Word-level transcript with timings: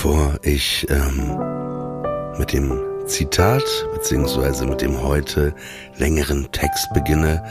Bevor 0.00 0.38
ich 0.42 0.86
ähm, 0.90 1.36
mit 2.38 2.52
dem 2.52 2.80
Zitat 3.06 3.64
beziehungsweise 3.92 4.64
mit 4.64 4.80
dem 4.80 5.02
heute 5.02 5.52
längeren 5.96 6.52
Text 6.52 6.86
beginne, 6.94 7.44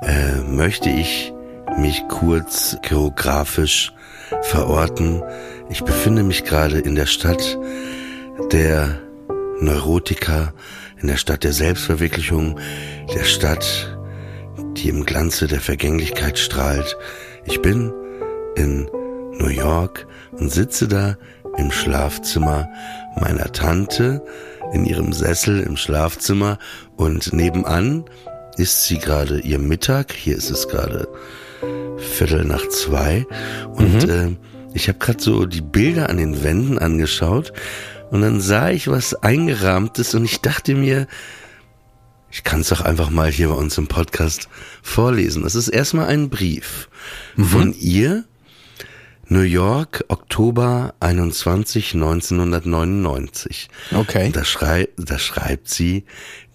äh, 0.00 0.40
möchte 0.50 0.88
ich 0.88 1.30
mich 1.78 2.02
kurz 2.08 2.78
geografisch 2.80 3.92
verorten. 4.44 5.22
Ich 5.68 5.84
befinde 5.84 6.22
mich 6.22 6.44
gerade 6.44 6.78
in 6.78 6.94
der 6.94 7.04
Stadt 7.04 7.58
der 8.50 8.98
Neurotiker, 9.60 10.54
in 11.02 11.08
der 11.08 11.18
Stadt 11.18 11.44
der 11.44 11.52
Selbstverwirklichung, 11.52 12.58
der 13.14 13.24
Stadt, 13.24 13.94
die 14.78 14.88
im 14.88 15.04
Glanze 15.04 15.46
der 15.46 15.60
Vergänglichkeit 15.60 16.38
strahlt. 16.38 16.96
Ich 17.44 17.60
bin 17.60 17.92
in 18.56 18.88
New 19.38 19.48
York 19.50 20.06
und 20.32 20.50
sitze 20.50 20.88
da 20.88 21.16
im 21.58 21.70
Schlafzimmer 21.70 22.68
meiner 23.20 23.52
Tante 23.52 24.22
in 24.72 24.84
ihrem 24.84 25.12
Sessel 25.12 25.60
im 25.60 25.76
Schlafzimmer. 25.76 26.58
Und 26.96 27.32
nebenan 27.32 28.04
isst 28.56 28.84
sie 28.84 28.98
gerade 28.98 29.40
ihr 29.40 29.58
Mittag. 29.58 30.12
Hier 30.12 30.36
ist 30.36 30.50
es 30.50 30.68
gerade 30.68 31.08
Viertel 31.98 32.44
nach 32.44 32.66
zwei. 32.68 33.26
Und 33.74 34.08
äh, 34.08 34.36
ich 34.74 34.88
habe 34.88 34.98
gerade 34.98 35.22
so 35.22 35.46
die 35.46 35.60
Bilder 35.60 36.08
an 36.08 36.16
den 36.16 36.42
Wänden 36.42 36.78
angeschaut. 36.78 37.52
Und 38.10 38.22
dann 38.22 38.40
sah 38.40 38.70
ich 38.70 38.88
was 38.88 39.14
eingerahmtes 39.14 40.14
und 40.14 40.24
ich 40.24 40.40
dachte 40.40 40.74
mir, 40.74 41.06
ich 42.30 42.44
kann 42.44 42.60
es 42.60 42.68
doch 42.68 42.82
einfach 42.82 43.10
mal 43.10 43.30
hier 43.30 43.48
bei 43.48 43.54
uns 43.54 43.78
im 43.78 43.86
Podcast 43.86 44.48
vorlesen. 44.82 45.42
Das 45.42 45.54
ist 45.54 45.68
erstmal 45.68 46.06
ein 46.06 46.28
Brief 46.28 46.88
von 47.36 47.72
ihr 47.72 48.24
New 49.30 49.42
York, 49.42 50.02
Oktober 50.08 50.94
21, 51.00 51.64
1999. 51.92 53.28
Okay. 53.92 54.30
Da, 54.32 54.42
schrei 54.42 54.88
da 54.96 55.18
schreibt 55.18 55.68
sie, 55.68 56.04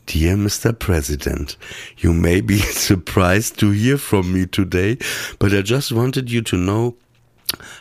Dear 0.07 0.37
Mr. 0.37 0.73
President, 0.73 1.59
you 1.97 2.13
may 2.13 2.41
be 2.41 2.57
surprised 2.73 3.59
to 3.59 3.69
hear 3.69 3.99
from 3.99 4.33
me 4.33 4.47
today, 4.47 4.97
but 5.37 5.53
I 5.53 5.61
just 5.61 5.91
wanted 5.91 6.31
you 6.31 6.41
to 6.41 6.57
know 6.57 6.95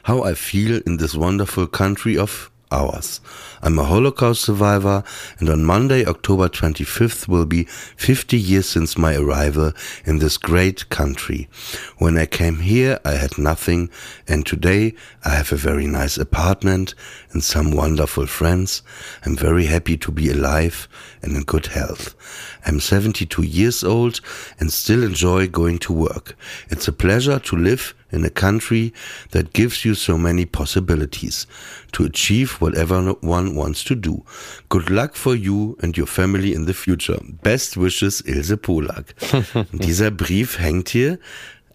how 0.02 0.24
I 0.24 0.34
feel 0.34 0.82
in 0.84 0.98
this 0.98 1.14
wonderful 1.14 1.66
country 1.66 2.18
of 2.18 2.51
ours. 2.72 3.20
I'm 3.62 3.78
a 3.78 3.84
Holocaust 3.84 4.42
survivor, 4.42 5.04
and 5.38 5.48
on 5.48 5.64
Monday, 5.64 6.04
October 6.04 6.48
25th, 6.48 7.28
will 7.28 7.46
be 7.46 7.64
50 7.64 8.36
years 8.36 8.68
since 8.68 8.98
my 8.98 9.14
arrival 9.14 9.72
in 10.04 10.18
this 10.18 10.36
great 10.36 10.88
country. 10.88 11.48
When 11.98 12.18
I 12.18 12.26
came 12.26 12.58
here, 12.60 12.98
I 13.04 13.12
had 13.12 13.38
nothing, 13.38 13.90
and 14.26 14.44
today 14.44 14.94
I 15.24 15.30
have 15.30 15.52
a 15.52 15.56
very 15.56 15.86
nice 15.86 16.16
apartment 16.16 16.94
and 17.32 17.44
some 17.44 17.70
wonderful 17.70 18.26
friends. 18.26 18.82
I'm 19.24 19.36
very 19.36 19.66
happy 19.66 19.96
to 19.98 20.10
be 20.10 20.30
alive 20.30 20.88
and 21.22 21.36
in 21.36 21.42
good 21.44 21.66
health. 21.66 22.14
I'm 22.66 22.80
72 22.80 23.42
years 23.42 23.84
old 23.84 24.20
and 24.58 24.72
still 24.72 25.04
enjoy 25.04 25.48
going 25.48 25.78
to 25.80 25.92
work. 25.92 26.36
It's 26.68 26.88
a 26.88 26.92
pleasure 26.92 27.38
to 27.38 27.56
live 27.56 27.94
in 28.12 28.24
a 28.24 28.30
country 28.30 28.92
that 29.30 29.52
gives 29.52 29.84
you 29.84 29.94
so 29.94 30.16
many 30.18 30.44
possibilities 30.46 31.46
to 31.92 32.04
achieve 32.04 32.60
whatever 32.60 33.14
one 33.20 33.54
wants 33.54 33.84
to 33.84 33.94
do. 33.94 34.22
Good 34.68 34.90
luck 34.90 35.16
for 35.16 35.34
you 35.34 35.76
and 35.80 35.96
your 35.96 36.06
family 36.06 36.52
in 36.54 36.66
the 36.66 36.74
future. 36.74 37.18
Best 37.42 37.76
wishes, 37.76 38.20
Ilse 38.20 38.56
Polak. 38.56 39.14
Dieser 39.72 40.10
Brief 40.10 40.58
hängt 40.58 40.90
hier 40.90 41.18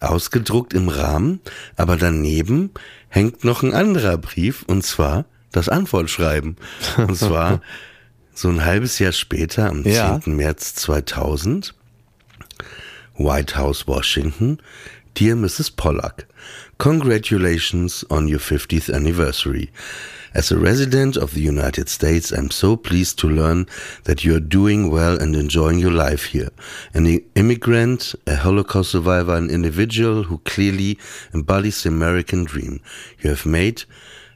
ausgedruckt 0.00 0.74
im 0.74 0.88
Rahmen, 0.88 1.40
aber 1.76 1.96
daneben 1.96 2.70
hängt 3.08 3.44
noch 3.44 3.62
ein 3.62 3.74
anderer 3.74 4.16
Brief 4.16 4.62
und 4.66 4.84
zwar 4.84 5.24
das 5.50 5.68
Antwortschreiben. 5.68 6.56
Und 6.96 7.16
zwar 7.16 7.60
so 8.34 8.48
ein 8.48 8.64
halbes 8.64 8.98
Jahr 9.00 9.12
später, 9.12 9.68
am 9.70 9.82
Ja. 9.84 10.20
10. 10.20 10.36
März 10.36 10.74
2000, 10.76 11.74
White 13.16 13.56
House, 13.56 13.88
Washington. 13.88 14.58
Dear 15.18 15.34
Mrs. 15.34 15.74
Pollack, 15.74 16.28
congratulations 16.78 18.04
on 18.08 18.28
your 18.28 18.38
50th 18.38 18.94
anniversary. 18.94 19.68
As 20.32 20.52
a 20.52 20.58
resident 20.60 21.16
of 21.16 21.34
the 21.34 21.40
United 21.40 21.88
States, 21.88 22.30
I'm 22.30 22.52
so 22.52 22.76
pleased 22.76 23.18
to 23.18 23.28
learn 23.28 23.66
that 24.04 24.24
you're 24.24 24.38
doing 24.38 24.92
well 24.92 25.20
and 25.20 25.34
enjoying 25.34 25.80
your 25.80 25.90
life 25.90 26.26
here. 26.26 26.50
An 26.94 27.20
immigrant, 27.34 28.14
a 28.28 28.36
Holocaust 28.36 28.92
survivor, 28.92 29.34
an 29.34 29.50
individual 29.50 30.22
who 30.22 30.38
clearly 30.44 30.96
embodies 31.34 31.82
the 31.82 31.88
American 31.88 32.44
dream. 32.44 32.80
You 33.18 33.30
have 33.30 33.44
made 33.44 33.82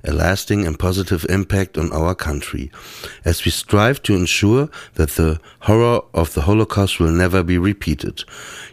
a 0.04 0.12
lasting 0.12 0.66
and 0.66 0.78
positive 0.78 1.24
impact 1.28 1.78
on 1.78 1.92
our 1.92 2.14
country, 2.14 2.70
as 3.24 3.44
we 3.44 3.50
strive 3.50 4.02
to 4.02 4.14
ensure 4.14 4.68
that 4.94 5.10
the 5.10 5.40
horror 5.60 6.00
of 6.14 6.34
the 6.34 6.42
Holocaust 6.42 6.98
will 6.98 7.12
never 7.12 7.42
be 7.42 7.58
repeated. 7.58 8.24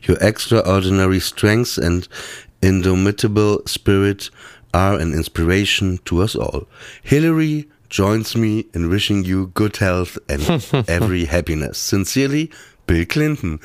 Your 0.04 0.18
extraordinary 0.22 1.20
strength 1.20 1.78
and 1.78 2.08
indomitable 2.62 3.62
spirit 3.66 4.30
are 4.74 4.96
an 5.00 5.14
inspiration 5.14 6.00
to 6.06 6.22
us 6.22 6.36
all. 6.36 6.68
Hillary 7.04 7.70
joins 7.90 8.36
me 8.36 8.66
in 8.74 8.90
wishing 8.90 9.24
you 9.24 9.48
good 9.48 9.78
health 9.78 10.18
and 10.28 10.44
every 10.88 11.26
happiness. 11.26 11.78
Sincerely, 11.78 12.52
Bill 12.90 13.06
Clinton. 13.06 13.60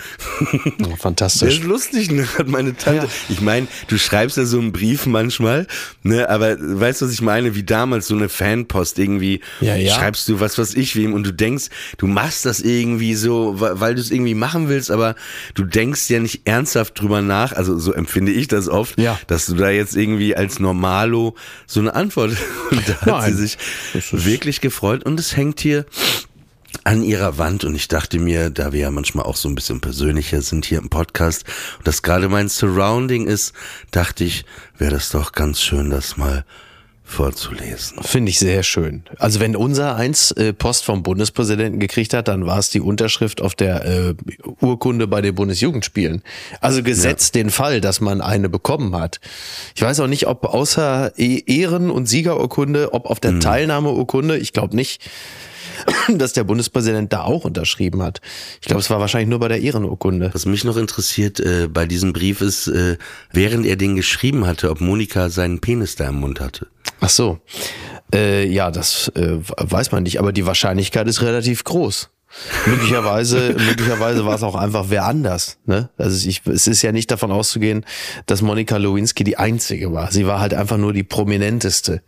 Der 0.79 0.97
fantastisch. 0.99 1.61
ist 1.61 1.65
lustig, 1.65 2.11
ne? 2.11 2.27
Hat 2.39 2.47
meine 2.47 2.77
Tante. 2.77 3.07
Ja. 3.07 3.13
Ich 3.31 3.41
meine, 3.41 3.67
du 3.89 3.97
schreibst 3.97 4.37
ja 4.37 4.45
so 4.45 4.59
einen 4.59 4.71
Brief 4.71 5.07
manchmal, 5.07 5.67
ne? 6.03 6.29
Aber 6.29 6.57
weißt 6.61 7.01
du, 7.01 7.07
was 7.07 7.13
ich 7.13 7.23
meine? 7.23 7.55
Wie 7.55 7.63
damals 7.63 8.07
so 8.07 8.15
eine 8.15 8.29
Fanpost 8.29 8.99
irgendwie. 8.99 9.41
Ja, 9.63 9.77
ja. 9.77 9.95
Schreibst 9.95 10.29
du 10.29 10.41
was, 10.41 10.59
was 10.59 10.75
ich 10.75 10.95
wem 10.95 11.15
und 11.15 11.25
du 11.27 11.33
denkst, 11.33 11.69
du 11.97 12.07
machst 12.07 12.45
das 12.45 12.61
irgendwie 12.61 13.15
so, 13.15 13.55
weil, 13.59 13.95
du 13.95 14.01
es 14.03 14.11
irgendwie 14.11 14.35
machen 14.35 14.69
willst, 14.69 14.91
aber 14.91 15.15
du 15.55 15.65
denkst 15.65 16.11
ja 16.11 16.21
nicht 16.21 16.43
ernsthaft 16.47 17.01
drüber 17.01 17.23
nach. 17.23 17.53
Also 17.53 17.79
so 17.79 17.95
empfinde 17.95 18.31
ich 18.33 18.49
das 18.49 18.69
oft, 18.69 19.01
Ja. 19.01 19.19
dass 19.27 19.47
du 19.47 19.55
da 19.55 19.71
jetzt 19.71 19.97
irgendwie 19.97 20.37
als 20.37 20.61
Normalo 20.61 21.35
so 21.67 21.81
eine 21.81 21.95
Antwort. 21.95 22.33
Und 22.71 22.87
da 22.87 22.93
hat 23.01 23.07
Nein. 23.07 23.35
sie 23.37 23.43
sich 23.47 23.59
Das 23.95 24.27
wirklich 24.27 24.61
gefreut 24.61 25.05
und 25.05 25.19
es 25.19 25.35
hängt 25.37 25.61
hier 25.61 25.87
an 26.85 27.03
ihrer 27.03 27.39
Wand 27.39 27.65
und 27.65 27.75
ich 27.75 27.89
dachte 27.89 28.19
mir, 28.19 28.51
da 28.51 28.73
wir 28.73 28.81
ja 28.81 28.91
manchmal 28.91 29.25
auch 29.27 29.37
so 29.37 29.49
ein 29.49 29.55
bisschen 29.55 29.81
persönlicher 29.81 30.43
sind 30.43 30.67
hier 30.67 30.79
im 30.79 30.91
Podcast 30.91 31.45
und 31.79 31.87
das 31.87 32.03
gerade 32.03 32.29
mein 32.29 32.49
Surrounding 32.49 33.27
ist, 33.27 33.53
dachte 33.91 34.25
ich, 34.25 34.45
wäre 34.77 34.93
das 34.93 35.11
doch 35.11 35.33
ganz 35.33 35.61
schön, 35.61 35.91
das 35.91 36.17
mal 36.17 36.45
vorzulesen. 37.07 38.03
Finde 38.03 38.31
ich 38.31 38.39
sehr 38.39 38.63
schön. 38.63 39.05
Also 39.19 39.39
wenn 39.39 39.55
unser 39.57 39.95
eins 39.95 40.31
äh, 40.33 40.55
Post 40.55 40.85
vom 40.85 41.03
Bundespräsidenten 41.03 41.79
gekriegt 41.79 42.15
hat, 42.15 42.29
dann 42.29 42.47
war 42.47 42.59
es 42.59 42.71
die 42.71 42.81
Unterschrift 42.81 43.43
auf 43.43 43.55
der 43.55 43.85
äh, 43.85 44.15
Urkunde 44.61 45.07
bei 45.07 45.21
den 45.21 45.35
Bundesjugendspielen. 45.35 46.23
Also 46.61 46.83
gesetzt 46.83 47.37
ja. 47.37 47.43
den 47.43 47.51
Fall, 47.51 47.83
dass 47.83 48.01
man 48.01 48.23
eine 48.23 48.49
bekommen 48.49 48.97
hat. 48.97 49.21
Ich 49.77 49.83
weiß 49.83 50.01
auch 50.01 50.07
nicht, 50.07 50.27
ob 50.27 50.47
außer 50.47 51.13
e 51.19 51.43
Ehren- 51.47 51.91
und 51.91 52.07
Siegerurkunde, 52.07 52.95
ob 52.95 53.07
auf 53.07 53.21
der 53.21 53.33
mhm. 53.33 53.41
Teilnahmeurkunde, 53.41 54.39
ich 54.39 54.55
glaube 54.55 54.75
nicht, 54.75 55.03
dass 56.09 56.33
der 56.33 56.45
Bundespräsident 56.45 57.13
da 57.13 57.23
auch 57.23 57.45
unterschrieben 57.45 58.03
hat. 58.03 58.21
Ich 58.61 58.67
glaube, 58.67 58.81
es 58.81 58.91
war 58.91 59.01
wahrscheinlich 59.01 59.29
nur 59.29 59.41
bei 59.41 59.49
der 59.49 59.61
Ehrenurkunde. 59.61 60.31
Was 60.33 60.47
mich 60.47 60.65
noch 60.65 60.77
interessiert 60.77 61.41
äh, 61.41 61.69
bei 61.69 61.87
diesem 61.87 62.13
Brief 62.13 62.41
ist, 62.41 62.69
äh, 62.69 62.97
während 63.33 63.67
er 63.67 63.77
den 63.77 63.97
geschrieben 63.97 64.47
hatte, 64.47 64.71
ob 64.71 64.81
Monika 64.81 65.29
seinen 65.29 65.61
Penis 65.61 65.97
da 65.97 66.09
im 66.09 66.17
Mund 66.17 66.41
hatte. 66.41 66.67
Ach 67.01 67.09
so. 67.09 67.39
Äh, 68.15 68.47
ja, 68.47 68.71
das 68.71 69.09
äh, 69.17 69.39
weiß 69.39 69.93
man 69.93 70.03
nicht, 70.05 70.19
aber 70.19 70.33
die 70.33 70.47
Wahrscheinlichkeit 70.47 71.09
ist 71.09 71.23
relativ 71.23 71.65
groß. 71.65 72.11
möglicherweise, 72.67 73.55
möglicherweise 73.59 74.27
war 74.27 74.35
es 74.35 74.43
auch 74.43 74.55
einfach 74.55 74.87
wer 74.89 75.05
anders. 75.05 75.59
Ne? 75.67 75.89
Also 75.97 76.29
ich, 76.29 76.43
es 76.47 76.67
ist 76.67 76.83
ja 76.83 76.93
nicht 76.93 77.11
davon 77.11 77.31
auszugehen, 77.31 77.85
dass 78.27 78.43
Monika 78.43 78.77
Lewinsky 78.77 79.25
die 79.25 79.37
einzige 79.37 79.93
war. 79.93 80.11
Sie 80.11 80.27
war 80.27 80.41
halt 80.41 80.55
einfach 80.55 80.77
nur 80.77 80.93
die 80.93 81.05
prominenteste. 81.05 82.03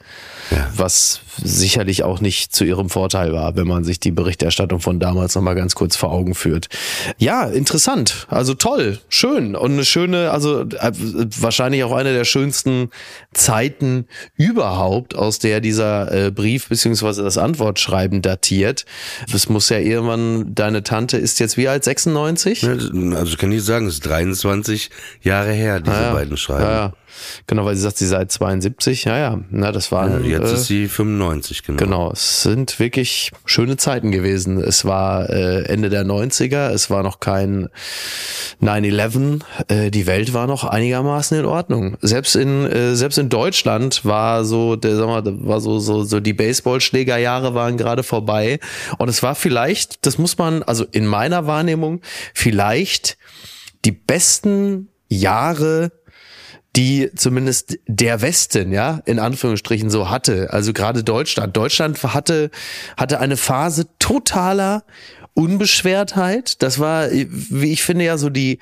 Ja. 0.51 0.71
Was 0.77 1.21
sicherlich 1.43 2.03
auch 2.03 2.21
nicht 2.21 2.55
zu 2.55 2.65
ihrem 2.65 2.89
Vorteil 2.89 3.33
war, 3.33 3.57
wenn 3.57 3.67
man 3.67 3.85
sich 3.85 4.01
die 4.01 4.11
Berichterstattung 4.11 4.81
von 4.81 5.01
damals 5.01 5.35
nochmal 5.35 5.55
ganz 5.55 5.75
kurz 5.75 5.97
vor 5.97 6.11
Augen 6.11 6.35
führt. 6.35 6.69
Ja, 7.19 7.45
interessant. 7.45 8.27
Also 8.31 8.55
toll, 8.55 8.99
schön 9.09 9.55
und 9.55 9.73
eine 9.73 9.85
schöne, 9.85 10.31
also 10.31 10.63
äh, 10.63 10.93
wahrscheinlich 11.39 11.85
auch 11.85 11.93
eine 11.93 12.13
der 12.13 12.25
schönsten 12.25 12.91
Zeiten 13.35 14.07
überhaupt, 14.35 15.15
aus 15.15 15.39
der 15.39 15.61
dieser 15.61 16.13
äh, 16.13 16.31
Brief 16.31 16.69
beziehungsweise 16.69 17.23
das 17.23 17.39
Antwortschreiben 17.39 18.23
datiert. 18.23 18.87
Es 19.33 19.49
muss 19.49 19.69
ja 19.69 19.79
irgendwann, 19.79 20.55
deine 20.55 20.83
Tante 20.83 21.17
ist 21.17 21.41
jetzt 21.41 21.57
wie 21.57 21.69
alt? 21.69 21.85
96? 21.85 22.65
Also 22.67 23.25
ich 23.25 23.39
kann 23.39 23.51
nicht 23.51 23.65
sagen, 23.65 23.87
es 23.87 23.95
ist 23.95 24.07
23 24.07 24.91
Jahre 25.23 25.53
her, 25.53 25.81
diese 25.81 25.97
ja, 25.97 26.13
beiden 26.13 26.37
Schreiben. 26.37 26.63
Ja, 26.63 26.93
Genau, 27.47 27.65
weil 27.65 27.77
sie 27.77 27.83
sagt, 27.83 27.99
sie 27.99 28.07
sei 28.07 28.25
72. 28.25 29.05
Ja, 29.05 29.19
ja, 29.19 29.41
na, 29.51 29.73
das 29.73 29.93
waren. 29.93 30.25
Ja, 30.25 30.39
jetzt 30.39 30.51
äh, 30.51 30.55
ist 30.55 30.67
sie 30.67 30.89
95, 30.89 31.63
genau. 31.63 31.79
Genau, 31.79 32.13
es 32.13 32.43
sind 32.43 32.79
wirklich 32.79 33.33
schöne 33.45 33.77
Zeiten 33.77 34.11
gewesen. 34.11 34.59
Es 34.59 34.85
war 34.85 35.31
äh, 35.31 35.65
Ende 35.65 35.89
der 35.89 36.05
90er, 36.05 36.71
es 36.71 36.91
war 36.91 37.03
noch 37.03 37.21
kein 37.21 37.69
9-11. 38.63 39.41
Äh, 39.69 39.91
die 39.91 40.07
Welt 40.07 40.33
war 40.35 40.47
noch 40.47 40.65
einigermaßen 40.65 41.39
in 41.39 41.45
Ordnung. 41.45 41.97
Selbst 42.01 42.37
in, 42.37 42.67
äh, 42.67 42.95
selbst 42.95 43.19
in 43.19 43.29
Deutschland 43.29 44.05
war 44.05 44.45
so, 44.45 44.77
der, 44.77 44.97
sag 44.97 45.07
mal, 45.07 45.23
war 45.25 45.61
so, 45.61 45.79
so, 45.79 46.05
so 46.05 46.21
die 46.21 46.33
Baseballschlägerjahre 46.33 47.55
waren 47.55 47.77
gerade 47.77 48.03
vorbei. 48.03 48.59
Und 48.99 49.09
es 49.09 49.23
war 49.23 49.35
vielleicht, 49.35 50.07
das 50.07 50.19
muss 50.19 50.39
man, 50.39 50.63
also 50.63 50.85
in 50.91 51.07
meiner 51.07 51.47
Wahrnehmung, 51.47 52.01
vielleicht 52.35 53.17
die 53.85 53.93
besten 53.93 54.89
Jahre 55.09 55.93
die 56.77 57.11
zumindest 57.17 57.79
der 57.87 58.21
Westen, 58.21 58.73
ja, 58.73 59.01
in 59.07 59.19
Anführungsstrichen 59.19 59.89
so 59.89 60.11
hatte. 60.11 60.53
Also 60.53 60.73
gerade 60.73 61.03
Deutschland. 61.03 61.57
Deutschland 61.57 62.03
hatte, 62.03 62.51
hatte 62.97 63.19
eine 63.19 63.37
Phase 63.37 63.87
totaler 63.99 64.85
Unbeschwertheit. 65.35 66.63
Das 66.63 66.79
war, 66.79 67.11
wie 67.11 67.73
ich 67.73 67.83
finde, 67.83 68.05
ja 68.05 68.19
so 68.19 68.29
die, 68.29 68.59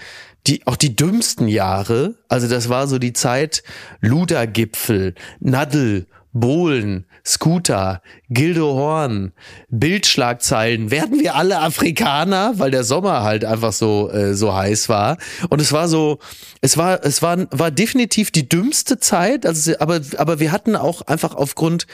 die, 0.46 0.66
auch 0.66 0.76
die 0.76 0.94
dümmsten 0.94 1.48
Jahre. 1.48 2.14
Also 2.28 2.48
das 2.48 2.68
war 2.68 2.86
so 2.86 2.98
die 2.98 3.12
Zeit 3.12 3.64
Ludergipfel, 4.00 5.14
Nadel, 5.40 6.06
Bohlen, 6.34 7.06
Scooter, 7.24 8.02
Gildo 8.28 8.74
Horn, 8.74 9.32
Bildschlagzeilen, 9.70 10.90
werden 10.90 11.20
wir 11.20 11.36
alle 11.36 11.60
Afrikaner, 11.60 12.54
weil 12.56 12.72
der 12.72 12.82
Sommer 12.82 13.22
halt 13.22 13.44
einfach 13.44 13.72
so 13.72 14.10
äh, 14.10 14.34
so 14.34 14.52
heiß 14.52 14.88
war. 14.88 15.16
Und 15.48 15.60
es 15.60 15.72
war 15.72 15.88
so 15.88 16.18
es 16.60 16.76
war 16.76 17.04
es 17.04 17.22
war 17.22 17.46
war 17.50 17.70
definitiv 17.70 18.32
die 18.32 18.48
dümmste 18.48 18.98
Zeit, 18.98 19.46
also 19.46 19.72
aber 19.78 20.00
aber 20.16 20.40
wir 20.40 20.50
hatten 20.50 20.74
auch 20.74 21.02
einfach 21.02 21.36
aufgrund 21.36 21.86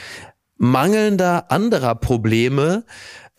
mangelnder 0.57 1.51
anderer 1.51 1.95
Probleme 1.95 2.85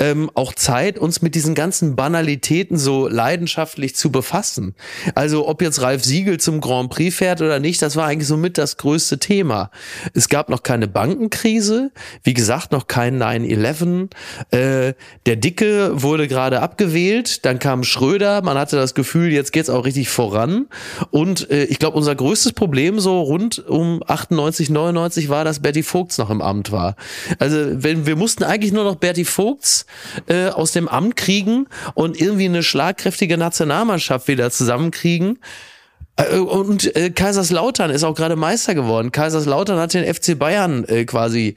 ähm, 0.01 0.31
auch 0.33 0.55
Zeit, 0.55 0.97
uns 0.97 1.21
mit 1.21 1.35
diesen 1.35 1.53
ganzen 1.53 1.95
Banalitäten 1.95 2.75
so 2.75 3.07
leidenschaftlich 3.07 3.95
zu 3.95 4.11
befassen. 4.11 4.73
Also 5.13 5.47
ob 5.47 5.61
jetzt 5.61 5.83
Ralf 5.83 6.03
Siegel 6.03 6.39
zum 6.39 6.59
Grand 6.59 6.89
Prix 6.89 7.15
fährt 7.15 7.39
oder 7.39 7.59
nicht, 7.59 7.83
das 7.83 7.95
war 7.95 8.07
eigentlich 8.07 8.27
so 8.27 8.35
mit 8.35 8.57
das 8.57 8.77
größte 8.77 9.19
Thema. 9.19 9.69
Es 10.15 10.27
gab 10.27 10.49
noch 10.49 10.63
keine 10.63 10.87
Bankenkrise, 10.87 11.91
wie 12.23 12.33
gesagt, 12.33 12.71
noch 12.71 12.87
kein 12.87 13.21
9-11. 13.21 14.09
Äh, 14.49 14.95
der 15.27 15.35
Dicke 15.35 16.01
wurde 16.01 16.27
gerade 16.27 16.61
abgewählt, 16.61 17.45
dann 17.45 17.59
kam 17.59 17.83
Schröder, 17.83 18.41
man 18.41 18.57
hatte 18.57 18.77
das 18.77 18.95
Gefühl, 18.95 19.31
jetzt 19.31 19.53
geht's 19.53 19.69
auch 19.69 19.85
richtig 19.85 20.09
voran. 20.09 20.65
Und 21.11 21.51
äh, 21.51 21.65
ich 21.65 21.77
glaube, 21.77 21.95
unser 21.95 22.15
größtes 22.15 22.53
Problem 22.53 22.99
so 22.99 23.21
rund 23.21 23.59
um 23.67 24.01
98, 24.07 24.71
99 24.71 25.29
war, 25.29 25.45
dass 25.45 25.59
Bertie 25.59 25.83
Vogts 25.83 26.17
noch 26.17 26.31
im 26.31 26.41
Amt 26.41 26.71
war. 26.71 26.95
Also 27.37 27.57
wenn 27.71 28.07
wir 28.07 28.15
mussten 28.15 28.43
eigentlich 28.43 28.73
nur 28.73 28.83
noch 28.83 28.95
Bertie 28.95 29.25
Vogts 29.25 29.85
äh, 30.27 30.47
aus 30.47 30.71
dem 30.71 30.87
Amt 30.87 31.15
kriegen 31.17 31.67
und 31.93 32.19
irgendwie 32.19 32.45
eine 32.45 32.63
schlagkräftige 32.63 33.37
Nationalmannschaft 33.37 34.27
wieder 34.27 34.51
zusammenkriegen. 34.51 35.39
Äh, 36.15 36.37
und 36.37 36.95
äh, 36.95 37.09
Kaiserslautern 37.09 37.91
ist 37.91 38.03
auch 38.03 38.15
gerade 38.15 38.35
Meister 38.35 38.75
geworden. 38.75 39.11
Kaiserslautern 39.11 39.79
hat 39.79 39.93
den 39.93 40.11
FC 40.11 40.37
Bayern 40.37 40.83
äh, 40.85 41.05
quasi 41.05 41.55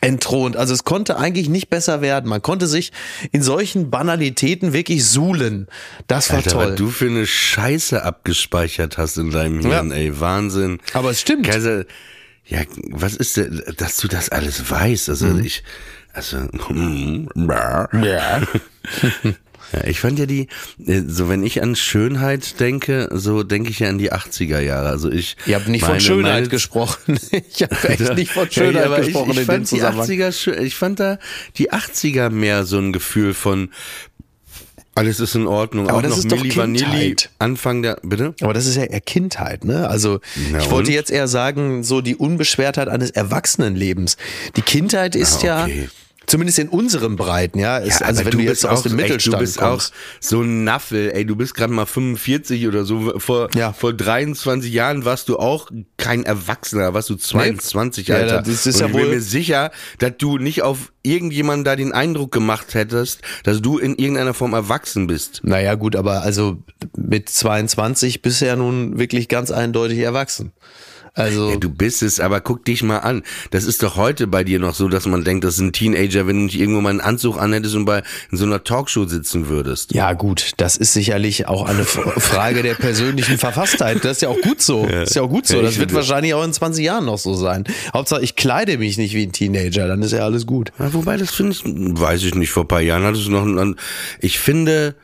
entthront. 0.00 0.56
Also 0.56 0.74
es 0.74 0.84
konnte 0.84 1.16
eigentlich 1.16 1.48
nicht 1.48 1.70
besser 1.70 2.00
werden. 2.00 2.28
Man 2.28 2.42
konnte 2.42 2.66
sich 2.66 2.92
in 3.32 3.42
solchen 3.42 3.90
Banalitäten 3.90 4.72
wirklich 4.72 5.06
suhlen. 5.06 5.66
Das 6.06 6.30
war 6.30 6.38
Alter, 6.38 6.50
toll. 6.50 6.70
Was 6.70 6.74
du 6.76 6.88
für 6.88 7.06
eine 7.06 7.26
Scheiße 7.26 8.02
abgespeichert 8.02 8.98
hast 8.98 9.16
in 9.16 9.30
deinem 9.30 9.60
Hirn, 9.60 9.90
ja. 9.90 9.96
ey, 9.96 10.20
Wahnsinn. 10.20 10.78
Aber 10.92 11.10
es 11.10 11.20
stimmt. 11.20 11.46
Kaiser, 11.46 11.84
ja, 12.46 12.60
was 12.90 13.16
ist 13.16 13.36
denn, 13.36 13.62
dass 13.78 13.96
du 13.96 14.08
das 14.08 14.28
alles 14.28 14.70
weißt? 14.70 15.08
Also 15.08 15.26
mhm. 15.26 15.44
ich, 15.44 15.62
also, 16.14 16.36
ja. 17.34 17.88
ja. 18.02 18.42
Ich 19.86 20.00
fand 20.00 20.18
ja 20.18 20.26
die, 20.26 20.48
äh, 20.86 21.02
so 21.06 21.28
wenn 21.28 21.42
ich 21.42 21.62
an 21.62 21.74
Schönheit 21.74 22.60
denke, 22.60 23.08
so 23.12 23.42
denke 23.42 23.70
ich 23.70 23.80
ja 23.80 23.88
an 23.88 23.98
die 23.98 24.12
80er 24.12 24.60
Jahre. 24.60 24.88
Also 24.88 25.10
ich. 25.10 25.36
Ihr 25.46 25.56
habt 25.56 25.68
nicht 25.68 25.82
meine, 25.82 25.94
von 25.94 26.00
Schönheit 26.00 26.34
meine, 26.34 26.48
gesprochen. 26.48 27.18
Ich 27.32 27.62
habe 27.62 27.88
echt 27.88 28.14
nicht 28.14 28.32
von 28.32 28.50
Schönheit 28.50 28.90
ja, 28.90 28.96
gesprochen 28.96 29.32
ich, 29.32 29.38
ich 29.38 29.46
fand 29.46 29.70
die 29.70 29.82
80er, 29.82 30.58
ich 30.60 30.74
fand 30.76 31.00
da 31.00 31.18
die 31.56 31.72
80er 31.72 32.30
mehr 32.30 32.64
so 32.64 32.78
ein 32.78 32.92
Gefühl 32.92 33.34
von 33.34 33.70
alles 34.96 35.18
ist 35.18 35.34
in 35.34 35.48
Ordnung. 35.48 35.88
Aber 35.88 35.98
auch 35.98 36.02
das 36.02 36.18
ist 36.18 36.30
Milli 36.30 36.48
doch 36.48 36.64
Kindheit. 36.64 36.90
Vanilli, 36.92 37.16
Anfang 37.40 37.82
der, 37.82 37.98
bitte? 38.04 38.34
Aber 38.40 38.54
das 38.54 38.66
ist 38.66 38.76
ja 38.76 38.84
eher 38.84 39.00
Kindheit, 39.00 39.64
ne? 39.64 39.88
Also 39.88 40.20
Na 40.52 40.58
ich 40.58 40.64
und? 40.66 40.70
wollte 40.70 40.92
jetzt 40.92 41.10
eher 41.10 41.26
sagen, 41.26 41.82
so 41.82 42.00
die 42.00 42.14
Unbeschwertheit 42.14 42.88
eines 42.88 43.10
Erwachsenenlebens. 43.10 44.16
Die 44.54 44.62
Kindheit 44.62 45.16
ist 45.16 45.44
ah, 45.44 45.64
okay. 45.64 45.80
ja 45.80 45.88
Zumindest 46.26 46.58
in 46.58 46.68
unseren 46.68 47.16
Breiten, 47.16 47.58
ja. 47.58 47.78
Ist, 47.78 48.00
ja 48.00 48.06
also 48.06 48.24
wenn 48.24 48.32
du, 48.32 48.38
du 48.38 48.44
jetzt 48.44 48.64
aus 48.66 48.82
dem 48.82 48.96
Mittelstand 48.96 49.34
echt, 49.34 49.34
du 49.34 49.38
bist 49.38 49.58
kommst. 49.58 49.92
auch 49.92 50.20
so 50.20 50.42
ein 50.42 50.64
Naffel, 50.64 51.12
ey, 51.12 51.24
du 51.24 51.36
bist 51.36 51.54
gerade 51.54 51.72
mal 51.72 51.86
45 51.86 52.66
oder 52.66 52.84
so. 52.84 53.18
Vor, 53.18 53.48
ja. 53.54 53.72
vor 53.72 53.92
23 53.92 54.72
Jahren 54.72 55.04
warst 55.04 55.28
du 55.28 55.38
auch 55.38 55.70
kein 55.96 56.24
Erwachsener, 56.24 56.94
warst 56.94 57.10
du 57.10 57.16
22, 57.16 58.08
nee. 58.08 58.14
Alter. 58.14 58.34
Ja, 58.36 58.42
das 58.42 58.66
ist 58.66 58.76
Und 58.76 58.80
ja 58.80 58.86
ich 58.86 58.92
bin 58.92 59.10
mir 59.10 59.20
sicher, 59.20 59.70
dass 59.98 60.12
du 60.18 60.38
nicht 60.38 60.62
auf 60.62 60.92
irgendjemanden 61.02 61.64
da 61.64 61.76
den 61.76 61.92
Eindruck 61.92 62.32
gemacht 62.32 62.74
hättest, 62.74 63.20
dass 63.42 63.60
du 63.60 63.78
in 63.78 63.94
irgendeiner 63.96 64.34
Form 64.34 64.54
erwachsen 64.54 65.06
bist. 65.06 65.40
Naja, 65.44 65.74
gut, 65.74 65.96
aber 65.96 66.22
also 66.22 66.58
mit 66.96 67.28
22 67.28 68.22
bist 68.22 68.40
du 68.40 68.46
ja 68.46 68.56
nun 68.56 68.98
wirklich 68.98 69.28
ganz 69.28 69.50
eindeutig 69.50 69.98
erwachsen. 69.98 70.52
Also 71.14 71.50
ja, 71.50 71.56
du 71.56 71.70
bist 71.70 72.02
es, 72.02 72.18
aber 72.18 72.40
guck 72.40 72.64
dich 72.64 72.82
mal 72.82 72.98
an. 72.98 73.22
Das 73.52 73.64
ist 73.64 73.84
doch 73.84 73.96
heute 73.96 74.26
bei 74.26 74.42
dir 74.42 74.58
noch 74.58 74.74
so, 74.74 74.88
dass 74.88 75.06
man 75.06 75.22
denkt, 75.22 75.44
das 75.44 75.54
ist 75.54 75.60
ein 75.60 75.72
Teenager, 75.72 76.26
wenn 76.26 76.36
du 76.38 76.42
nicht 76.46 76.58
irgendwo 76.58 76.80
mal 76.80 76.90
einen 76.90 77.00
Anzug 77.00 77.38
anhättest 77.38 77.76
und 77.76 77.84
bei 77.84 78.02
in 78.32 78.38
so 78.38 78.44
einer 78.44 78.64
Talkshow 78.64 79.06
sitzen 79.06 79.48
würdest. 79.48 79.94
Ja, 79.94 80.12
gut, 80.12 80.52
das 80.56 80.76
ist 80.76 80.92
sicherlich 80.92 81.46
auch 81.46 81.66
eine 81.68 81.84
Frage 81.84 82.64
der 82.64 82.74
persönlichen 82.74 83.38
Verfasstheit. 83.38 84.04
Das 84.04 84.16
ist 84.16 84.22
ja 84.22 84.28
auch 84.28 84.40
gut 84.40 84.60
so. 84.60 84.86
Das 84.86 85.10
ist 85.10 85.14
ja 85.16 85.22
auch 85.22 85.30
gut 85.30 85.46
so. 85.46 85.62
Das 85.62 85.78
wird 85.78 85.94
wahrscheinlich 85.94 86.34
auch 86.34 86.44
in 86.44 86.52
20 86.52 86.84
Jahren 86.84 87.04
noch 87.04 87.18
so 87.18 87.34
sein. 87.34 87.62
Hauptsache, 87.92 88.22
ich 88.22 88.34
kleide 88.34 88.78
mich 88.78 88.98
nicht 88.98 89.14
wie 89.14 89.24
ein 89.24 89.32
Teenager, 89.32 89.86
dann 89.86 90.02
ist 90.02 90.12
ja 90.12 90.24
alles 90.24 90.46
gut. 90.46 90.72
Ja, 90.80 90.92
wobei, 90.94 91.16
das 91.16 91.30
finde 91.30 91.52
ich, 91.52 91.62
weiß 91.64 92.24
ich 92.24 92.34
nicht, 92.34 92.50
vor 92.50 92.64
ein 92.64 92.68
paar 92.68 92.80
Jahren 92.80 93.04
hattest 93.04 93.26
du 93.26 93.30
noch 93.30 93.42
einen, 93.42 93.76
ich 94.18 94.40
finde, 94.40 94.96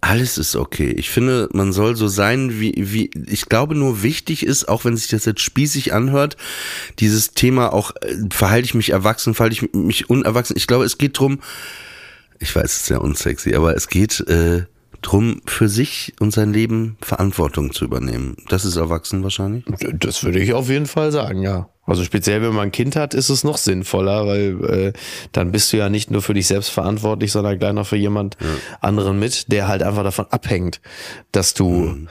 alles 0.00 0.38
ist 0.38 0.54
okay. 0.54 0.90
Ich 0.90 1.10
finde, 1.10 1.48
man 1.52 1.72
soll 1.72 1.96
so 1.96 2.08
sein, 2.08 2.60
wie, 2.60 2.72
wie, 2.76 3.10
ich 3.26 3.46
glaube 3.46 3.74
nur 3.74 4.02
wichtig 4.02 4.46
ist, 4.46 4.68
auch 4.68 4.84
wenn 4.84 4.96
sich 4.96 5.08
das 5.08 5.24
jetzt 5.24 5.40
spießig 5.40 5.92
anhört, 5.92 6.36
dieses 7.00 7.32
Thema 7.32 7.72
auch, 7.72 7.90
äh, 8.00 8.14
verhalte 8.30 8.66
ich 8.66 8.74
mich 8.74 8.90
erwachsen, 8.90 9.34
verhalte 9.34 9.56
ich 9.56 9.74
mich 9.74 10.08
unerwachsen. 10.08 10.56
Ich 10.56 10.66
glaube, 10.66 10.84
es 10.84 10.98
geht 10.98 11.18
drum, 11.18 11.40
ich 12.38 12.54
weiß, 12.54 12.64
es 12.64 12.82
ist 12.82 12.88
ja 12.90 12.98
unsexy, 12.98 13.54
aber 13.54 13.74
es 13.74 13.88
geht, 13.88 14.20
äh, 14.28 14.64
drum, 15.02 15.40
für 15.46 15.68
sich 15.68 16.14
und 16.20 16.32
sein 16.32 16.52
Leben 16.52 16.96
Verantwortung 17.02 17.72
zu 17.72 17.84
übernehmen. 17.84 18.36
Das 18.48 18.64
ist 18.64 18.76
erwachsen 18.76 19.22
wahrscheinlich? 19.22 19.64
Das 19.94 20.24
würde 20.24 20.40
ich 20.40 20.54
auf 20.54 20.68
jeden 20.68 20.86
Fall 20.86 21.12
sagen, 21.12 21.42
ja. 21.42 21.68
Also 21.88 22.04
speziell, 22.04 22.42
wenn 22.42 22.52
man 22.52 22.68
ein 22.68 22.72
Kind 22.72 22.96
hat, 22.96 23.14
ist 23.14 23.30
es 23.30 23.44
noch 23.44 23.56
sinnvoller, 23.56 24.26
weil 24.26 24.64
äh, 24.64 24.92
dann 25.32 25.52
bist 25.52 25.72
du 25.72 25.78
ja 25.78 25.88
nicht 25.88 26.10
nur 26.10 26.20
für 26.20 26.34
dich 26.34 26.46
selbst 26.46 26.68
verantwortlich, 26.68 27.32
sondern 27.32 27.58
gleich 27.58 27.72
noch 27.72 27.86
für 27.86 27.96
jemand 27.96 28.36
ja. 28.40 28.46
anderen 28.80 29.18
mit, 29.18 29.50
der 29.50 29.68
halt 29.68 29.82
einfach 29.82 30.04
davon 30.04 30.26
abhängt, 30.30 30.82
dass 31.32 31.54
du 31.54 31.68
mhm. 31.68 32.08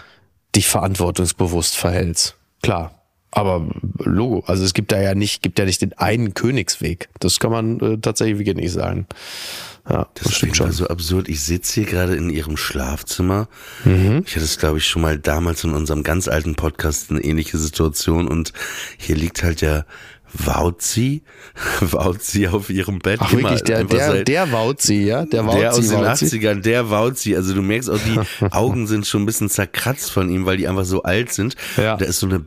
dich 0.55 0.67
verantwortungsbewusst 0.67 1.77
verhältst. 1.77 2.35
Klar. 2.63 2.93
Aber 3.29 3.67
Logo, 3.99 4.43
also 4.47 4.63
es 4.63 4.73
gibt 4.73 4.91
da 4.91 4.99
ja 4.99 5.13
nicht, 5.13 5.43
gibt 5.43 5.59
ja 5.59 5.65
nicht 5.65 5.81
den 5.81 5.93
einen 5.93 6.33
Königsweg. 6.33 7.09
Das 7.19 7.39
kann 7.39 7.51
man 7.51 7.79
äh, 7.79 7.97
tatsächlich 7.99 8.39
wirklich 8.39 8.55
nicht 8.55 8.71
sagen. 8.71 9.05
Ja, 9.89 10.07
das, 10.15 10.25
das 10.25 10.35
stimmt 10.35 10.57
schon. 10.57 10.71
so 10.71 10.87
absurd. 10.87 11.29
Ich 11.29 11.43
sitze 11.43 11.75
hier 11.81 11.85
gerade 11.85 12.15
in 12.15 12.29
ihrem 12.29 12.57
Schlafzimmer. 12.57 13.47
Mhm. 13.85 14.23
Ich 14.25 14.35
hatte 14.35 14.45
es, 14.45 14.57
glaube 14.57 14.79
ich, 14.79 14.87
schon 14.87 15.01
mal 15.01 15.17
damals 15.17 15.63
in 15.63 15.73
unserem 15.73 16.03
ganz 16.03 16.27
alten 16.27 16.55
Podcast 16.55 17.09
eine 17.09 17.21
ähnliche 17.21 17.57
Situation 17.57 18.27
und 18.27 18.53
hier 18.97 19.15
liegt 19.15 19.43
halt 19.43 19.61
ja 19.61 19.85
Wauzi, 20.33 21.23
Wauzi 21.79 22.47
auf 22.51 22.69
ihrem 22.69 22.99
Bett. 22.99 23.19
Ach, 23.21 23.31
wirklich, 23.31 23.61
der, 23.63 23.83
der, 23.83 24.23
der 24.23 24.51
Wauzi, 24.51 25.05
ja? 25.05 25.25
Der 25.25 25.45
Wauzi, 25.45 25.59
der 25.59 25.73
aus 25.73 25.87
den 25.87 25.99
Wauzi. 25.99 26.25
80ern, 26.25 26.61
der 26.61 26.89
Wauzi. 26.89 27.35
Also 27.35 27.53
du 27.53 27.61
merkst 27.61 27.89
auch, 27.89 27.99
die 27.99 28.45
Augen 28.51 28.87
sind 28.87 29.07
schon 29.07 29.23
ein 29.23 29.25
bisschen 29.25 29.49
zerkratzt 29.49 30.11
von 30.11 30.29
ihm, 30.29 30.45
weil 30.45 30.57
die 30.57 30.67
einfach 30.67 30.85
so 30.85 31.03
alt 31.03 31.31
sind. 31.31 31.55
Ja. 31.77 31.95
Da 31.95 32.05
ist 32.05 32.19
so 32.19 32.27
eine 32.27 32.45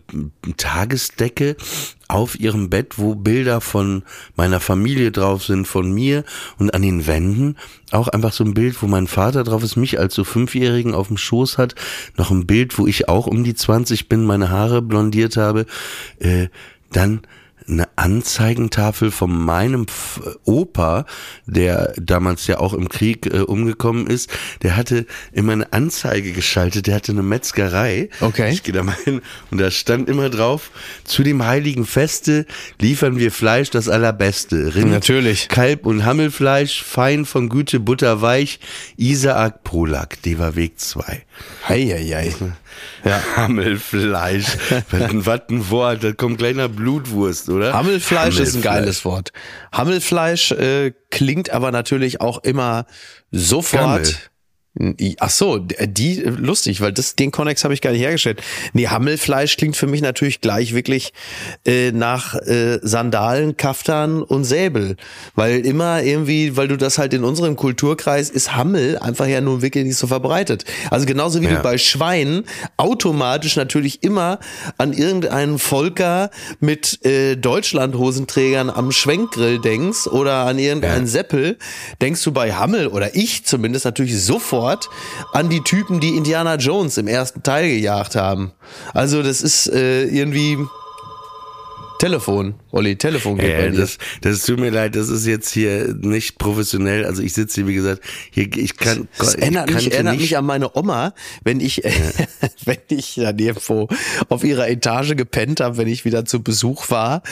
Tagesdecke 0.57 1.57
auf 2.09 2.39
ihrem 2.39 2.71
Bett, 2.71 2.99
wo 2.99 3.15
Bilder 3.15 3.61
von 3.61 4.03
meiner 4.37 4.61
Familie 4.61 5.13
drauf 5.13 5.45
sind, 5.45 5.67
von 5.67 5.93
mir 5.93 6.25
und 6.59 6.75
an 6.75 6.83
den 6.83 7.07
Wänden 7.07 7.57
auch 7.93 8.09
einfach 8.09 8.33
so 8.33 8.45
ein 8.45 8.55
Bild, 8.55 8.83
wo 8.83 8.87
mein 8.87 9.07
Vater 9.07 9.45
drauf 9.45 9.63
ist, 9.63 9.77
mich 9.77 9.99
als 9.99 10.15
so 10.15 10.25
Fünfjährigen 10.25 10.95
auf 10.95 11.09
dem 11.09 11.17
Schoß 11.17 11.57
hat. 11.57 11.75
Noch 12.17 12.31
ein 12.31 12.47
Bild, 12.47 12.79
wo 12.79 12.87
ich 12.87 13.09
auch 13.09 13.27
um 13.27 13.45
die 13.45 13.55
20 13.55 14.09
bin, 14.09 14.25
meine 14.25 14.51
Haare 14.51 14.83
blondiert 14.83 15.37
habe. 15.37 15.67
Äh, 16.19 16.49
dann 16.93 17.23
eine 17.71 17.89
Anzeigentafel 17.97 19.11
von 19.11 19.31
meinem 19.31 19.87
Opa, 20.45 21.07
der 21.47 21.93
damals 22.01 22.47
ja 22.47 22.59
auch 22.59 22.75
im 22.75 22.89
Krieg 22.89 23.27
äh, 23.27 23.41
umgekommen 23.41 24.07
ist, 24.07 24.31
der 24.63 24.77
hatte 24.77 25.07
immer 25.33 25.53
eine 25.53 25.73
Anzeige 25.73 26.33
geschaltet, 26.33 26.87
der 26.87 26.97
hatte 26.97 27.13
eine 27.13 27.23
Metzgerei. 27.23 28.09
Okay. 28.21 28.53
Ich 28.53 28.63
gehe 28.63 28.75
da 28.75 28.83
mal 28.83 28.97
hin 29.05 29.21
und 29.51 29.59
da 29.59 29.71
stand 29.71 30.09
immer 30.09 30.31
drauf, 30.31 30.71
zu 31.05 31.23
dem 31.23 31.45
heiligen 31.45 31.87
Feste 31.87 32.47
liefern 32.81 33.19
wir 33.19 33.33
Fleisch 33.33 33.71
das 33.71 33.89
allerbeste. 33.89 34.75
Rind, 34.75 34.91
Natürlich. 34.91 35.49
Kalb 35.49 35.87
und 35.87 36.05
Hammelfleisch, 36.05 36.83
fein 36.83 37.25
von 37.25 37.49
Güte, 37.49 37.81
butterweich, 37.81 38.61
Isaak 38.97 39.65
Polak, 39.65 40.23
Dewa 40.23 40.57
Weg 40.57 40.79
2. 40.79 41.23
Heieiei. 41.69 42.35
Ja. 43.05 43.23
Hammelfleisch. 43.37 44.47
was 44.91 45.41
ein 45.49 45.71
Wort, 45.71 46.05
da 46.05 46.13
kommt 46.13 46.39
gleich 46.39 46.55
nach 46.57 46.69
Blutwurst, 46.69 47.49
oder? 47.49 47.73
Hammelfleisch, 47.73 48.19
Hammelfleisch. 48.19 48.49
ist 48.49 48.57
ein 48.57 48.63
geiles 48.63 49.05
Wort. 49.05 49.33
Hammelfleisch 49.73 50.53
äh, 50.53 50.93
klingt 51.11 51.51
aber 51.51 51.71
natürlich 51.71 52.21
auch 52.21 52.43
immer 52.43 52.87
sofort. 53.31 54.03
Gammel. 54.05 54.15
Ach 55.19 55.31
so, 55.31 55.59
die 55.59 56.23
lustig, 56.23 56.81
weil 56.81 56.93
das 56.93 57.15
den 57.15 57.31
Connex 57.31 57.65
habe 57.65 57.75
ich 57.75 57.83
gar 57.83 57.91
nicht 57.91 58.01
hergestellt. 58.01 58.43
Nee, 58.73 58.89
Hammelfleisch 58.89 59.59
klingt 59.59 59.77
für 59.77 59.87
mich 59.87 60.01
natürlich 60.01 60.41
gleich 60.41 60.75
wirklich 60.75 61.13
äh, 61.67 61.93
nach 61.93 62.35
äh, 62.35 62.79
Sandalen, 62.81 63.59
Kaftan 63.59 64.23
und 64.23 64.45
Säbel, 64.45 64.97
weil 65.35 65.67
immer 65.67 66.03
irgendwie, 66.03 66.57
weil 66.57 66.69
du 66.69 66.79
das 66.79 66.97
halt 66.97 67.13
in 67.13 67.25
unserem 67.25 67.57
Kulturkreis 67.57 68.31
ist 68.31 68.57
Hammel 68.57 68.99
einfach 68.99 69.27
ja 69.27 69.43
nun 69.43 69.61
wirklich 69.61 69.85
nicht 69.85 69.97
so 69.97 70.07
verbreitet. 70.07 70.65
Also 70.91 71.05
genauso 71.05 71.43
wie 71.43 71.47
ja. 71.47 71.57
du 71.57 71.63
bei 71.63 71.77
Schweinen 71.77 72.45
automatisch 72.79 73.57
natürlich 73.57 74.03
immer 74.03 74.39
an 74.79 74.95
irgendeinen 74.95 75.59
Volker 75.59 76.31
mit 76.59 77.05
äh, 77.05 77.37
Deutschlandhosenträgern 77.37 78.71
am 78.71 78.93
Schwenkgrill 78.93 79.59
denkst 79.59 80.07
oder 80.07 80.47
an 80.47 80.59
irgendeinen 80.59 81.05
ja. 81.05 81.11
Seppel, 81.11 81.59
denkst 82.01 82.25
du 82.25 82.33
bei 82.33 82.55
Hammel 82.55 82.87
oder 82.87 83.15
ich 83.15 83.45
zumindest 83.45 83.85
natürlich 83.85 84.23
sofort 84.23 84.70
sofort 84.71 84.91
an 85.33 85.49
die 85.49 85.63
Typen, 85.63 86.01
die 86.01 86.17
Indiana 86.17 86.57
Jones 86.57 86.99
im 86.99 87.07
ersten 87.09 87.43
Teil 87.43 87.67
gejagt 87.69 88.15
haben. 88.17 88.53
Also 88.95 89.23
das 89.23 89.43
ist 89.43 89.67
äh, 89.69 90.05
irgendwie 90.05 90.59
Telefon, 91.99 92.55
Olli, 92.71 92.97
Telefon 92.97 93.37
geht 93.37 93.51
ja, 93.51 93.69
das, 93.71 93.99
das 94.23 94.45
tut 94.45 94.59
mir 94.59 94.71
leid, 94.71 94.97
das 94.97 95.11
ist 95.11 95.27
jetzt 95.27 95.51
hier 95.51 95.95
nicht 96.01 96.39
professionell. 96.39 97.05
Also 97.05 97.23
ich 97.23 97.35
sitze 97.35 97.57
hier, 97.57 97.69
wie 97.69 97.75
gesagt, 97.75 98.03
hier, 98.31 98.49
ich 98.57 98.79
kann. 98.79 99.07
Das 99.19 99.35
ich 99.35 99.43
erinnert, 99.43 99.71
mich, 99.71 99.93
erinnert 99.93 100.17
mich 100.17 100.39
an 100.39 100.47
meine 100.47 100.75
Oma, 100.75 101.13
wenn 101.45 101.61
ich, 101.61 101.83
ja. 101.85 101.91
wenn 102.65 102.79
ich 102.89 103.17
dann 103.17 103.39
irgendwo 103.39 103.87
auf 104.31 104.45
ihrer 104.45 104.71
Etage 104.71 105.15
gepennt 105.15 105.61
habe, 105.61 105.77
wenn 105.77 105.89
ich 105.89 106.07
wieder 106.07 106.25
zu 106.25 106.43
Besuch 106.43 106.89
war. 106.89 107.23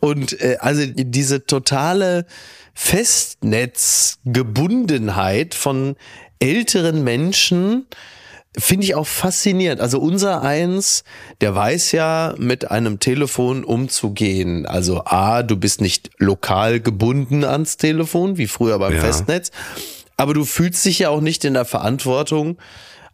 Und 0.00 0.38
äh, 0.42 0.58
also 0.60 0.84
diese 0.86 1.46
totale 1.46 2.26
Festnetzgebundenheit 2.74 5.54
von 5.54 5.96
älteren 6.40 7.04
Menschen 7.04 7.86
finde 8.56 8.84
ich 8.84 8.94
auch 8.94 9.06
faszinierend. 9.06 9.80
Also 9.80 10.00
unser 10.00 10.42
eins, 10.42 11.04
der 11.40 11.54
weiß 11.54 11.92
ja 11.92 12.34
mit 12.36 12.70
einem 12.70 12.98
Telefon 12.98 13.62
umzugehen. 13.62 14.66
Also 14.66 15.04
A, 15.04 15.42
du 15.42 15.56
bist 15.56 15.80
nicht 15.80 16.10
lokal 16.18 16.80
gebunden 16.80 17.44
ans 17.44 17.76
Telefon, 17.76 18.38
wie 18.38 18.48
früher 18.48 18.78
beim 18.78 18.94
ja. 18.94 19.00
Festnetz, 19.00 19.52
aber 20.16 20.34
du 20.34 20.44
fühlst 20.44 20.84
dich 20.84 20.98
ja 20.98 21.10
auch 21.10 21.20
nicht 21.20 21.44
in 21.44 21.54
der 21.54 21.64
Verantwortung, 21.64 22.58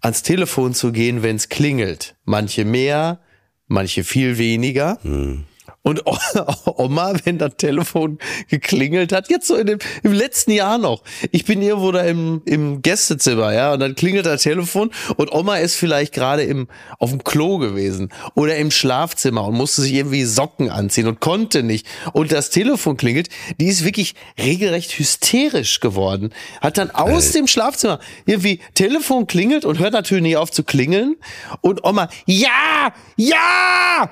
ans 0.01 0.23
Telefon 0.23 0.75
zu 0.75 0.93
gehen, 0.93 1.23
wenn 1.23 1.37
es 1.37 1.49
klingelt. 1.49 2.15
Manche 2.25 2.65
mehr, 2.65 3.21
manche 3.67 4.05
viel 4.05 4.39
weniger. 4.39 4.99
Hm. 5.03 5.45
Und 5.87 6.03
Oma, 6.67 7.13
wenn 7.23 7.39
das 7.39 7.59
Telefon 7.59 8.19
geklingelt 8.49 9.13
hat, 9.13 9.31
jetzt 9.31 9.47
so 9.47 9.55
in 9.55 9.69
dem, 9.69 9.79
im 10.03 10.13
letzten 10.13 10.51
Jahr 10.51 10.79
noch. 10.79 11.05
Ich 11.31 11.45
bin 11.45 11.63
irgendwo 11.63 11.93
da 11.93 12.01
im, 12.01 12.43
im 12.45 12.83
Gästezimmer, 12.83 13.53
ja, 13.53 13.73
und 13.73 13.79
dann 13.79 13.95
klingelt 13.95 14.27
das 14.27 14.43
Telefon 14.43 14.91
und 15.17 15.31
Oma 15.31 15.59
ist 15.59 15.77
vielleicht 15.77 16.13
gerade 16.13 16.43
im, 16.43 16.67
auf 16.99 17.11
dem 17.11 17.23
Klo 17.23 17.59
gewesen 17.59 18.09
oder 18.35 18.57
im 18.57 18.73
Schlafzimmer 18.73 19.47
und 19.47 19.55
musste 19.55 19.83
sich 19.83 19.93
irgendwie 19.93 20.25
Socken 20.25 20.71
anziehen 20.71 21.07
und 21.07 21.21
konnte 21.21 21.63
nicht. 21.63 21.87
Und 22.13 22.33
das 22.33 22.51
Telefon 22.51 22.97
klingelt, 22.97 23.29
die 23.61 23.67
ist 23.67 23.85
wirklich 23.85 24.17
regelrecht 24.41 24.99
hysterisch 24.99 25.79
geworden. 25.79 26.31
Hat 26.61 26.79
dann 26.79 26.91
aus 26.91 27.31
dem 27.31 27.47
Schlafzimmer 27.47 28.01
irgendwie 28.25 28.59
Telefon 28.75 29.29
klingelt 29.29 29.65
und 29.65 29.79
hört 29.79 29.93
natürlich 29.93 30.25
nicht 30.25 30.37
auf 30.37 30.51
zu 30.51 30.65
klingeln. 30.65 31.15
Und 31.61 31.85
Oma, 31.85 32.09
ja, 32.27 32.93
ja, 33.17 34.11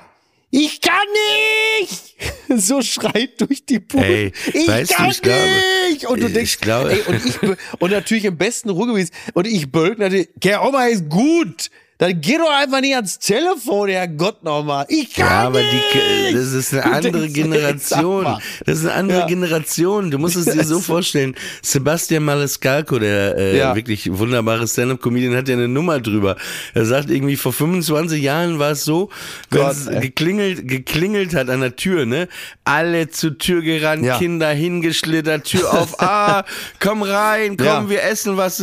ich 0.55 0.81
kann 0.81 1.07
nicht! 1.81 2.15
So 2.57 2.83
schreit 2.83 3.41
durch 3.41 3.65
die 3.67 3.81
Bude. 3.81 4.05
Ey, 4.05 4.33
ich 4.53 4.69
weißt 4.69 4.93
kann 4.93 5.07
du, 5.07 5.11
ich 5.11 5.23
nicht! 5.23 6.01
Glaube, 6.01 6.15
und 6.15 6.23
du 6.23 6.31
denkst, 6.31 6.55
ich 6.55 6.61
glaube, 6.61 6.93
ey, 6.93 7.01
und 7.03 7.27
ich, 7.27 7.41
und 7.81 7.91
natürlich 7.91 8.25
im 8.27 8.37
besten 8.37 8.71
Ruhrgebiet, 8.71 9.11
und 9.33 9.47
ich 9.47 9.73
bölk 9.73 9.99
natürlich, 9.99 10.29
der 10.37 10.63
Oma 10.63 10.87
ist 10.87 11.09
gut! 11.09 11.71
Dann 12.05 12.21
geh 12.21 12.37
doch 12.37 12.51
einfach 12.51 12.83
nicht 12.83 12.95
ans 12.95 13.19
Telefon, 13.19 13.89
Herrgott 13.89 14.45
nochmal. 14.45 14.85
Ich 14.91 15.15
kann 15.15 15.27
ja, 15.27 15.41
aber 15.47 15.61
nicht. 15.61 15.85
Die, 15.95 16.35
das 16.35 16.53
ist 16.53 16.75
eine 16.75 16.85
andere 16.85 17.29
Generation. 17.31 18.27
Das 18.67 18.81
ist 18.81 18.85
eine 18.85 18.93
andere 18.93 19.21
ja. 19.21 19.27
Generation. 19.27 20.11
Du 20.11 20.19
musst 20.19 20.37
es 20.37 20.45
dir 20.45 20.65
so 20.65 20.81
vorstellen. 20.81 21.35
Sebastian 21.63 22.25
Maniscalco, 22.25 22.99
der 22.99 23.39
äh, 23.39 23.57
ja. 23.57 23.75
wirklich 23.75 24.07
wunderbare 24.13 24.69
Stand-up-Comedian, 24.69 25.35
hat 25.35 25.49
ja 25.49 25.55
eine 25.55 25.67
Nummer 25.67 25.99
drüber. 25.99 26.37
Er 26.75 26.85
sagt 26.85 27.09
irgendwie, 27.09 27.37
vor 27.37 27.55
25 27.55 28.23
Jahren 28.23 28.59
war 28.59 28.73
es 28.73 28.85
so, 28.85 29.09
wenn 29.49 29.67
es 29.67 29.89
geklingelt, 29.89 30.69
geklingelt 30.69 31.35
hat 31.35 31.49
an 31.49 31.63
der 31.63 31.75
Tür, 31.75 32.05
ne? 32.05 32.29
Alle 32.65 33.09
zur 33.09 33.39
Tür 33.39 33.63
gerannt, 33.63 34.05
ja. 34.05 34.19
Kinder 34.19 34.51
hingeschlittert, 34.51 35.45
Tür 35.45 35.73
auf, 35.73 36.03
ah, 36.03 36.45
komm 36.81 37.03
rein, 37.03 37.57
komm, 37.57 37.89
wir 37.89 38.03
essen 38.03 38.37
was 38.37 38.63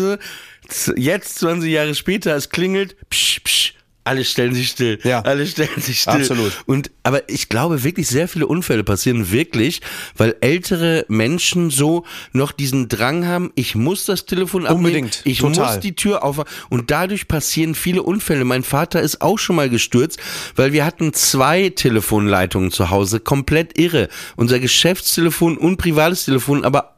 jetzt 0.96 1.40
20 1.40 1.72
Jahre 1.72 1.96
später, 1.96 2.36
es 2.36 2.50
klingelt, 2.50 2.96
psch, 3.10 3.42
psch, 3.44 3.74
alle 4.04 4.24
stellen 4.26 4.54
sich 4.56 4.70
still. 4.70 5.00
Ja. 5.04 5.22
Alle 5.22 5.46
stellen 5.46 5.70
sich 5.80 6.02
still. 6.02 6.14
Absolut. 6.14 6.52
Und, 6.66 6.90
aber 7.04 7.30
ich 7.30 7.50
glaube 7.50 7.84
wirklich, 7.84 8.08
sehr 8.08 8.28
viele 8.28 8.48
Unfälle 8.48 8.84
passieren 8.84 9.32
wirklich, 9.32 9.82
weil 10.18 10.36
ältere 10.42 11.06
Menschen 11.08 11.70
so 11.70 12.06
noch 12.34 12.52
diesen 12.52 12.90
Drang 12.90 13.28
haben, 13.28 13.52
ich 13.56 13.76
muss 13.76 14.06
das 14.06 14.26
Telefon 14.26 14.66
abnehmen. 14.66 14.86
Unbedingt. 14.86 15.22
Ich 15.24 15.40
Total. 15.40 15.66
muss 15.66 15.80
die 15.80 15.96
Tür 15.96 16.24
aufmachen. 16.24 16.50
Und 16.70 16.90
dadurch 16.90 17.28
passieren 17.28 17.76
viele 17.76 18.02
Unfälle. 18.02 18.44
Mein 18.44 18.64
Vater 18.64 19.02
ist 19.02 19.22
auch 19.22 19.38
schon 19.38 19.56
mal 19.56 19.70
gestürzt, 19.70 20.20
weil 20.56 20.74
wir 20.74 20.84
hatten 20.84 21.14
zwei 21.14 21.70
Telefonleitungen 21.70 22.72
zu 22.72 22.90
Hause. 22.90 23.20
Komplett 23.20 23.78
irre. 23.78 24.10
Unser 24.36 24.60
Geschäftstelefon 24.60 25.58
und 25.58 25.78
privates 25.78 26.26
Telefon, 26.26 26.66
aber 26.66 26.96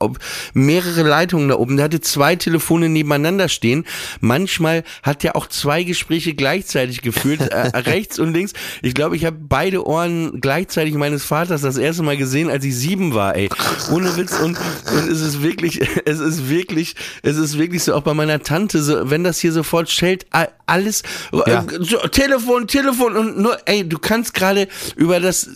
mehrere 0.54 1.04
Leitungen 1.04 1.50
da 1.50 1.56
oben. 1.56 1.76
Der 1.76 1.86
hatte 1.86 2.00
zwei 2.02 2.38
Telefone 2.38 2.88
nebeneinander 2.88 3.50
stehen. 3.50 3.86
Manchmal 4.22 4.84
hat 5.02 5.24
er 5.26 5.36
auch 5.36 5.48
zwei 5.48 5.84
Gespräche 5.84 6.34
gleichzeitig 6.34 6.93
gleichzeitig 6.94 7.02
gefühlt, 7.02 7.42
äh, 7.42 7.78
rechts 7.90 8.20
und 8.20 8.34
links. 8.34 8.54
Ich 8.82 8.94
glaube, 8.94 9.16
ich 9.16 9.26
habe 9.26 9.38
beide 9.40 9.86
Ohren 9.86 10.40
gleichzeitig 10.42 10.94
meines 10.96 11.24
Vaters 11.24 11.62
das 11.62 11.78
erste 11.78 12.04
Mal 12.04 12.18
gesehen, 12.18 12.50
als 12.50 12.66
ich 12.66 12.76
sieben 12.76 13.14
war, 13.14 13.36
ey. 13.36 13.50
Ohne 13.92 14.16
Witz. 14.18 14.40
Und, 14.40 14.58
und 14.58 15.10
es 15.10 15.22
ist 15.22 15.42
wirklich, 15.42 15.82
es 16.06 16.20
ist 16.20 16.50
wirklich, 16.50 16.96
es 17.22 17.38
ist 17.38 17.58
wirklich 17.58 17.84
so, 17.84 17.94
auch 17.96 18.02
bei 18.02 18.14
meiner 18.14 18.42
Tante, 18.42 18.82
so, 18.82 19.10
wenn 19.10 19.24
das 19.24 19.40
hier 19.40 19.52
sofort 19.52 19.90
schellt, 19.90 20.26
alles, 20.66 21.04
äh, 21.32 21.50
ja. 21.50 21.66
so, 21.80 21.98
Telefon, 22.08 22.68
Telefon 22.68 23.18
und 23.18 23.38
nur, 23.38 23.58
ey, 23.66 23.88
du 23.88 23.98
kannst 23.98 24.34
gerade 24.34 24.68
über 24.96 25.20
das 25.20 25.50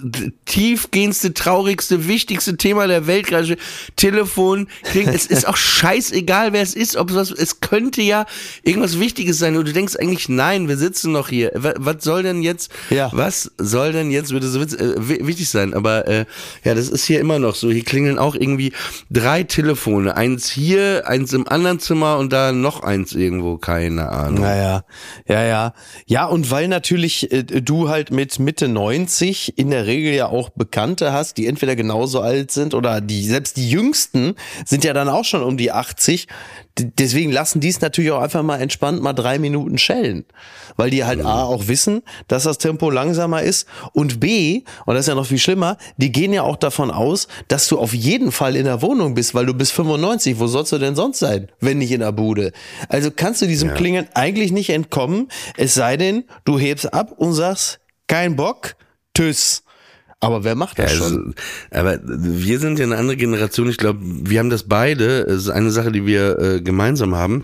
tiefgehendste, 0.45 1.33
traurigste, 1.33 2.07
wichtigste 2.07 2.57
Thema 2.57 2.87
der 2.87 3.07
Welt 3.07 3.27
gerade, 3.27 3.57
Telefon, 3.95 4.67
kriegen. 4.83 5.09
es 5.09 5.25
ist 5.25 5.47
auch 5.47 5.57
scheißegal, 5.57 6.53
wer 6.53 6.61
es 6.61 6.73
ist, 6.73 6.95
ob 6.97 7.11
es, 7.11 7.31
es 7.31 7.59
könnte 7.59 8.01
ja 8.01 8.25
irgendwas 8.63 8.99
Wichtiges 8.99 9.39
sein 9.39 9.55
und 9.55 9.67
du 9.67 9.73
denkst 9.73 9.95
eigentlich, 9.97 10.29
nein, 10.29 10.67
wir 10.67 10.77
sitzen 10.77 11.11
noch 11.11 11.26
hier. 11.29 11.51
Was, 11.53 11.73
was 11.77 12.03
soll 12.03 12.23
denn 12.23 12.41
jetzt, 12.41 12.71
ja. 12.89 13.09
was 13.13 13.51
soll 13.57 13.91
denn 13.91 14.11
jetzt, 14.11 14.31
würde 14.31 14.47
so 14.47 14.59
äh, 14.61 14.95
wichtig 14.97 15.49
sein? 15.49 15.73
Aber, 15.73 16.07
äh, 16.07 16.25
ja, 16.63 16.75
das 16.75 16.89
ist 16.89 17.05
hier 17.05 17.19
immer 17.19 17.39
noch 17.39 17.55
so. 17.55 17.69
Hier 17.69 17.83
klingeln 17.83 18.19
auch 18.19 18.35
irgendwie 18.35 18.73
drei 19.09 19.43
Telefone. 19.43 20.15
Eins 20.15 20.49
hier, 20.49 21.07
eins 21.07 21.33
im 21.33 21.47
anderen 21.47 21.79
Zimmer 21.79 22.17
und 22.17 22.33
da 22.33 22.51
noch 22.51 22.83
eins 22.83 23.13
irgendwo, 23.13 23.57
keine 23.57 24.09
Ahnung. 24.09 24.41
Naja, 24.41 24.83
ja, 25.27 25.43
ja. 25.43 25.73
Ja, 26.05 26.25
und 26.25 26.51
weil 26.51 26.67
natürlich 26.67 27.31
äh, 27.31 27.43
du 27.43 27.89
halt 27.89 28.11
mit 28.11 28.39
Mitte 28.39 28.67
90 28.67 29.57
in 29.57 29.69
der 29.69 29.85
Regel 29.85 30.13
ja 30.13 30.27
auch 30.27 30.49
Bekannte 30.49 31.13
hast, 31.13 31.37
die 31.37 31.47
entweder 31.47 31.75
genauso 31.75 32.21
alt 32.21 32.51
sind 32.51 32.73
oder 32.73 33.01
die, 33.01 33.25
selbst 33.25 33.57
die 33.57 33.69
Jüngsten 33.69 34.35
sind 34.65 34.83
ja 34.83 34.93
dann 34.93 35.09
auch 35.09 35.25
schon 35.25 35.43
um 35.43 35.57
die 35.57 35.71
80. 35.71 36.27
Deswegen 36.77 37.31
lassen 37.31 37.59
die 37.59 37.69
es 37.69 37.81
natürlich 37.81 38.11
auch 38.11 38.21
einfach 38.21 38.43
mal 38.43 38.61
entspannt 38.61 39.01
mal 39.01 39.13
drei 39.13 39.39
Minuten 39.39 39.77
schellen. 39.77 40.25
Weil 40.75 40.91
die 40.91 41.05
halt 41.05 41.16
A 41.21 41.43
auch 41.43 41.67
wissen, 41.67 42.01
dass 42.27 42.43
das 42.43 42.57
Tempo 42.57 42.89
langsamer 42.89 43.41
ist 43.43 43.67
und 43.93 44.19
B, 44.19 44.63
und 44.85 44.95
das 44.95 45.01
ist 45.01 45.07
ja 45.07 45.15
noch 45.15 45.25
viel 45.25 45.37
schlimmer, 45.37 45.77
die 45.97 46.11
gehen 46.11 46.33
ja 46.33 46.43
auch 46.43 46.55
davon 46.55 46.91
aus, 46.91 47.27
dass 47.47 47.67
du 47.67 47.79
auf 47.79 47.93
jeden 47.93 48.31
Fall 48.31 48.55
in 48.55 48.65
der 48.65 48.81
Wohnung 48.81 49.13
bist, 49.13 49.33
weil 49.33 49.45
du 49.45 49.53
bist 49.53 49.73
95. 49.73 50.39
Wo 50.39 50.47
sollst 50.47 50.71
du 50.71 50.77
denn 50.77 50.95
sonst 50.95 51.19
sein, 51.19 51.47
wenn 51.59 51.77
nicht 51.77 51.91
in 51.91 52.01
der 52.01 52.11
Bude? 52.11 52.51
Also 52.89 53.11
kannst 53.15 53.41
du 53.41 53.47
diesem 53.47 53.69
ja. 53.69 53.75
Klingeln 53.75 54.07
eigentlich 54.13 54.51
nicht 54.51 54.69
entkommen, 54.69 55.29
es 55.55 55.73
sei 55.73 55.97
denn, 55.97 56.25
du 56.45 56.59
hebst 56.59 56.93
ab 56.93 57.13
und 57.17 57.33
sagst, 57.33 57.79
kein 58.07 58.35
Bock, 58.35 58.75
tschüss. 59.15 59.63
Aber 60.19 60.43
wer 60.43 60.55
macht 60.55 60.79
das 60.79 60.93
ja, 60.93 60.97
schon? 60.97 61.35
Also, 61.71 61.89
aber 61.89 61.99
wir 62.03 62.59
sind 62.59 62.79
ja 62.79 62.85
eine 62.85 62.97
andere 62.97 63.17
Generation. 63.17 63.69
Ich 63.69 63.77
glaube, 63.77 63.99
wir 64.01 64.39
haben 64.39 64.49
das 64.49 64.63
beide. 64.63 65.21
Es 65.21 65.43
ist 65.43 65.49
eine 65.49 65.69
Sache, 65.69 65.91
die 65.91 66.05
wir 66.05 66.39
äh, 66.39 66.61
gemeinsam 66.61 67.15
haben. 67.15 67.43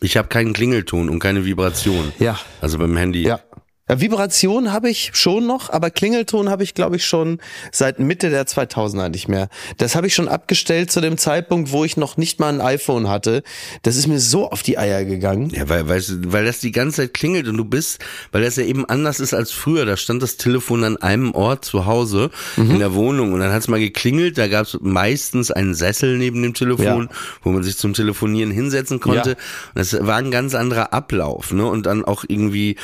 Ich 0.00 0.16
habe 0.16 0.28
keinen 0.28 0.52
Klingelton 0.52 1.08
und 1.08 1.18
keine 1.18 1.44
Vibration. 1.44 2.12
Ja. 2.18 2.38
Also 2.60 2.78
beim 2.78 2.96
Handy. 2.96 3.22
Ja. 3.22 3.40
Ja, 3.88 4.00
Vibration 4.00 4.72
habe 4.72 4.90
ich 4.90 5.12
schon 5.14 5.46
noch, 5.46 5.70
aber 5.70 5.90
Klingelton 5.90 6.50
habe 6.50 6.64
ich, 6.64 6.74
glaube 6.74 6.96
ich, 6.96 7.06
schon 7.06 7.38
seit 7.70 8.00
Mitte 8.00 8.30
der 8.30 8.44
2000er 8.44 9.10
nicht 9.10 9.28
mehr. 9.28 9.48
Das 9.76 9.94
habe 9.94 10.08
ich 10.08 10.14
schon 10.14 10.26
abgestellt 10.26 10.90
zu 10.90 11.00
dem 11.00 11.18
Zeitpunkt, 11.18 11.70
wo 11.70 11.84
ich 11.84 11.96
noch 11.96 12.16
nicht 12.16 12.40
mal 12.40 12.52
ein 12.52 12.60
iPhone 12.60 13.08
hatte. 13.08 13.44
Das 13.82 13.94
ist 13.96 14.08
mir 14.08 14.18
so 14.18 14.50
auf 14.50 14.64
die 14.64 14.76
Eier 14.76 15.04
gegangen. 15.04 15.50
Ja, 15.50 15.68
weil, 15.68 15.88
weil, 15.88 16.02
weil 16.26 16.44
das 16.44 16.58
die 16.58 16.72
ganze 16.72 17.02
Zeit 17.02 17.14
klingelt 17.14 17.46
und 17.46 17.56
du 17.58 17.64
bist, 17.64 18.04
weil 18.32 18.42
das 18.42 18.56
ja 18.56 18.64
eben 18.64 18.84
anders 18.86 19.20
ist 19.20 19.34
als 19.34 19.52
früher. 19.52 19.86
Da 19.86 19.96
stand 19.96 20.20
das 20.20 20.36
Telefon 20.36 20.82
an 20.82 20.96
einem 20.96 21.32
Ort 21.32 21.64
zu 21.64 21.86
Hause 21.86 22.30
mhm. 22.56 22.72
in 22.72 22.78
der 22.80 22.92
Wohnung 22.94 23.34
und 23.34 23.38
dann 23.38 23.52
hat 23.52 23.60
es 23.60 23.68
mal 23.68 23.78
geklingelt. 23.78 24.36
Da 24.36 24.48
gab 24.48 24.66
es 24.66 24.76
meistens 24.80 25.52
einen 25.52 25.76
Sessel 25.76 26.18
neben 26.18 26.42
dem 26.42 26.54
Telefon, 26.54 27.08
ja. 27.08 27.16
wo 27.42 27.50
man 27.50 27.62
sich 27.62 27.76
zum 27.76 27.94
Telefonieren 27.94 28.50
hinsetzen 28.50 28.98
konnte. 28.98 29.30
Ja. 29.30 29.36
Das 29.76 29.96
war 30.04 30.16
ein 30.16 30.32
ganz 30.32 30.56
anderer 30.56 30.92
Ablauf. 30.92 31.52
Ne? 31.52 31.64
Und 31.64 31.86
dann 31.86 32.04
auch 32.04 32.24
irgendwie 32.26 32.74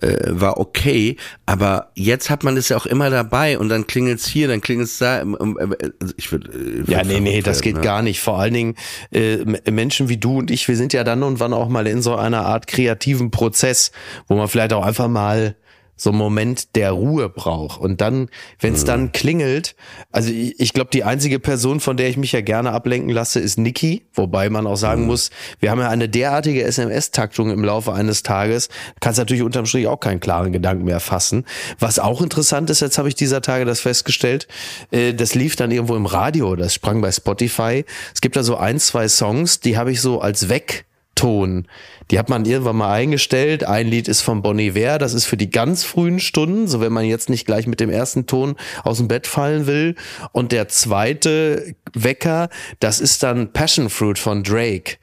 äh, 0.00 0.18
war 0.28 0.51
war 0.52 0.58
okay, 0.60 1.16
aber 1.46 1.90
jetzt 1.94 2.30
hat 2.30 2.44
man 2.44 2.56
das 2.56 2.68
ja 2.68 2.76
auch 2.76 2.86
immer 2.86 3.10
dabei 3.10 3.58
und 3.58 3.68
dann 3.68 3.86
klingelt's 3.86 4.26
hier, 4.26 4.48
dann 4.48 4.60
klingelt's 4.60 4.98
da. 4.98 5.20
Ähm, 5.20 5.36
ähm, 5.40 5.74
äh, 5.78 5.90
also 6.00 6.14
ich 6.16 6.30
würde. 6.32 6.50
Würd 6.52 6.88
ja, 6.88 7.04
nee, 7.04 7.20
nee, 7.20 7.42
das 7.42 7.60
geht 7.60 7.76
ne? 7.76 7.80
gar 7.82 8.02
nicht. 8.02 8.20
Vor 8.20 8.38
allen 8.38 8.54
Dingen 8.54 8.74
äh, 9.10 9.38
Menschen 9.70 10.08
wie 10.08 10.16
du 10.16 10.38
und 10.38 10.50
ich, 10.50 10.68
wir 10.68 10.76
sind 10.76 10.92
ja 10.92 11.04
dann 11.04 11.22
und 11.22 11.40
wann 11.40 11.52
auch 11.52 11.68
mal 11.68 11.86
in 11.86 12.02
so 12.02 12.16
einer 12.16 12.44
Art 12.44 12.66
kreativen 12.66 13.30
Prozess, 13.30 13.92
wo 14.28 14.36
man 14.36 14.48
vielleicht 14.48 14.72
auch 14.72 14.84
einfach 14.84 15.08
mal 15.08 15.56
so 16.02 16.10
einen 16.10 16.18
Moment 16.18 16.74
der 16.74 16.90
Ruhe 16.90 17.28
braucht. 17.28 17.80
Und 17.80 18.00
dann, 18.00 18.28
wenn 18.58 18.74
es 18.74 18.82
mhm. 18.82 18.86
dann 18.86 19.12
klingelt, 19.12 19.76
also 20.10 20.30
ich, 20.30 20.58
ich 20.58 20.72
glaube, 20.72 20.90
die 20.92 21.04
einzige 21.04 21.38
Person, 21.38 21.78
von 21.78 21.96
der 21.96 22.08
ich 22.08 22.16
mich 22.16 22.32
ja 22.32 22.40
gerne 22.40 22.72
ablenken 22.72 23.10
lasse, 23.10 23.38
ist 23.38 23.56
Niki. 23.56 24.02
Wobei 24.12 24.50
man 24.50 24.66
auch 24.66 24.76
sagen 24.76 25.02
mhm. 25.02 25.06
muss, 25.06 25.30
wir 25.60 25.70
haben 25.70 25.78
ja 25.78 25.88
eine 25.88 26.08
derartige 26.08 26.64
SMS-Taktung 26.64 27.50
im 27.50 27.62
Laufe 27.62 27.92
eines 27.92 28.24
Tages, 28.24 28.68
kannst 28.98 29.20
natürlich 29.20 29.44
unterm 29.44 29.64
Strich 29.64 29.86
auch 29.86 30.00
keinen 30.00 30.18
klaren 30.18 30.52
Gedanken 30.52 30.84
mehr 30.84 30.98
fassen. 30.98 31.44
Was 31.78 32.00
auch 32.00 32.20
interessant 32.20 32.68
ist, 32.70 32.80
jetzt 32.80 32.98
habe 32.98 33.08
ich 33.08 33.14
dieser 33.14 33.40
Tage 33.40 33.64
das 33.64 33.78
festgestellt, 33.78 34.48
äh, 34.90 35.14
das 35.14 35.36
lief 35.36 35.54
dann 35.54 35.70
irgendwo 35.70 35.94
im 35.94 36.06
Radio, 36.06 36.56
das 36.56 36.74
sprang 36.74 37.00
bei 37.00 37.12
Spotify. 37.12 37.84
Es 38.12 38.20
gibt 38.20 38.34
da 38.34 38.42
so 38.42 38.56
ein, 38.56 38.80
zwei 38.80 39.06
Songs, 39.06 39.60
die 39.60 39.78
habe 39.78 39.92
ich 39.92 40.00
so 40.00 40.20
als 40.20 40.48
weg 40.48 40.84
Ton. 41.22 41.68
Die 42.10 42.18
hat 42.18 42.28
man 42.28 42.44
irgendwann 42.44 42.78
mal 42.78 42.92
eingestellt. 42.92 43.62
Ein 43.62 43.86
Lied 43.86 44.08
ist 44.08 44.22
von 44.22 44.42
Bonnie 44.42 44.70
Iver, 44.70 44.98
das 44.98 45.14
ist 45.14 45.24
für 45.24 45.36
die 45.36 45.50
ganz 45.50 45.84
frühen 45.84 46.18
Stunden, 46.18 46.66
so 46.66 46.80
wenn 46.80 46.92
man 46.92 47.04
jetzt 47.04 47.30
nicht 47.30 47.46
gleich 47.46 47.68
mit 47.68 47.78
dem 47.78 47.90
ersten 47.90 48.26
Ton 48.26 48.56
aus 48.82 48.96
dem 48.96 49.06
Bett 49.06 49.28
fallen 49.28 49.68
will. 49.68 49.94
Und 50.32 50.50
der 50.50 50.66
zweite 50.66 51.76
Wecker, 51.94 52.48
das 52.80 52.98
ist 52.98 53.22
dann 53.22 53.52
Passion 53.52 53.88
Fruit 53.88 54.18
von 54.18 54.42
Drake. 54.42 54.96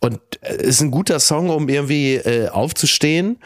Und 0.00 0.18
äh, 0.40 0.62
ist 0.62 0.80
ein 0.80 0.90
guter 0.90 1.20
Song, 1.20 1.50
um 1.50 1.68
irgendwie 1.68 2.14
äh, 2.14 2.48
aufzustehen. 2.48 3.36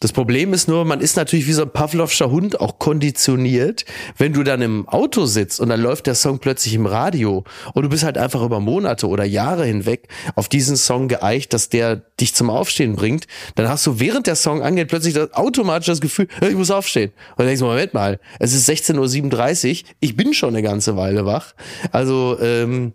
Das 0.00 0.12
Problem 0.12 0.52
ist 0.52 0.68
nur, 0.68 0.84
man 0.84 1.00
ist 1.00 1.16
natürlich 1.16 1.46
wie 1.46 1.52
so 1.52 1.62
ein 1.62 1.70
Pavlovscher 1.70 2.30
Hund 2.30 2.60
auch 2.60 2.78
konditioniert, 2.78 3.84
wenn 4.18 4.32
du 4.32 4.42
dann 4.42 4.60
im 4.60 4.88
Auto 4.88 5.26
sitzt 5.26 5.60
und 5.60 5.68
dann 5.68 5.80
läuft 5.80 6.06
der 6.06 6.14
Song 6.14 6.38
plötzlich 6.38 6.74
im 6.74 6.86
Radio 6.86 7.44
und 7.72 7.82
du 7.82 7.88
bist 7.88 8.04
halt 8.04 8.18
einfach 8.18 8.42
über 8.42 8.60
Monate 8.60 9.08
oder 9.08 9.24
Jahre 9.24 9.64
hinweg 9.64 10.08
auf 10.34 10.48
diesen 10.48 10.76
Song 10.76 11.08
geeicht, 11.08 11.52
dass 11.52 11.68
der 11.68 11.96
dich 12.20 12.34
zum 12.34 12.50
Aufstehen 12.50 12.96
bringt, 12.96 13.26
dann 13.54 13.68
hast 13.68 13.86
du 13.86 13.98
während 14.00 14.26
der 14.26 14.36
Song 14.36 14.62
angeht 14.62 14.88
plötzlich 14.88 15.14
das, 15.14 15.32
automatisch 15.32 15.86
das 15.86 16.00
Gefühl, 16.00 16.28
ich 16.40 16.54
muss 16.54 16.70
aufstehen. 16.70 17.10
Und 17.30 17.38
dann 17.38 17.46
denkst 17.46 17.60
du, 17.60 17.66
Moment 17.66 17.94
mal, 17.94 18.20
es 18.38 18.52
ist 18.52 18.68
16.37 18.68 19.82
Uhr, 19.82 19.88
ich 20.00 20.16
bin 20.16 20.34
schon 20.34 20.50
eine 20.50 20.62
ganze 20.62 20.96
Weile 20.96 21.24
wach. 21.24 21.54
Also, 21.92 22.38
ähm, 22.40 22.92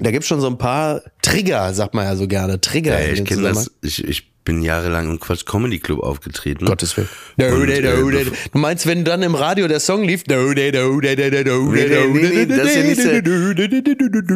da 0.00 0.10
gibt's 0.10 0.28
schon 0.28 0.40
so 0.40 0.46
ein 0.46 0.58
paar 0.58 1.02
Trigger, 1.22 1.72
sagt 1.74 1.94
man 1.94 2.04
ja 2.04 2.16
so 2.16 2.28
gerne. 2.28 2.60
Trigger. 2.60 3.00
Ja, 3.00 3.12
ich 3.12 3.24
kenne 3.24 3.42
das. 3.42 3.70
Ich, 3.82 4.04
ich 4.04 4.37
bin 4.48 4.62
jahrelang 4.62 5.10
im 5.10 5.20
Quatsch 5.20 5.44
Comedy 5.44 5.78
Club 5.78 6.00
aufgetreten. 6.00 6.64
Gottes 6.64 6.96
Willen. 6.96 7.10
Und, 7.36 7.68
äh, 7.68 8.24
du 8.24 8.58
meinst, 8.58 8.86
wenn 8.86 9.04
dann 9.04 9.22
im 9.22 9.34
Radio 9.34 9.68
der 9.68 9.78
Song 9.78 10.04
lief? 10.04 10.22
Nee, 10.26 10.36
nee, 10.54 12.46
nee, 12.46 12.46
das 12.46 12.68
ist 12.68 12.76
ja 12.76 12.82
nicht 12.82 13.02
so, 13.02 13.10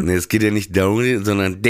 nee, 0.03 0.15
es 0.15 0.29
geht 0.29 0.43
ja 0.43 0.51
nicht 0.51 0.77
down, 0.77 1.25
sondern 1.25 1.63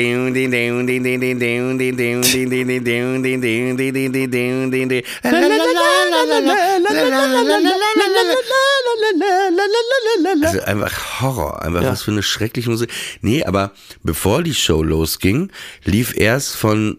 also 10.42 10.60
einfach 10.64 11.20
Horror, 11.20 11.62
einfach 11.62 11.84
was 11.84 12.02
für 12.02 12.10
eine 12.10 12.24
schreckliche 12.24 12.70
Musik. 12.70 12.90
Nee, 13.20 13.44
aber 13.44 13.70
bevor 14.02 14.42
die 14.42 14.54
Show 14.54 14.82
losging, 14.82 15.52
lief 15.84 16.16
erst 16.16 16.56
von 16.56 16.98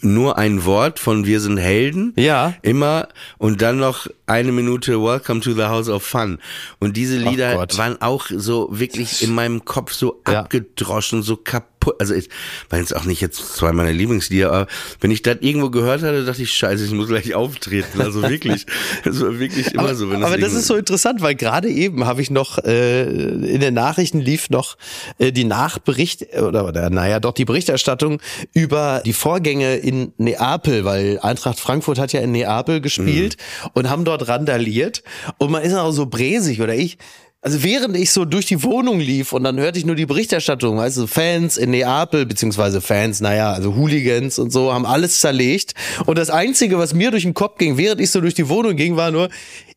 nur 0.00 0.38
ein 0.38 0.64
Wort 0.64 0.98
von 0.98 1.26
Wir 1.26 1.40
sind 1.40 1.58
Helden. 1.58 2.12
Ja. 2.16 2.54
Immer. 2.62 3.08
Und 3.38 3.62
dann 3.62 3.78
noch 3.78 4.08
eine 4.28 4.52
Minute 4.52 5.02
Welcome 5.02 5.40
to 5.40 5.54
the 5.54 5.64
House 5.64 5.88
of 5.88 6.02
Fun. 6.02 6.38
Und 6.78 6.96
diese 6.96 7.16
Lieder 7.16 7.56
waren 7.76 8.00
auch 8.00 8.26
so 8.30 8.68
wirklich 8.70 9.22
in 9.22 9.34
meinem 9.34 9.64
Kopf 9.64 9.92
so 9.92 10.22
ja. 10.26 10.40
abgedroschen, 10.40 11.22
so 11.22 11.36
kaputt 11.36 11.78
also 11.98 12.14
ich 12.14 12.28
war 12.70 12.78
jetzt 12.78 12.94
auch 12.94 13.04
nicht 13.04 13.20
jetzt 13.20 13.56
zwei 13.56 13.72
meiner 13.72 13.92
Lieblingslieder, 13.92 14.52
aber 14.52 14.66
wenn 15.00 15.10
ich 15.10 15.22
das 15.22 15.38
irgendwo 15.40 15.70
gehört 15.70 16.02
hatte, 16.02 16.24
dachte 16.24 16.42
ich, 16.42 16.52
scheiße, 16.52 16.84
ich 16.84 16.92
muss 16.92 17.08
gleich 17.08 17.34
auftreten. 17.34 18.00
Also 18.00 18.22
wirklich, 18.22 18.66
also 19.04 19.38
wirklich 19.38 19.72
immer 19.72 19.84
aber, 19.84 19.94
so. 19.94 20.10
Wenn 20.10 20.20
das 20.20 20.30
aber 20.30 20.40
das 20.40 20.52
ist 20.54 20.66
so 20.66 20.76
interessant, 20.76 21.22
weil 21.22 21.34
gerade 21.34 21.68
eben 21.68 22.06
habe 22.06 22.22
ich 22.22 22.30
noch, 22.30 22.58
äh, 22.58 23.04
in 23.04 23.60
den 23.60 23.74
Nachrichten 23.74 24.20
lief 24.20 24.50
noch 24.50 24.76
äh, 25.18 25.32
die 25.32 25.44
Nachbericht, 25.44 26.26
oder, 26.36 26.66
oder 26.66 26.90
naja, 26.90 27.20
doch 27.20 27.32
die 27.32 27.44
Berichterstattung 27.44 28.20
über 28.52 29.02
die 29.04 29.12
Vorgänge 29.12 29.76
in 29.76 30.12
Neapel, 30.16 30.84
weil 30.84 31.18
Eintracht 31.20 31.60
Frankfurt 31.60 31.98
hat 31.98 32.12
ja 32.12 32.20
in 32.20 32.32
Neapel 32.32 32.80
gespielt 32.80 33.36
mhm. 33.62 33.70
und 33.74 33.90
haben 33.90 34.04
dort 34.04 34.17
randaliert 34.26 35.02
und 35.38 35.50
man 35.50 35.62
ist 35.62 35.74
auch 35.74 35.92
so 35.92 36.06
bräsig 36.06 36.60
oder 36.60 36.74
ich, 36.74 36.98
also 37.40 37.62
während 37.62 37.96
ich 37.96 38.10
so 38.10 38.24
durch 38.24 38.46
die 38.46 38.64
Wohnung 38.64 38.98
lief 38.98 39.32
und 39.32 39.44
dann 39.44 39.60
hörte 39.60 39.78
ich 39.78 39.86
nur 39.86 39.94
die 39.94 40.06
Berichterstattung, 40.06 40.76
weißt 40.76 40.96
du, 40.96 41.06
Fans 41.06 41.56
in 41.56 41.70
Neapel, 41.70 42.26
beziehungsweise 42.26 42.80
Fans, 42.80 43.20
naja, 43.20 43.52
also 43.52 43.76
Hooligans 43.76 44.40
und 44.40 44.50
so, 44.50 44.72
haben 44.72 44.84
alles 44.84 45.20
zerlegt. 45.20 45.74
Und 46.06 46.18
das 46.18 46.30
Einzige, 46.30 46.78
was 46.78 46.94
mir 46.94 47.12
durch 47.12 47.22
den 47.22 47.34
Kopf 47.34 47.58
ging, 47.58 47.78
während 47.78 48.00
ich 48.00 48.10
so 48.10 48.20
durch 48.20 48.34
die 48.34 48.48
Wohnung 48.48 48.74
ging, 48.74 48.96
war 48.96 49.12
nur 49.12 49.28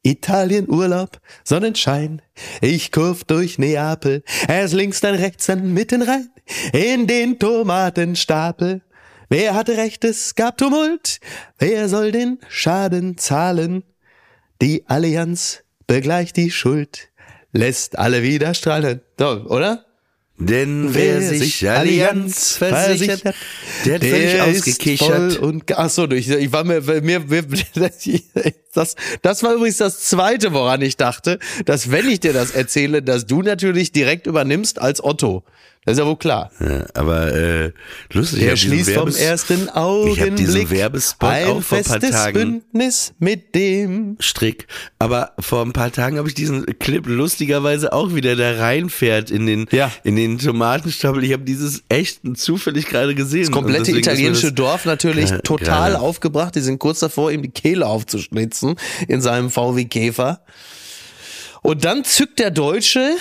Italien 0.01 0.67
Urlaub, 0.69 1.19
Sonnenschein, 1.43 2.23
ich 2.61 2.91
kurf 2.91 3.25
durch 3.25 3.59
Neapel, 3.59 4.23
erst 4.47 4.73
links, 4.73 4.99
dann 4.99 5.13
rechts, 5.13 5.45
dann 5.45 5.71
mitten 5.71 6.01
rein, 6.01 6.29
in 6.73 7.05
den 7.05 7.37
Tomatenstapel. 7.37 8.81
Wer 9.29 9.53
hatte 9.53 9.77
recht, 9.77 10.03
es 10.03 10.33
gab 10.33 10.57
Tumult. 10.57 11.19
Wer 11.59 11.87
soll 11.87 12.11
den 12.11 12.39
Schaden 12.49 13.17
zahlen? 13.17 13.83
Die 14.61 14.83
Allianz 14.87 15.63
begleicht 15.87 16.37
die 16.37 16.51
Schuld, 16.51 17.09
lässt 17.51 17.97
alle 17.97 18.21
wieder 18.21 18.53
strahlen. 18.53 19.01
So, 19.17 19.25
oder? 19.47 19.85
Denn 20.37 20.93
wer, 20.93 21.21
sich 21.21 21.69
Allianz 21.69 22.57
versichert, 22.57 23.25
hat, 23.25 23.35
der 23.85 23.95
hat 23.95 24.01
völlig 24.01 24.31
der 24.31 24.45
ausgekichert. 24.45 25.31
Ist 25.31 25.37
voll 25.37 25.49
und 25.49 25.77
ach 25.77 25.89
so, 25.89 26.09
ich, 26.09 26.29
ich 26.29 26.51
war 26.51 26.63
mir, 26.63 26.81
mir, 27.01 27.19
mir 27.19 27.43
das, 28.73 28.95
das 29.21 29.43
war 29.43 29.53
übrigens 29.53 29.77
das 29.77 29.99
zweite, 29.99 30.53
woran 30.53 30.81
ich 30.81 30.97
dachte, 30.97 31.37
dass 31.65 31.91
wenn 31.91 32.07
ich 32.07 32.19
dir 32.21 32.33
das 32.33 32.51
erzähle, 32.51 33.03
dass 33.03 33.27
du 33.27 33.41
natürlich 33.41 33.91
direkt 33.91 34.25
übernimmst 34.25 34.79
als 34.79 35.03
Otto. 35.03 35.43
Das 35.83 35.93
ist 35.93 35.97
ja 35.99 36.05
wohl 36.05 36.15
klar. 36.17 36.51
Ja, 36.59 36.85
aber 36.93 37.33
äh, 37.33 37.71
lustig. 38.13 38.41
Der 38.41 38.55
schließt 38.55 38.91
vom 38.91 39.09
ersten 39.09 39.67
Augenblick 39.69 40.35
diesen 40.35 40.69
Werbespot 40.69 41.27
ein 41.27 41.47
auch 41.47 41.61
vor 41.63 41.79
ein 41.79 41.83
paar 41.83 41.99
festes 41.99 42.11
Tagen. 42.11 42.33
Bündnis 42.33 43.13
mit 43.17 43.55
dem. 43.55 44.15
Strick. 44.19 44.67
Aber 44.99 45.31
vor 45.39 45.63
ein 45.65 45.73
paar 45.73 45.91
Tagen 45.91 46.19
habe 46.19 46.27
ich 46.27 46.35
diesen 46.35 46.67
Clip 46.77 47.03
lustigerweise 47.07 47.93
auch 47.93 48.13
wieder 48.13 48.35
da 48.35 48.57
reinfährt 48.57 49.31
in 49.31 49.47
den 49.47 49.65
Ja. 49.71 49.91
in 50.03 50.15
den 50.15 50.37
Tomatenstapel. 50.37 51.23
Ich 51.23 51.33
habe 51.33 51.45
dieses 51.45 51.81
echt 51.89 52.19
zufällig 52.35 52.85
gerade 52.85 53.15
gesehen. 53.15 53.41
Das 53.47 53.51
komplette 53.51 53.89
italienische 53.97 54.47
das- 54.51 54.55
Dorf 54.55 54.85
natürlich 54.85 55.31
Ja, 55.31 55.39
total 55.39 55.93
gerade. 55.93 55.99
aufgebracht. 55.99 56.53
Die 56.53 56.61
sind 56.61 56.77
kurz 56.77 56.99
davor, 56.99 57.31
ihm 57.31 57.41
die 57.41 57.49
Kehle 57.49 57.87
aufzuschlitzen 57.87 58.75
in 59.07 59.19
seinem 59.19 59.49
VW 59.49 59.85
Käfer. 59.85 60.41
Und 61.63 61.85
dann 61.85 62.03
zückt 62.03 62.37
der 62.37 62.51
Deutsche 62.51 63.15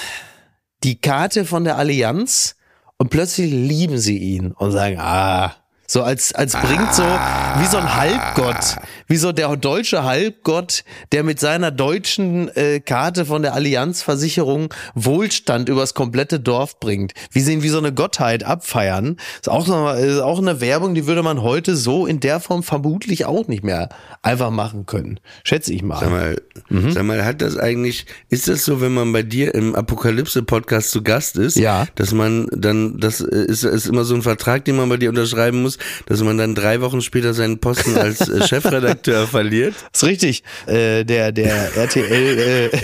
die 0.82 1.00
Karte 1.00 1.44
von 1.44 1.64
der 1.64 1.76
Allianz 1.76 2.56
und 2.96 3.10
plötzlich 3.10 3.50
lieben 3.52 3.98
sie 3.98 4.18
ihn 4.18 4.52
und 4.52 4.72
sagen, 4.72 4.98
ah, 4.98 5.56
so 5.90 6.04
als, 6.04 6.32
als 6.32 6.52
bringt 6.52 6.94
so, 6.94 7.02
wie 7.02 7.66
so 7.66 7.76
ein 7.78 7.96
Halbgott, 7.96 8.76
wie 9.08 9.16
so 9.16 9.32
der 9.32 9.56
deutsche 9.56 10.04
Halbgott, 10.04 10.84
der 11.10 11.24
mit 11.24 11.40
seiner 11.40 11.72
deutschen 11.72 12.48
äh, 12.54 12.78
Karte 12.78 13.24
von 13.24 13.42
der 13.42 13.54
Allianzversicherung 13.54 14.72
Wohlstand 14.94 15.68
übers 15.68 15.94
komplette 15.94 16.38
Dorf 16.38 16.78
bringt. 16.78 17.12
Wie 17.32 17.40
sie 17.40 17.54
ihn 17.54 17.62
wie 17.64 17.68
so 17.70 17.78
eine 17.78 17.92
Gottheit 17.92 18.44
abfeiern. 18.44 19.16
Ist 19.40 19.48
auch, 19.48 19.66
ist 19.96 20.20
auch 20.20 20.38
eine 20.38 20.60
Werbung, 20.60 20.94
die 20.94 21.08
würde 21.08 21.24
man 21.24 21.42
heute 21.42 21.74
so 21.74 22.06
in 22.06 22.20
der 22.20 22.38
Form 22.38 22.62
vermutlich 22.62 23.24
auch 23.24 23.48
nicht 23.48 23.64
mehr 23.64 23.88
einfach 24.22 24.50
machen 24.50 24.86
können. 24.86 25.18
Schätze 25.42 25.72
ich 25.72 25.82
mal. 25.82 25.98
Sag 25.98 26.10
mal, 26.10 26.40
Mhm. 26.68 26.92
sag 26.92 27.02
mal, 27.02 27.24
hat 27.24 27.42
das 27.42 27.56
eigentlich, 27.56 28.06
ist 28.28 28.46
das 28.46 28.64
so, 28.64 28.80
wenn 28.80 28.92
man 28.94 29.12
bei 29.12 29.24
dir 29.24 29.54
im 29.56 29.74
Apokalypse-Podcast 29.74 30.90
zu 30.92 31.02
Gast 31.02 31.36
ist, 31.36 31.56
Ja. 31.56 31.86
dass 31.96 32.12
man 32.12 32.46
dann, 32.52 32.98
das 33.00 33.20
ist, 33.20 33.64
ist 33.64 33.86
immer 33.86 34.04
so 34.04 34.14
ein 34.14 34.22
Vertrag, 34.22 34.64
den 34.66 34.76
man 34.76 34.88
bei 34.88 34.96
dir 34.96 35.08
unterschreiben 35.08 35.62
muss, 35.62 35.78
dass 36.06 36.22
man 36.22 36.38
dann 36.38 36.54
drei 36.54 36.80
Wochen 36.80 37.00
später 37.00 37.34
seinen 37.34 37.58
Posten 37.58 37.96
als 37.96 38.28
äh, 38.28 38.46
Chefredakteur 38.48 39.26
verliert? 39.26 39.74
ist 39.92 40.04
richtig. 40.04 40.42
Äh, 40.66 41.04
der 41.04 41.32
der 41.32 41.76
RTL 41.76 42.70
äh, 42.72 42.78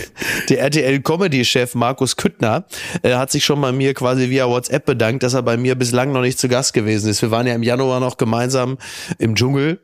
der 0.49 0.61
RTL 0.61 1.01
Comedy 1.01 1.45
Chef 1.45 1.75
Markus 1.75 2.17
Küttner 2.17 2.65
äh, 3.03 3.15
hat 3.15 3.31
sich 3.31 3.45
schon 3.45 3.61
bei 3.61 3.73
mir 3.73 3.95
quasi 3.95 4.31
via 4.31 4.49
WhatsApp 4.49 4.85
bedankt, 4.87 5.23
dass 5.23 5.35
er 5.35 5.43
bei 5.43 5.57
mir 5.57 5.75
bislang 5.75 6.13
noch 6.13 6.23
nicht 6.23 6.39
zu 6.39 6.49
Gast 6.49 6.73
gewesen 6.73 7.11
ist. 7.11 7.23
Wir 7.23 7.31
waren 7.31 7.47
ja 7.47 7.55
im 7.55 7.63
Januar 7.63 8.01
noch 8.01 8.17
gemeinsam 8.17 8.79
im 9.19 9.35
Dschungel. 9.35 9.81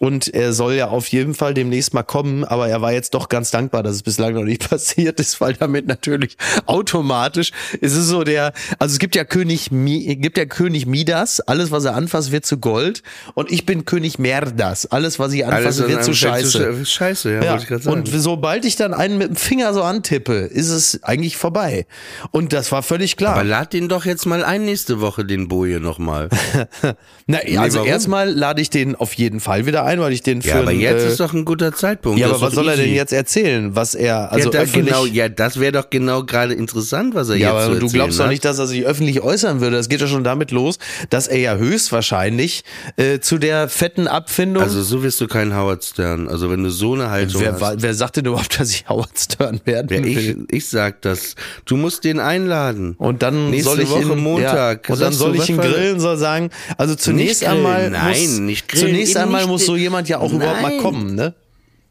Und 0.00 0.32
er 0.32 0.52
soll 0.52 0.74
ja 0.74 0.88
auf 0.88 1.08
jeden 1.08 1.34
Fall 1.34 1.54
demnächst 1.54 1.92
mal 1.92 2.04
kommen, 2.04 2.44
aber 2.44 2.68
er 2.68 2.80
war 2.80 2.92
jetzt 2.92 3.14
doch 3.14 3.28
ganz 3.28 3.50
dankbar, 3.50 3.82
dass 3.82 3.94
es 3.96 4.02
bislang 4.04 4.32
noch 4.34 4.44
nicht 4.44 4.68
passiert 4.70 5.18
ist, 5.18 5.40
weil 5.40 5.54
damit 5.54 5.88
natürlich 5.88 6.36
automatisch 6.66 7.50
ist 7.80 7.94
es 7.96 8.06
so 8.06 8.22
der, 8.22 8.52
also 8.78 8.92
es 8.92 8.98
gibt 9.00 9.16
ja 9.16 9.24
König, 9.24 9.70
gibt 9.70 10.38
ja 10.38 10.44
König 10.46 10.86
Midas, 10.86 11.40
alles 11.40 11.72
was 11.72 11.84
er 11.84 11.96
anfasst 11.96 12.30
wird 12.30 12.46
zu 12.46 12.58
Gold 12.58 13.02
und 13.34 13.50
ich 13.50 13.66
bin 13.66 13.84
König 13.86 14.20
Merdas, 14.20 14.86
alles 14.86 15.18
was 15.18 15.32
ich 15.32 15.44
anfasse 15.44 15.84
an 15.84 15.90
wird 15.90 16.04
zu 16.04 16.14
Scheiße. 16.14 16.70
Sch- 16.70 16.84
Scheiße, 16.86 17.32
ja, 17.34 17.42
Ja, 17.42 17.50
wollte 17.50 17.62
ich 17.64 17.68
gerade 17.68 17.82
sagen. 17.82 17.98
und 17.98 18.08
sobald 18.08 18.64
ich 18.64 18.76
dann 18.76 18.94
einen 18.94 19.18
mit 19.18 19.28
dem 19.30 19.36
Finger 19.36 19.74
so 19.74 19.82
antippe, 19.82 20.34
ist 20.34 20.68
es 20.68 21.02
eigentlich 21.02 21.36
vorbei. 21.36 21.86
Und 22.30 22.52
das 22.52 22.70
war 22.70 22.84
völlig 22.84 23.16
klar. 23.16 23.34
Aber 23.34 23.44
lad 23.44 23.72
den 23.72 23.88
doch 23.88 24.04
jetzt 24.04 24.26
mal 24.26 24.44
ein 24.44 24.64
nächste 24.64 25.00
Woche, 25.00 25.24
den 25.24 25.48
Boje 25.48 25.80
nochmal. 25.80 26.28
Na, 27.26 27.38
also 27.58 27.78
warum? 27.78 27.88
erstmal 27.90 28.30
lade 28.30 28.62
ich 28.62 28.70
den 28.70 28.94
auf 28.94 29.12
jeden 29.14 29.40
Fall 29.40 29.47
wieder 29.66 29.84
ein, 29.84 30.00
weil 30.00 30.12
ich 30.12 30.22
den 30.22 30.42
für 30.42 30.48
Ja, 30.48 30.60
aber 30.60 30.72
jetzt 30.72 31.04
äh, 31.04 31.08
ist 31.08 31.20
doch 31.20 31.32
ein 31.32 31.44
guter 31.44 31.72
Zeitpunkt. 31.72 32.18
Ja, 32.18 32.28
aber 32.28 32.40
was 32.40 32.54
soll 32.54 32.68
er 32.68 32.76
denn 32.76 32.86
easy. 32.86 32.96
jetzt 32.96 33.12
erzählen? 33.12 33.74
Was 33.74 33.94
er 33.94 34.30
also 34.32 34.50
ja, 34.52 34.60
öffentlich 34.60 34.86
genau, 34.86 35.06
ja, 35.06 35.28
das 35.28 35.58
wäre 35.60 35.72
doch 35.72 35.90
genau 35.90 36.24
gerade 36.24 36.54
interessant, 36.54 37.14
was 37.14 37.28
er 37.28 37.36
Ja, 37.36 37.54
jetzt 37.54 37.64
aber 37.66 37.74
zu 37.74 37.80
du 37.80 37.88
glaubst 37.88 37.94
erzählen 37.94 38.18
doch 38.18 38.24
hat. 38.24 38.30
nicht, 38.30 38.44
dass 38.44 38.58
er 38.58 38.66
sich 38.66 38.84
öffentlich 38.84 39.20
äußern 39.22 39.60
würde. 39.60 39.76
Das 39.76 39.88
geht 39.88 40.00
ja 40.00 40.06
schon 40.06 40.24
damit 40.24 40.50
los, 40.50 40.78
dass 41.10 41.28
er 41.28 41.38
ja 41.38 41.56
höchstwahrscheinlich 41.56 42.64
äh, 42.96 43.20
zu 43.20 43.38
der 43.38 43.68
fetten 43.68 44.06
Abfindung. 44.08 44.62
Also 44.62 44.82
so 44.82 45.02
wirst 45.02 45.20
du 45.20 45.26
kein 45.28 45.56
Howard 45.56 45.84
Stern. 45.84 46.28
Also 46.28 46.50
wenn 46.50 46.62
du 46.62 46.70
so 46.70 46.94
eine 46.94 47.10
Haltung 47.10 47.40
wer, 47.42 47.60
hast. 47.60 47.82
wer 47.82 47.94
sagt 47.94 48.16
denn 48.16 48.26
überhaupt, 48.26 48.60
dass 48.60 48.70
ich 48.70 48.88
Howard 48.88 49.10
Stern 49.18 49.60
werden 49.64 50.04
ich, 50.04 50.16
will? 50.16 50.46
ich 50.50 50.68
sag 50.68 51.02
das. 51.02 51.34
Du 51.64 51.76
musst 51.76 52.04
den 52.04 52.20
einladen. 52.20 52.94
Und 52.98 53.22
dann 53.22 53.50
Nächste 53.50 53.70
soll 53.70 53.80
ich 53.80 53.90
Woche 53.90 54.12
ihn, 54.12 54.18
Montag. 54.18 54.88
Ja, 54.88 54.94
und 54.94 55.00
dann 55.00 55.12
soll 55.12 55.36
ich 55.36 55.48
ihn 55.48 55.58
grillen, 55.58 56.00
soll 56.00 56.16
sagen, 56.16 56.50
also 56.76 56.94
zunächst 56.94 57.44
einmal 57.44 57.90
nein, 57.90 58.20
muss, 58.20 58.38
nicht 58.38 58.68
grillen, 58.68 58.88
zunächst 58.88 59.16
einmal 59.16 59.37
nicht 59.38 59.48
muss 59.48 59.66
so 59.66 59.76
jemand 59.76 60.08
ja 60.08 60.18
auch 60.18 60.32
überhaupt 60.32 60.62
mal 60.62 60.70
Nein. 60.70 60.80
kommen, 60.80 61.14
ne? 61.14 61.34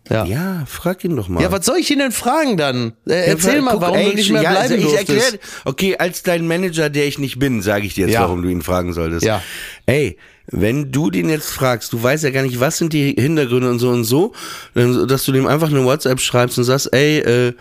Ja. 0.09 0.25
ja. 0.25 0.59
Ja, 0.59 0.65
frag 0.65 1.03
ihn 1.03 1.15
doch 1.15 1.27
mal. 1.27 1.51
was 1.51 1.65
soll 1.65 1.77
ich 1.79 1.91
ihn 1.91 1.99
denn 1.99 2.11
fragen 2.13 2.55
dann? 2.55 2.93
Äh, 3.07 3.11
Ja, 3.13 3.15
erzähl 3.33 3.61
mal, 3.61 3.71
guck, 3.71 3.81
warum 3.81 3.97
ey, 3.97 4.11
du 4.11 4.15
nicht 4.15 4.31
mehr 4.31 4.41
ja, 4.41 4.51
bleiben 4.51 4.73
also 4.75 4.87
ich 4.87 4.93
erklär, 4.95 5.23
Okay, 5.65 5.97
als 5.97 6.23
dein 6.23 6.47
Manager, 6.47 6.89
der 6.89 7.07
ich 7.07 7.19
nicht 7.19 7.39
bin, 7.39 7.61
sage 7.61 7.85
ich 7.85 7.93
dir 7.93 8.05
jetzt, 8.05 8.13
Ja. 8.13 8.21
warum 8.21 8.41
du 8.41 8.47
ihn 8.47 8.61
fragen 8.61 8.93
solltest. 8.93 9.25
Ja. 9.25 9.41
Ey, 9.85 10.17
wenn 10.49 10.93
du 10.93 11.09
den 11.11 11.27
jetzt 11.27 11.49
fragst, 11.49 11.91
du 11.91 12.01
weißt 12.01 12.23
ja 12.23 12.29
gar 12.29 12.43
nicht, 12.43 12.59
was 12.61 12.77
sind 12.77 12.93
die 12.93 13.11
Hintergründe 13.19 13.69
und 13.69 13.79
so 13.79 13.89
und 13.89 14.05
so, 14.05 14.31
dass 14.73 15.25
du 15.25 15.33
dem 15.33 15.45
einfach 15.45 15.67
eine 15.69 15.83
WhatsApp 15.83 16.21
schreibst 16.21 16.57
und 16.57 16.63
sagst, 16.63 16.93
ey, 16.93 17.19
äh, 17.19 17.53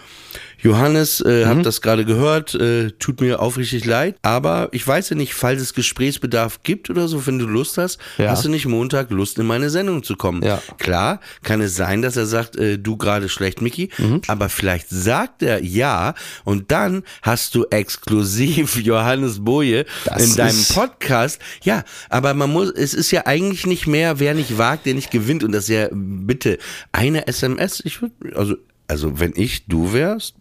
Johannes, 0.63 1.21
äh, 1.21 1.45
Mhm. 1.45 1.49
hab 1.49 1.63
das 1.63 1.81
gerade 1.81 2.05
gehört, 2.05 2.55
äh, 2.55 2.91
tut 2.93 3.21
mir 3.21 3.41
aufrichtig 3.41 3.85
leid, 3.85 4.17
aber 4.23 4.69
ich 4.73 4.87
weiß 4.87 5.11
ja 5.11 5.17
nicht, 5.17 5.35
falls 5.35 5.61
es 5.61 5.75
Gesprächsbedarf 5.75 6.63
gibt 6.63 6.91
oder 6.91 7.09
so, 7.09 7.27
wenn 7.27 7.39
du 7.39 7.47
Lust 7.47 7.79
hast, 7.79 7.99
Ja. 8.19 8.31
hast 8.31 8.45
du 8.45 8.49
nicht 8.49 8.67
Montag 8.67 9.11
Lust, 9.11 9.39
in 9.39 9.47
meine 9.47 9.71
Sendung 9.71 10.03
zu 10.03 10.17
kommen. 10.17 10.43
Ja. 10.43 10.63
Klar, 10.79 11.21
kann 11.43 11.61
es 11.61 11.77
sein, 11.77 12.03
dass 12.03 12.17
er 12.17 12.27
sagt, 12.27 12.57
äh, 12.57 12.79
du 12.79 12.97
gerade 12.97 13.29
schlecht, 13.29 13.61
Mickey, 13.63 13.91
Mhm. 13.99 14.23
aber 14.29 14.49
vielleicht 14.49 14.89
sagt 14.89 15.43
er 15.43 15.63
ja 15.63 16.15
und 16.45 16.71
dann 16.73 17.03
hast 17.23 17.55
du 17.55 17.65
exklusiv 17.71 18.77
Johannes 18.83 19.45
Boje 19.45 19.85
Das 20.05 20.23
in 20.31 20.37
deinem 20.37 20.65
Podcast. 20.75 21.41
Ja, 21.63 21.85
aber 22.09 22.35
man 22.35 22.51
muss, 22.53 22.71
es 22.71 22.95
ist 22.95 23.11
ja 23.11 23.27
eigentlich 23.27 23.67
nicht 23.67 23.87
mehr, 23.87 24.19
wer 24.21 24.35
nicht 24.35 24.59
wagt, 24.59 24.87
der 24.87 24.95
nicht 24.95 25.11
gewinnt 25.11 25.45
und 25.45 25.53
das 25.53 25.65
ist 25.65 25.69
ja 25.71 25.89
bitte 25.93 26.59
eine 26.93 27.27
SMS. 27.27 27.83
Ich 27.85 28.01
würde, 28.03 28.15
also, 28.37 28.57
also 28.89 29.19
wenn 29.21 29.33
ich 29.37 29.67
du 29.67 29.93
wärst, 29.93 30.35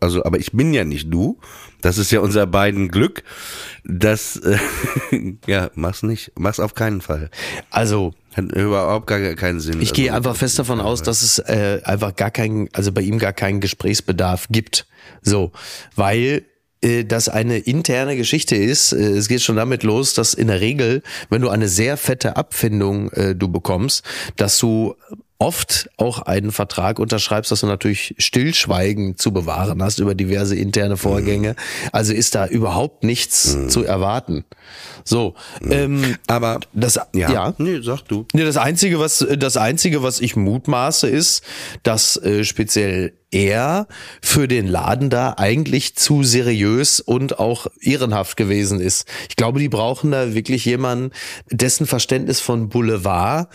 also, 0.00 0.24
aber 0.24 0.38
ich 0.38 0.52
bin 0.52 0.72
ja 0.74 0.84
nicht 0.84 1.12
du. 1.12 1.38
Das 1.80 1.98
ist 1.98 2.10
ja 2.10 2.20
unser 2.20 2.46
beiden 2.46 2.88
Glück. 2.88 3.22
Das, 3.84 4.36
äh, 4.36 4.58
ja, 5.46 5.70
mach's 5.74 6.02
nicht. 6.02 6.32
Mach's 6.38 6.60
auf 6.60 6.74
keinen 6.74 7.00
Fall. 7.00 7.30
Also, 7.70 8.14
Hat 8.34 8.52
überhaupt 8.52 9.06
gar 9.06 9.20
keinen 9.34 9.60
Sinn. 9.60 9.80
Ich 9.80 9.90
Also, 9.90 9.94
gehe 10.02 10.12
einfach 10.12 10.36
fest 10.36 10.58
davon 10.58 10.80
aus, 10.80 11.02
dass 11.02 11.22
es 11.22 11.38
äh, 11.38 11.80
einfach 11.84 12.14
gar 12.16 12.30
kein, 12.30 12.68
also 12.72 12.92
bei 12.92 13.02
ihm 13.02 13.18
gar 13.18 13.32
keinen 13.32 13.60
Gesprächsbedarf 13.60 14.46
gibt. 14.50 14.86
So, 15.22 15.52
weil 15.94 16.44
äh, 16.82 17.04
das 17.04 17.28
eine 17.28 17.58
interne 17.58 18.16
Geschichte 18.16 18.56
ist. 18.56 18.92
Äh, 18.92 19.16
Es 19.16 19.28
geht 19.28 19.42
schon 19.42 19.56
damit 19.56 19.82
los, 19.82 20.14
dass 20.14 20.34
in 20.34 20.48
der 20.48 20.60
Regel, 20.60 21.02
wenn 21.30 21.42
du 21.42 21.48
eine 21.48 21.68
sehr 21.68 21.96
fette 21.96 22.36
Abfindung 22.36 23.10
äh, 23.12 23.34
du 23.34 23.48
bekommst, 23.48 24.04
dass 24.36 24.58
du 24.58 24.94
oft 25.38 25.88
auch 25.96 26.20
einen 26.20 26.50
Vertrag 26.50 26.98
unterschreibst, 26.98 27.52
dass 27.52 27.60
du 27.60 27.66
natürlich 27.66 28.14
Stillschweigen 28.18 29.16
zu 29.16 29.32
bewahren 29.32 29.80
hast 29.82 30.00
über 30.00 30.16
diverse 30.16 30.56
interne 30.56 30.96
Vorgänge. 30.96 31.54
Also 31.92 32.12
ist 32.12 32.34
da 32.34 32.46
überhaupt 32.46 33.04
nichts 33.04 33.56
zu 33.68 33.84
erwarten. 33.84 34.44
So, 35.04 35.34
ähm, 35.70 36.16
Aber, 36.26 36.58
das 36.72 36.98
ja, 37.14 37.32
ja. 37.32 37.54
nee, 37.58 37.80
sag 37.82 38.02
du. 38.02 38.26
Ja, 38.34 38.44
das 38.44 38.56
einzige, 38.56 38.98
was 38.98 39.24
das 39.38 39.56
einzige, 39.56 40.02
was 40.02 40.20
ich 40.20 40.34
mutmaße, 40.34 41.08
ist, 41.08 41.44
dass 41.84 42.16
äh, 42.16 42.42
speziell 42.42 43.14
er 43.30 43.86
für 44.20 44.48
den 44.48 44.66
Laden 44.66 45.08
da 45.08 45.34
eigentlich 45.36 45.94
zu 45.94 46.24
seriös 46.24 46.98
und 46.98 47.38
auch 47.38 47.68
ehrenhaft 47.80 48.36
gewesen 48.36 48.80
ist. 48.80 49.06
Ich 49.28 49.36
glaube, 49.36 49.60
die 49.60 49.68
brauchen 49.68 50.10
da 50.10 50.34
wirklich 50.34 50.64
jemanden, 50.64 51.12
dessen 51.50 51.86
Verständnis 51.86 52.40
von 52.40 52.68
Boulevard 52.68 53.48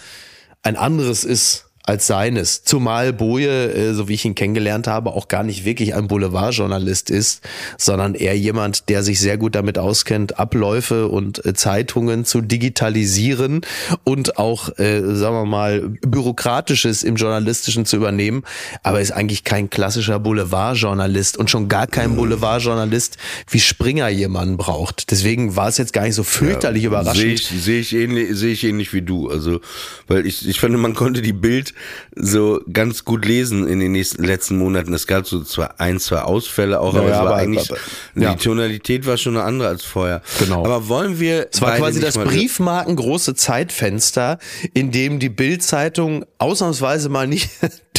ein 0.61 0.77
anderes 0.77 1.25
ist 1.25 1.72
als 1.83 2.07
seines. 2.07 2.63
Zumal 2.63 3.11
Boje, 3.11 3.73
äh, 3.73 3.93
so 3.93 4.07
wie 4.07 4.13
ich 4.13 4.23
ihn 4.23 4.35
kennengelernt 4.35 4.87
habe, 4.87 5.11
auch 5.11 5.27
gar 5.27 5.43
nicht 5.43 5.65
wirklich 5.65 5.93
ein 5.93 6.07
Boulevardjournalist 6.07 7.09
ist, 7.09 7.41
sondern 7.77 8.15
eher 8.15 8.37
jemand, 8.37 8.87
der 8.87 9.03
sich 9.03 9.19
sehr 9.19 9.37
gut 9.37 9.53
damit 9.55 9.77
auskennt, 9.77 10.39
Abläufe 10.39 11.09
und 11.09 11.45
äh, 11.45 11.53
Zeitungen 11.53 12.23
zu 12.23 12.39
digitalisieren 12.39 13.61
und 14.05 14.37
auch, 14.37 14.69
äh, 14.79 15.01
sagen 15.01 15.35
wir 15.35 15.45
mal, 15.45 15.81
bürokratisches 16.01 17.03
im 17.03 17.17
Journalistischen 17.17 17.85
zu 17.85 17.97
übernehmen. 17.97 18.43
Aber 18.81 19.01
ist 19.01 19.11
eigentlich 19.11 19.43
kein 19.43 19.69
klassischer 19.69 20.19
Boulevardjournalist 20.19 21.35
und 21.35 21.49
schon 21.49 21.67
gar 21.67 21.87
kein 21.87 22.15
Boulevardjournalist, 22.15 23.17
wie 23.49 23.59
Springer 23.59 24.07
jemanden 24.07 24.55
braucht. 24.55 25.11
Deswegen 25.11 25.57
war 25.57 25.67
es 25.67 25.77
jetzt 25.77 25.91
gar 25.91 26.03
nicht 26.03 26.15
so 26.15 26.23
fürchterlich 26.23 26.83
ja, 26.83 26.87
überraschend. 26.87 27.17
Sehe 27.17 27.33
ich, 27.33 27.47
seh 27.47 27.79
ich, 27.79 27.93
ähnlich, 27.93 28.29
seh 28.31 28.53
ich 28.53 28.63
ähnlich 28.63 28.93
wie 28.93 29.01
du. 29.01 29.29
Also, 29.29 29.59
weil 30.07 30.25
ich, 30.25 30.47
ich 30.47 30.61
fand, 30.61 30.77
man 30.77 30.93
konnte 30.93 31.21
die 31.21 31.33
Bild 31.33 31.72
so 32.15 32.61
ganz 32.71 33.05
gut 33.05 33.25
lesen 33.25 33.67
in 33.67 33.79
den 33.79 33.91
nächsten 33.91 34.23
letzten 34.23 34.57
Monaten. 34.57 34.93
Es 34.93 35.07
gab 35.07 35.27
so 35.27 35.43
zwar 35.43 35.79
ein, 35.79 35.99
zwei 35.99 36.19
Ausfälle 36.19 36.79
auch, 36.79 36.95
aber 36.95 37.07
ja, 37.07 37.09
es 37.09 37.17
war 37.17 37.27
aber, 37.27 37.35
eigentlich 37.35 37.71
aber, 37.71 37.79
ja. 38.15 38.33
die 38.33 38.43
Tonalität 38.43 39.05
war 39.05 39.17
schon 39.17 39.35
eine 39.35 39.45
andere 39.45 39.69
als 39.69 39.83
vorher. 39.83 40.21
Genau. 40.39 40.65
Aber 40.65 40.87
wollen 40.87 41.19
wir 41.19 41.47
Es 41.51 41.61
war 41.61 41.77
quasi 41.77 41.99
das 41.99 42.17
briefmarkengroße 42.17 43.35
Zeitfenster, 43.35 44.39
in 44.73 44.91
dem 44.91 45.19
die 45.19 45.29
Bildzeitung 45.29 46.25
ausnahmsweise 46.37 47.09
mal 47.09 47.27
nicht 47.27 47.49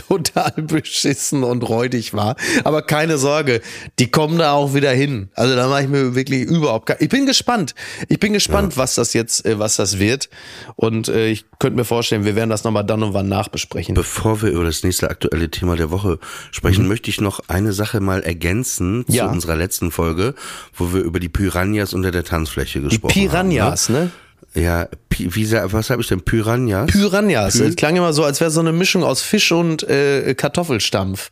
total 0.09 0.53
beschissen 0.57 1.45
und 1.45 1.69
räudig 1.69 2.15
war. 2.15 2.37
Aber 2.65 2.83
keine 2.83 3.19
Sorge, 3.19 3.61
die 3.99 4.11
kommen 4.11 4.39
da 4.39 4.53
auch 4.53 4.75
wieder 4.75 4.91
hin. 4.91 5.29
Also 5.35 5.57
da 5.57 5.69
mache 5.69 5.83
ich 5.83 5.89
mir 5.89 6.15
wirklich 6.15 6.43
überhaupt 6.43 6.87
gar. 6.87 7.01
Ich 7.01 7.09
bin 7.09 7.27
gespannt. 7.27 7.75
Ich 8.09 8.19
bin 8.19 8.33
gespannt, 8.33 8.75
ja. 8.75 8.79
was 8.79 8.95
das 8.95 9.13
jetzt, 9.13 9.45
äh, 9.45 9.59
was 9.59 9.77
das 9.77 9.99
wird. 9.99 10.29
Und 10.77 11.09
äh, 11.09 11.29
ich 11.29 11.45
könnte 11.59 11.77
mir 11.77 11.85
vorstellen, 11.85 12.25
wir 12.25 12.37
werden 12.37 12.51
das 12.51 12.65
nochmal 12.65 12.85
dann 12.85 13.03
und 13.03 13.15
wann 13.15 13.29
nachbesprechen. 13.29 13.95
Bevor 13.95 14.43
wir 14.43 14.51
über 14.51 14.65
das 14.65 14.83
nächste 14.83 15.11
aktuelle 15.11 15.51
Thema 15.51 15.77
der 15.77 15.91
Woche 15.91 16.19
sprechen, 16.51 16.83
mhm. 16.83 16.89
möchte 16.89 17.11
ich 17.11 17.21
noch 17.21 17.41
eine 17.49 17.73
Sache 17.73 18.01
mal 18.01 18.23
ergänzen 18.23 19.05
ja. 19.09 19.27
zu 19.27 19.33
unserer 19.33 19.57
letzten 19.57 19.91
Folge, 19.91 20.35
wo 20.75 20.93
wir 20.93 21.03
über 21.03 21.21
die 21.21 21.29
Piranhas 21.29 21.95
unter 21.95 22.11
der 22.11 22.25
Tanzfläche 22.25 22.81
gesprochen 22.81 23.11
haben. 23.11 23.21
Die 23.21 23.29
Piranhas, 23.29 23.89
haben, 23.89 23.95
ne? 23.95 24.01
ne? 24.05 24.11
Ja, 24.55 24.89
wie, 25.19 25.51
was 25.53 25.91
habe 25.91 26.03
ich 26.03 26.09
denn? 26.09 26.23
Piranhas? 26.23 26.91
Piranhas. 26.91 27.59
Py 27.59 27.75
klang 27.75 27.97
immer 27.97 28.13
so, 28.13 28.25
als 28.25 28.41
wäre 28.41 28.51
so 28.51 28.61
eine 28.61 28.73
Mischung 28.73 29.05
aus 29.05 29.23
Fisch 29.23 29.53
und 29.53 29.83
äh, 29.89 30.35
Kartoffelstampf. 30.35 31.31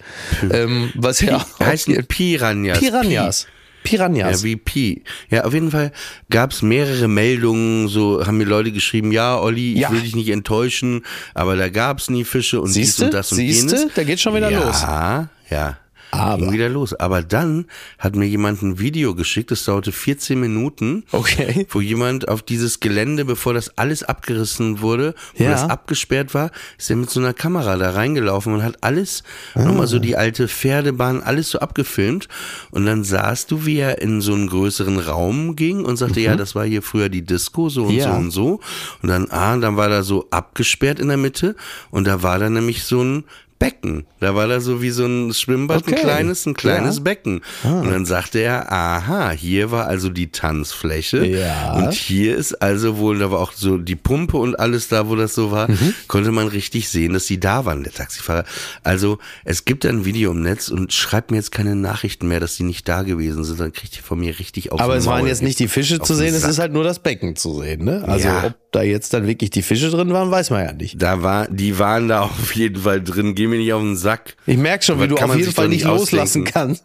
Ähm, 0.51 0.91
was 0.95 1.19
Pi 1.19 1.27
ja 1.27 1.47
heißen 1.61 2.07
Piranhas. 2.07 2.79
Piranhas. 2.79 3.47
Piranhas. 3.83 4.43
Ja, 4.43 4.45
wie 4.45 4.57
Pi. 4.57 5.03
Ja, 5.31 5.45
auf 5.45 5.55
jeden 5.55 5.71
Fall 5.71 5.93
gab 6.31 6.53
es 6.53 6.63
mehrere 6.63 7.09
Meldungen, 7.09 7.89
so 7.89 8.25
haben 8.27 8.39
mir 8.39 8.45
Leute 8.45 8.73
geschrieben, 8.73 9.13
ja, 9.13 9.39
Olli, 9.39 9.75
ich 9.75 9.81
ja. 9.81 9.91
will 9.91 10.01
dich 10.01 10.15
nicht 10.15 10.29
enttäuschen, 10.29 11.05
aber 11.35 11.57
da 11.57 11.69
gab 11.69 11.99
es 11.99 12.11
nie 12.11 12.25
Fische 12.25 12.61
und 12.61 12.69
Siehste? 12.69 13.03
dies 13.03 13.07
und 13.07 13.15
das 13.15 13.33
und 13.33 13.39
Siehste? 13.39 13.77
jenes. 13.77 13.95
Da 13.95 14.05
geht 14.05 14.21
schon 14.21 14.35
wieder 14.35 14.51
ja, 14.51 14.65
los. 14.65 14.83
Ja, 14.83 15.29
ja. 15.51 15.79
Aber. 16.13 16.43
Ging 16.43 16.53
wieder 16.53 16.69
los. 16.69 16.93
Aber 16.93 17.23
dann 17.23 17.65
hat 17.99 18.15
mir 18.15 18.27
jemand 18.27 18.63
ein 18.63 18.79
Video 18.79 19.15
geschickt, 19.15 19.51
das 19.51 19.65
dauerte 19.65 19.93
14 19.93 20.39
Minuten. 20.39 21.05
Okay. 21.11 21.67
Wo 21.71 21.81
jemand 21.81 22.29
auf 22.29 22.43
dieses 22.43 22.81
Gelände, 22.81 23.25
bevor 23.25 23.55
das 23.55 23.79
alles 23.79 24.03
abgerissen 24.03 24.83
wurde, 24.83 25.15
wo 25.37 25.45
ja. 25.45 25.51
das 25.51 25.63
abgesperrt 25.63 26.35
war, 26.35 26.51
ist 26.79 26.91
er 26.91 26.97
mit 26.97 27.09
so 27.09 27.19
einer 27.19 27.33
Kamera 27.33 27.77
da 27.77 27.93
reingelaufen 27.93 28.53
und 28.53 28.63
hat 28.63 28.77
alles, 28.83 29.23
ah. 29.55 29.65
nochmal 29.65 29.87
so 29.87 29.99
die 29.99 30.15
alte 30.15 30.49
Pferdebahn, 30.49 31.23
alles 31.23 31.49
so 31.49 31.61
abgefilmt. 31.61 32.29
Und 32.71 32.85
dann 32.85 33.05
sahst 33.05 33.51
du, 33.51 33.65
wie 33.65 33.79
er 33.79 34.03
in 34.03 34.21
so 34.21 34.35
einen 34.35 34.49
größeren 34.49 34.99
Raum 34.99 35.57
ging 35.57 35.83
und 35.83 35.97
sagte, 35.97 36.21
mhm. 36.21 36.27
ja, 36.27 36.37
das 36.37 36.55
war 36.55 36.67
hier 36.67 36.83
früher 36.83 37.09
die 37.09 37.25
Disco, 37.25 37.71
so 37.71 37.85
und 37.85 37.95
ja. 37.95 38.13
so 38.13 38.19
und 38.19 38.31
so. 38.31 38.61
Und 39.03 39.09
dann, 39.09 39.31
ah, 39.31 39.57
dann 39.57 39.79
war 39.79 39.89
da 39.89 40.03
so 40.03 40.27
abgesperrt 40.31 41.01
in 41.01 41.09
der 41.09 41.17
Mitte 41.17 41.57
und 41.91 42.07
da 42.07 42.23
war 42.23 42.39
da 42.39 42.51
nämlich 42.51 42.85
so 42.85 43.03
ein 43.03 43.25
Becken. 43.63 44.07
Da 44.19 44.35
war 44.35 44.49
da 44.49 44.61
so 44.61 44.83
wie 44.83 44.91
so 44.91 45.07
ein 45.07 45.33
Schwimmbad, 45.33 45.83
okay. 45.83 45.95
ein 45.95 46.01
kleines, 46.01 46.47
ein 46.47 46.55
kleines 46.55 46.97
ja. 46.97 47.03
Becken. 47.03 47.43
Ah. 47.63 47.81
Und 47.81 47.93
dann 47.93 48.05
sagte 48.07 48.41
er, 48.41 48.73
aha, 48.73 49.31
hier 49.31 49.71
war 49.71 49.87
also 49.87 50.09
die 50.09 50.33
Tanzfläche. 50.33 51.25
Ja. 51.25 51.75
Und 51.75 51.93
hier 51.93 52.37
ist 52.37 52.55
also 52.61 52.99
wohl, 52.99 53.21
da 53.21 53.31
war 53.31 53.39
auch 53.39 53.53
so 53.53 53.79
die 53.79 53.95
Pumpe 53.95 54.37
und 54.37 54.59
alles 54.59 54.89
da, 54.89 55.09
wo 55.09 55.15
das 55.15 55.37
so 55.37 55.53
war, 55.53 55.71
mhm. 55.71 55.95
konnte 56.09 56.33
man 56.33 56.49
richtig 56.49 56.89
sehen, 56.89 57.13
dass 57.13 57.29
sie 57.29 57.39
da 57.39 57.65
waren, 57.65 57.85
der 57.85 57.93
Taxifahrer. 57.93 58.45
Also 58.83 59.19
es 59.45 59.65
gibt 59.65 59.87
ein 59.87 60.05
Video 60.05 60.33
im 60.33 60.43
Netz 60.43 60.69
und 60.69 60.93
schreibt 60.93 61.31
mir 61.31 61.37
jetzt 61.37 61.53
keine 61.53 61.77
Nachrichten 61.77 62.27
mehr, 62.27 62.41
dass 62.41 62.57
die 62.57 62.65
nicht 62.65 62.89
da 62.89 63.03
gewesen 63.03 63.45
sind. 63.45 63.61
Dann 63.61 63.73
kriegt 63.73 63.97
ihr 63.97 64.03
von 64.03 64.19
mir 64.19 64.41
richtig 64.41 64.73
auf 64.73 64.81
Aber 64.81 64.97
es 64.97 65.05
Maul 65.05 65.19
waren 65.19 65.27
jetzt 65.29 65.43
nicht 65.43 65.61
die 65.61 65.69
Fische 65.69 66.01
zu 66.01 66.15
sehen, 66.15 66.35
es 66.35 66.43
ist 66.43 66.59
halt 66.59 66.73
nur 66.73 66.83
das 66.83 66.99
Becken 66.99 67.37
zu 67.37 67.61
sehen, 67.61 67.85
ne? 67.85 68.03
Also 68.09 68.27
ja. 68.27 68.45
ob 68.47 68.55
da 68.73 68.83
jetzt 68.83 69.15
dann 69.15 69.27
wirklich 69.27 69.51
die 69.51 69.63
Fische 69.63 69.91
drin 69.91 70.13
waren, 70.13 70.31
weiß 70.31 70.51
man 70.51 70.65
ja 70.65 70.73
nicht. 70.73 71.01
Da 71.01 71.23
war, 71.23 71.47
die 71.49 71.79
waren 71.79 72.09
da 72.09 72.21
auf 72.23 72.57
jeden 72.57 72.83
Fall 72.83 73.01
drin. 73.03 73.35
Geh 73.37 73.52
mir 73.53 73.59
nicht 73.59 73.73
auf 73.73 73.83
den 73.83 73.97
Sack. 73.97 74.37
Ich 74.47 74.57
merke 74.57 74.85
schon, 74.85 75.01
wie 75.01 75.09
du 75.09 75.17
auf 75.17 75.37
jeden 75.37 75.53
Fall 75.53 75.69
nicht 75.69 75.85
loslassen 75.85 76.45
kannst. 76.45 76.85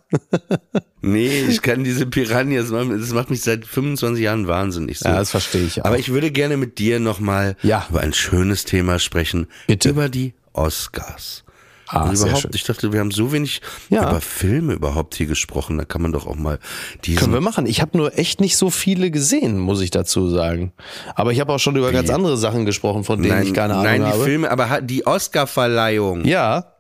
nee, 1.02 1.42
ich 1.48 1.62
kann 1.62 1.84
diese 1.84 2.06
Piranhas, 2.06 2.70
das 2.70 3.14
macht 3.14 3.30
mich 3.30 3.42
seit 3.42 3.66
25 3.66 4.24
Jahren 4.24 4.48
wahnsinnig. 4.48 5.00
So. 5.00 5.10
Ja, 5.10 5.18
das 5.18 5.32
verstehe 5.32 5.66
ich 5.66 5.82
auch. 5.82 5.86
Aber 5.86 5.98
ich 5.98 6.10
würde 6.10 6.32
gerne 6.32 6.58
mit 6.58 6.78
dir 6.80 7.00
nochmal 7.00 7.56
ja. 7.64 7.86
über 7.90 8.02
ein 8.02 8.14
schönes 8.14 8.66
Thema 8.66 9.00
sprechen. 9.00 9.48
Bitte. 9.68 9.90
Über 9.90 10.10
die 10.10 10.34
Oscars. 10.54 11.44
Ah, 11.88 12.04
also 12.04 12.28
überhaupt, 12.28 12.54
ich 12.54 12.64
dachte, 12.64 12.92
wir 12.92 13.00
haben 13.00 13.12
so 13.12 13.32
wenig 13.32 13.62
ja. 13.90 14.10
über 14.10 14.20
Filme 14.20 14.74
überhaupt 14.74 15.16
hier 15.16 15.26
gesprochen. 15.26 15.78
Da 15.78 15.86
kann 15.86 16.02
man 16.02 16.12
doch 16.12 16.28
auch 16.28 16.36
mal 16.36 16.60
die. 17.06 17.16
Können 17.16 17.34
wir 17.34 17.42
machen. 17.42 17.66
Ich 17.66 17.82
habe 17.82 17.98
nur 17.98 18.18
echt 18.18 18.42
nicht 18.42 18.58
so 18.58 18.70
viele 18.70 19.10
gesehen, 19.10 19.58
muss 19.58 19.82
ich 19.82 19.90
dazu 19.90 20.30
sagen. 20.30 20.74
Aber 21.16 21.32
ich 21.32 21.40
habe 21.40 21.54
auch 21.54 21.60
schon 21.60 21.76
über 21.78 21.90
Wie? 21.90 21.94
ganz 21.94 22.10
andere 22.10 22.38
Sachen 22.38 22.66
gesprochen, 22.66 23.04
von 23.06 23.22
denen 23.22 23.36
nein, 23.36 23.48
ich 23.48 23.54
keine 23.54 23.76
Ahnung 23.76 23.88
habe. 23.88 24.00
Nein, 24.00 24.14
die 24.18 24.24
Filme, 24.24 24.52
aber 24.52 24.82
die 24.82 25.08
Oscar-Verleihung. 25.08 26.26
Ja. 26.26 26.74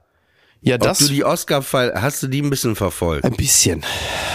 Ja, 0.59 0.77
das. 0.77 1.01
Ob 1.01 1.07
du 1.07 1.13
die 1.13 1.23
Oscar 1.23 1.63
hast 1.71 2.23
du 2.23 2.27
die 2.27 2.41
ein 2.41 2.49
bisschen 2.49 2.75
verfolgt? 2.75 3.23
Ein 3.23 3.35
bisschen, 3.35 3.85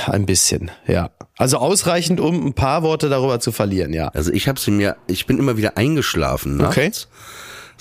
ein 0.06 0.24
bisschen, 0.24 0.70
ja. 0.86 1.10
Also 1.36 1.58
ausreichend, 1.58 2.20
um 2.20 2.46
ein 2.46 2.54
paar 2.54 2.82
Worte 2.82 3.08
darüber 3.08 3.40
zu 3.40 3.52
verlieren, 3.52 3.92
ja. 3.92 4.08
Also 4.08 4.32
ich 4.32 4.48
habe 4.48 4.58
sie 4.58 4.70
mir, 4.70 4.96
ich 5.08 5.26
bin 5.26 5.38
immer 5.38 5.56
wieder 5.56 5.76
eingeschlafen 5.76 6.56
nachts. 6.56 6.76
Okay 6.76 6.92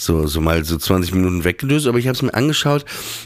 so, 0.01 0.25
so 0.25 0.41
mal 0.41 0.63
so 0.65 0.77
20 0.77 1.13
Minuten 1.13 1.43
weggedöst, 1.43 1.85
aber 1.87 1.99
ich 1.99 2.07
habe 2.07 2.15
es 2.15 2.21
mir 2.21 2.33
angeschaut. 2.33 2.85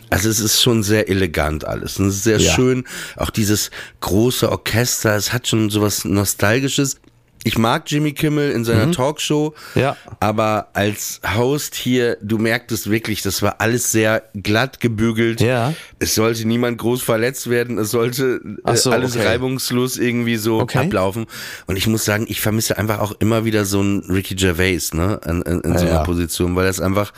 Also 0.10 0.30
es 0.30 0.40
ist 0.40 0.62
schon 0.62 0.84
sehr 0.84 1.08
elegant 1.10 1.66
alles. 1.66 2.00
Und 2.00 2.08
es 2.08 2.16
ist 2.16 2.24
sehr 2.24 2.40
ja. 2.40 2.52
schön. 2.52 2.84
Auch 3.16 3.30
dieses 3.30 3.72
große 4.02 4.52
Orchester, 4.52 5.16
es 5.16 5.32
hat 5.32 5.48
schon 5.48 5.70
sowas 5.70 6.04
Nostalgisches 6.04 7.00
ich 7.46 7.60
mag 7.60 7.84
Jimmy 7.86 8.14
Kimmel 8.14 8.52
in 8.52 8.66
seiner 8.66 8.88
mhm. 8.88 8.92
Talkshow, 8.92 9.54
ja. 9.76 9.96
aber 10.20 10.70
als 10.74 11.22
Host 11.38 11.76
hier, 11.76 12.18
du 12.20 12.40
merktest 12.40 12.90
wirklich, 12.90 13.22
das 13.22 13.44
war 13.44 13.62
alles 13.62 13.92
sehr 13.92 14.24
glatt 14.34 14.80
gebügelt. 14.80 15.42
Ja. 15.42 15.76
Es 16.00 16.16
sollte 16.16 16.48
niemand 16.48 16.80
groß 16.80 17.04
verletzt 17.04 17.48
werden, 17.48 17.78
es 17.78 17.92
sollte 17.92 18.42
äh, 18.66 18.76
so, 18.76 18.90
alles 18.90 19.16
okay. 19.16 19.28
reibungslos 19.28 19.98
irgendwie 19.98 20.38
so 20.38 20.60
okay. 20.60 20.80
ablaufen. 20.80 21.28
Und 21.68 21.76
ich 21.76 21.86
muss 21.86 22.04
sagen, 22.04 22.26
ich 22.28 22.42
vermisse 22.42 22.80
einfach 22.80 23.00
auch 23.00 23.14
immer 23.20 23.46
wieder 23.46 23.64
so 23.64 23.80
einen 23.80 24.00
Ricky 24.10 24.34
Gervais, 24.34 24.96
ne, 24.96 25.20
in, 25.28 25.44
in, 25.44 25.62
in 25.62 25.74
ja, 25.74 25.78
so 25.78 25.86
einer 25.86 25.96
ja. 25.98 26.04
Position, 26.04 26.56
weil 26.56 26.66
das 26.66 26.82
einfach 26.82 27.14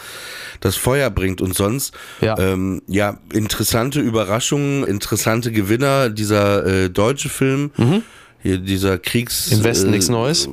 das 0.59 0.75
Feuer 0.75 1.09
bringt. 1.09 1.39
Und 1.39 1.55
sonst, 1.55 1.93
ja, 2.19 2.37
ähm, 2.37 2.81
ja 2.87 3.17
interessante 3.31 4.01
Überraschungen, 4.01 4.83
interessante 4.83 5.53
Gewinner, 5.53 6.09
dieser 6.09 6.65
äh, 6.65 6.89
deutsche 6.89 7.29
Film. 7.29 7.71
Mhm 7.77 8.03
hier 8.43 8.58
dieser 8.58 8.97
Kriegs 8.97 9.52
im 9.52 9.63
Westen 9.63 9.88
äh, 9.88 9.91
nichts 9.91 10.10
Neues. 10.10 10.50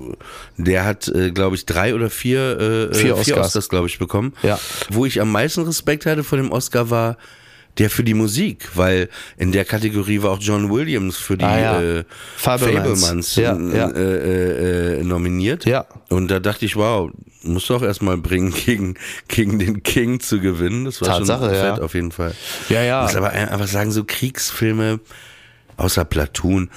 Der 0.57 0.85
hat, 0.85 1.09
äh, 1.09 1.31
glaube 1.31 1.57
ich, 1.57 1.67
drei 1.67 1.95
oder 1.95 2.11
vier, 2.11 2.91
äh, 2.91 2.95
vier, 2.95 3.13
Oscars, 3.13 3.25
vier 3.25 3.37
Oscars 3.39 3.69
glaube 3.69 3.87
ich, 3.89 3.99
bekommen. 3.99 4.35
Ja. 4.43 4.59
Wo 4.91 5.07
ich 5.07 5.21
am 5.21 5.31
meisten 5.31 5.63
Respekt 5.63 6.07
hatte 6.07 6.25
vor 6.25 6.39
dem 6.39 6.51
Oscar 6.51 6.91
war 6.91 7.17
der 7.79 7.91
für 7.91 8.05
die 8.05 8.15
Musik, 8.15 8.69
weil 8.75 9.09
in 9.37 9.53
der 9.53 9.65
Kategorie 9.65 10.23
war 10.23 10.31
auch 10.31 10.39
John 10.41 10.71
Williams 10.71 11.17
für 11.17 11.37
die 11.37 11.45
ah, 11.45 11.59
ja. 11.59 11.83
äh, 11.83 12.05
Fablemans, 12.37 13.37
ja, 13.37 13.59
ja. 13.59 13.91
Äh, 13.91 15.01
äh, 15.01 15.03
nominiert. 15.03 15.65
Ja. 15.65 15.87
Und 16.09 16.29
da 16.29 16.39
dachte 16.39 16.67
ich, 16.67 16.77
wow, 16.77 17.11
musst 17.43 17.69
du 17.69 17.75
auch 17.75 17.83
erstmal 17.83 18.17
bringen, 18.17 18.53
gegen, 18.67 18.95
gegen 19.29 19.59
den 19.59 19.83
King 19.83 20.21
zu 20.21 20.41
gewinnen. 20.41 20.85
Das 20.85 21.01
war 21.01 21.09
Tatsache, 21.09 21.47
schon 21.47 21.55
fett 21.55 21.81
auf 21.81 21.95
jeden 21.95 22.13
Fall. 22.13 22.35
Ja, 22.69 22.83
ja. 22.83 23.01
Ich 23.01 23.15
muss 23.15 23.17
aber 23.17 23.31
einfach 23.31 23.69
sagen, 23.69 23.91
so 23.91 24.05
Kriegsfilme, 24.05 25.01
außer 25.77 26.05
Platoon, 26.05 26.71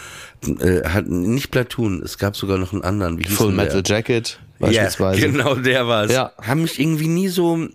äh, 0.43 0.87
hat 0.87 1.07
nicht 1.07 1.51
Platoon, 1.51 2.01
es 2.03 2.17
gab 2.17 2.35
sogar 2.35 2.57
noch 2.57 2.73
einen 2.73 2.83
anderen. 2.83 3.17
Wie 3.17 3.25
Full 3.25 3.51
Metal 3.51 3.83
der? 3.83 3.97
Jacket 3.97 4.39
beispielsweise. 4.59 5.21
Ja, 5.21 5.27
genau, 5.31 5.55
der 5.55 5.87
war's. 5.87 6.11
Ja. 6.11 6.31
Haben 6.41 6.63
mich 6.63 6.79
irgendwie 6.79 7.07
nie 7.07 7.27
so 7.27 7.67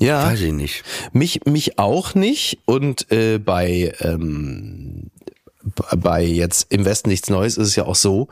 ja. 0.00 0.24
Weiß 0.24 0.40
ich 0.40 0.52
nicht. 0.52 0.82
Mich, 1.12 1.44
mich 1.44 1.78
auch 1.78 2.14
nicht. 2.14 2.58
Und 2.64 3.12
äh, 3.12 3.38
bei, 3.38 3.92
ähm, 4.00 5.10
bei 5.96 6.24
jetzt 6.24 6.72
im 6.72 6.86
Westen 6.86 7.10
nichts 7.10 7.28
Neues 7.28 7.58
ist 7.58 7.68
es 7.68 7.76
ja 7.76 7.84
auch 7.84 7.94
so, 7.94 8.28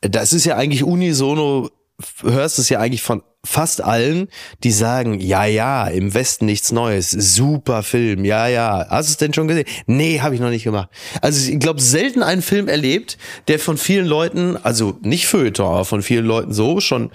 das 0.00 0.32
ist 0.32 0.46
ja 0.46 0.56
eigentlich 0.56 0.82
unisono, 0.82 1.70
hörst 2.22 2.58
es 2.58 2.70
ja 2.70 2.80
eigentlich 2.80 3.02
von 3.02 3.22
fast 3.44 3.82
allen, 3.82 4.28
die 4.62 4.70
sagen, 4.70 5.18
ja, 5.18 5.44
ja, 5.46 5.88
im 5.88 6.14
Westen 6.14 6.46
nichts 6.46 6.70
Neues, 6.70 7.10
super 7.10 7.82
Film, 7.82 8.24
ja, 8.24 8.46
ja. 8.46 8.86
Hast 8.88 9.08
du 9.08 9.12
es 9.12 9.16
denn 9.16 9.34
schon 9.34 9.48
gesehen? 9.48 9.64
Nee, 9.86 10.20
habe 10.20 10.36
ich 10.36 10.40
noch 10.40 10.50
nicht 10.50 10.62
gemacht. 10.62 10.90
Also 11.20 11.50
ich 11.50 11.58
glaube, 11.58 11.80
selten 11.80 12.22
einen 12.22 12.40
Film 12.40 12.68
erlebt, 12.68 13.18
der 13.48 13.58
von 13.58 13.78
vielen 13.78 14.06
Leuten, 14.06 14.56
also 14.62 14.96
nicht 15.02 15.26
Feuilleton, 15.26 15.66
aber 15.66 15.84
von 15.84 16.02
vielen 16.02 16.24
Leuten 16.24 16.52
so 16.52 16.78
schon 16.78 17.10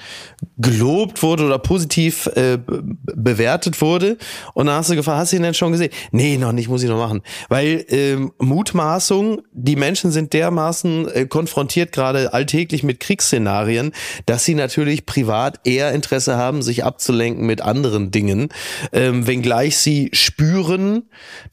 gelobt 0.57 1.23
wurde 1.23 1.45
oder 1.45 1.59
positiv 1.59 2.27
äh, 2.35 2.57
bewertet 2.57 3.79
wurde. 3.79 4.17
Und 4.53 4.65
dann 4.65 4.75
hast 4.75 4.89
du 4.89 4.95
gefragt, 4.95 5.19
hast 5.19 5.31
du 5.31 5.37
ihn 5.37 5.43
denn 5.43 5.53
schon 5.53 5.71
gesehen? 5.71 5.91
Nee, 6.11 6.37
noch 6.37 6.51
nicht, 6.51 6.67
muss 6.67 6.83
ich 6.83 6.89
noch 6.89 6.97
machen. 6.97 7.21
Weil 7.47 7.85
ähm, 7.87 8.33
Mutmaßung, 8.37 9.43
die 9.53 9.77
Menschen 9.77 10.11
sind 10.11 10.33
dermaßen 10.33 11.07
äh, 11.07 11.25
konfrontiert 11.25 11.93
gerade 11.93 12.33
alltäglich 12.33 12.83
mit 12.83 12.99
Kriegsszenarien, 12.99 13.93
dass 14.25 14.43
sie 14.43 14.55
natürlich 14.55 15.05
privat 15.05 15.61
eher 15.65 15.93
Interesse 15.93 16.16
Interesse 16.17 16.37
haben, 16.37 16.63
sich 16.63 16.83
abzulenken 16.83 17.45
mit 17.45 17.61
anderen 17.61 18.09
Dingen, 18.09 18.49
ähm, 18.91 19.27
wenngleich 19.27 19.77
sie 19.77 20.09
spüren, 20.13 21.03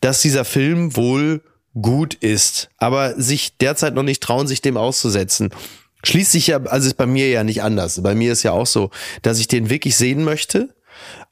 dass 0.01 0.23
dieser 0.23 0.47
Film 0.47 0.97
wohl 0.97 1.43
gut 1.75 2.15
ist, 2.15 2.71
aber 2.79 3.21
sich 3.21 3.59
derzeit 3.59 3.95
noch 3.95 4.03
nicht 4.03 4.23
trauen, 4.23 4.47
sich 4.47 4.63
dem 4.63 4.79
auszusetzen. 4.79 5.51
Schließt 6.03 6.35
ja, 6.47 6.63
also 6.65 6.87
ist 6.87 6.97
bei 6.97 7.07
mir 7.07 7.29
ja 7.29 7.45
nicht 7.45 7.63
anders. 7.63 8.03
Bei 8.03 8.15
mir 8.15 8.33
ist 8.33 8.43
ja 8.43 8.53
auch 8.53 8.67
so, 8.67 8.91
dass 9.21 9.39
ich 9.39 9.49
den 9.49 9.69
wirklich 9.69 9.97
sehen 9.97 10.25
möchte, 10.25 10.75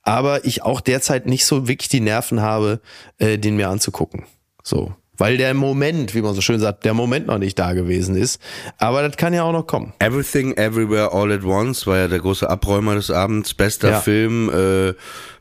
aber 0.03 0.45
ich 0.45 0.63
auch 0.63 0.83
derzeit 0.83 1.25
nicht 1.25 1.47
so 1.47 1.69
wirklich 1.69 1.89
die 1.89 2.01
Nerven 2.01 2.43
habe, 2.43 2.81
äh, 3.17 3.39
den 3.39 3.57
mir 3.57 3.69
anzugucken. 3.71 4.25
So 4.63 4.95
weil 5.17 5.37
der 5.37 5.55
Moment, 5.55 6.15
wie 6.15 6.23
man 6.23 6.35
so 6.35 6.41
schön 6.41 6.59
sagt, 6.59 6.85
der 6.85 6.95
Moment 6.95 7.27
noch 7.27 7.39
nicht 7.39 7.59
da 7.59 7.73
gewesen 7.75 8.17
ist. 8.17 8.41
Aber 8.79 9.07
das 9.07 9.17
kann 9.17 9.35
ja 9.35 9.45
auch 9.45 9.53
noch 9.53 9.67
kommen. 9.67 9.93
Everything 9.99 10.57
Everywhere 10.57 11.13
All 11.13 11.31
at 11.33 11.45
Once 11.45 11.87
war 11.87 11.99
ja 11.99 12.09
der 12.09 12.21
große 12.21 12.49
Abräumer 12.49 12.95
des 12.95 13.11
Abends, 13.11 13.55
bester 13.55 13.91
ja. 13.91 14.01
Film, 14.01 14.51
äh, 14.51 14.95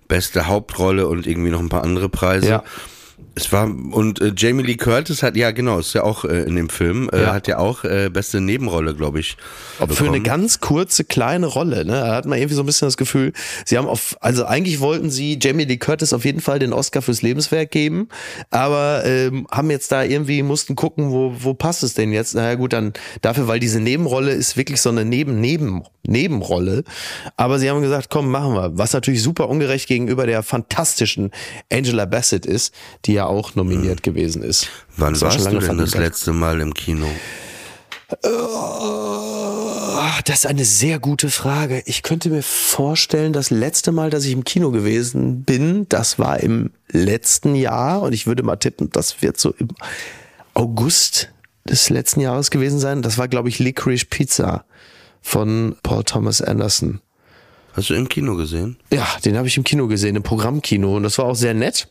beste 0.07 0.47
Hauptrolle 0.47 1.07
und 1.07 1.25
irgendwie 1.25 1.51
noch 1.51 1.59
ein 1.59 1.69
paar 1.69 1.83
andere 1.83 2.09
Preise. 2.09 2.49
Ja. 2.49 2.63
Es 3.33 3.53
war 3.53 3.63
und 3.63 4.19
äh, 4.19 4.33
Jamie 4.35 4.63
Lee 4.63 4.75
Curtis 4.75 5.23
hat 5.23 5.37
ja 5.37 5.51
genau, 5.51 5.79
ist 5.79 5.93
ja 5.93 6.03
auch 6.03 6.25
äh, 6.25 6.43
in 6.43 6.55
dem 6.57 6.67
Film, 6.67 7.09
äh, 7.13 7.21
ja. 7.21 7.33
hat 7.33 7.47
ja 7.47 7.59
auch 7.59 7.85
äh, 7.85 8.09
beste 8.09 8.41
Nebenrolle, 8.41 8.93
glaube 8.93 9.21
ich. 9.21 9.37
Bekommen. 9.79 9.95
Für 9.95 10.05
eine 10.07 10.19
ganz 10.19 10.59
kurze 10.59 11.05
kleine 11.05 11.45
Rolle, 11.45 11.85
ne? 11.85 11.93
Da 11.93 12.15
hat 12.15 12.25
man 12.25 12.37
irgendwie 12.37 12.55
so 12.55 12.63
ein 12.63 12.65
bisschen 12.65 12.87
das 12.87 12.97
Gefühl, 12.97 13.31
sie 13.65 13.77
haben 13.77 13.87
auf 13.87 14.17
also 14.19 14.45
eigentlich 14.45 14.81
wollten 14.81 15.09
sie 15.09 15.39
Jamie 15.41 15.63
Lee 15.63 15.77
Curtis 15.77 16.11
auf 16.11 16.25
jeden 16.25 16.41
Fall 16.41 16.59
den 16.59 16.73
Oscar 16.73 17.01
fürs 17.01 17.21
Lebenswerk 17.21 17.71
geben, 17.71 18.09
aber 18.49 19.03
ähm, 19.05 19.47
haben 19.49 19.71
jetzt 19.71 19.93
da 19.93 20.03
irgendwie 20.03 20.43
mussten 20.43 20.75
gucken, 20.75 21.11
wo 21.11 21.33
wo 21.39 21.53
passt 21.53 21.83
es 21.83 21.93
denn 21.93 22.11
jetzt? 22.11 22.35
Na 22.35 22.49
ja, 22.49 22.55
gut, 22.55 22.73
dann 22.73 22.91
dafür, 23.21 23.47
weil 23.47 23.61
diese 23.61 23.79
Nebenrolle 23.79 24.31
ist 24.31 24.57
wirklich 24.57 24.81
so 24.81 24.89
eine 24.89 25.05
Neben 25.05 25.39
Neben 25.39 25.83
Nebenrolle, 26.03 26.83
aber 27.37 27.59
sie 27.59 27.69
haben 27.69 27.81
gesagt, 27.81 28.09
komm, 28.09 28.29
machen 28.29 28.55
wir. 28.55 28.77
Was 28.77 28.93
natürlich 28.93 29.21
super 29.21 29.47
ungerecht 29.47 29.87
gegenüber 29.87 30.25
der 30.25 30.43
fantastischen 30.43 31.31
Angela 31.71 32.05
Bassett 32.05 32.45
ist, 32.45 32.73
die 33.05 33.13
ja 33.13 33.20
ja 33.21 33.27
auch 33.27 33.55
nominiert 33.55 33.99
mhm. 33.99 34.03
gewesen 34.03 34.43
ist. 34.43 34.67
Wann 34.97 35.13
das 35.13 35.21
warst 35.21 35.45
war 35.45 35.51
du 35.51 35.59
denn 35.59 35.77
das 35.77 35.95
letzte 35.95 36.33
Mal 36.33 36.59
im 36.59 36.73
Kino? 36.73 37.07
Oh, 38.23 40.09
das 40.25 40.39
ist 40.39 40.45
eine 40.47 40.65
sehr 40.65 40.99
gute 40.99 41.29
Frage. 41.29 41.81
Ich 41.85 42.03
könnte 42.03 42.29
mir 42.29 42.43
vorstellen, 42.43 43.31
das 43.31 43.49
letzte 43.49 43.91
Mal, 43.91 44.09
dass 44.09 44.25
ich 44.25 44.33
im 44.33 44.43
Kino 44.43 44.71
gewesen 44.71 45.43
bin, 45.43 45.87
das 45.87 46.19
war 46.19 46.39
im 46.39 46.71
letzten 46.89 47.55
Jahr 47.55 48.01
und 48.01 48.13
ich 48.13 48.27
würde 48.27 48.43
mal 48.43 48.57
tippen, 48.57 48.89
das 48.91 49.21
wird 49.21 49.39
so 49.39 49.53
im 49.57 49.69
August 50.53 51.31
des 51.63 51.89
letzten 51.89 52.19
Jahres 52.19 52.51
gewesen 52.51 52.79
sein. 52.79 53.01
Das 53.01 53.17
war, 53.17 53.27
glaube 53.27 53.49
ich, 53.49 53.59
Licorice 53.59 54.05
Pizza 54.05 54.65
von 55.21 55.75
Paul 55.83 56.03
Thomas 56.03 56.41
Anderson. 56.41 56.99
Hast 57.73 57.89
du 57.89 57.93
im 57.93 58.09
Kino 58.09 58.35
gesehen? 58.35 58.77
Ja, 58.91 59.07
den 59.23 59.37
habe 59.37 59.47
ich 59.47 59.55
im 59.55 59.63
Kino 59.63 59.87
gesehen, 59.87 60.17
im 60.17 60.23
Programmkino 60.23 60.97
und 60.97 61.03
das 61.03 61.17
war 61.17 61.25
auch 61.25 61.35
sehr 61.35 61.53
nett. 61.53 61.87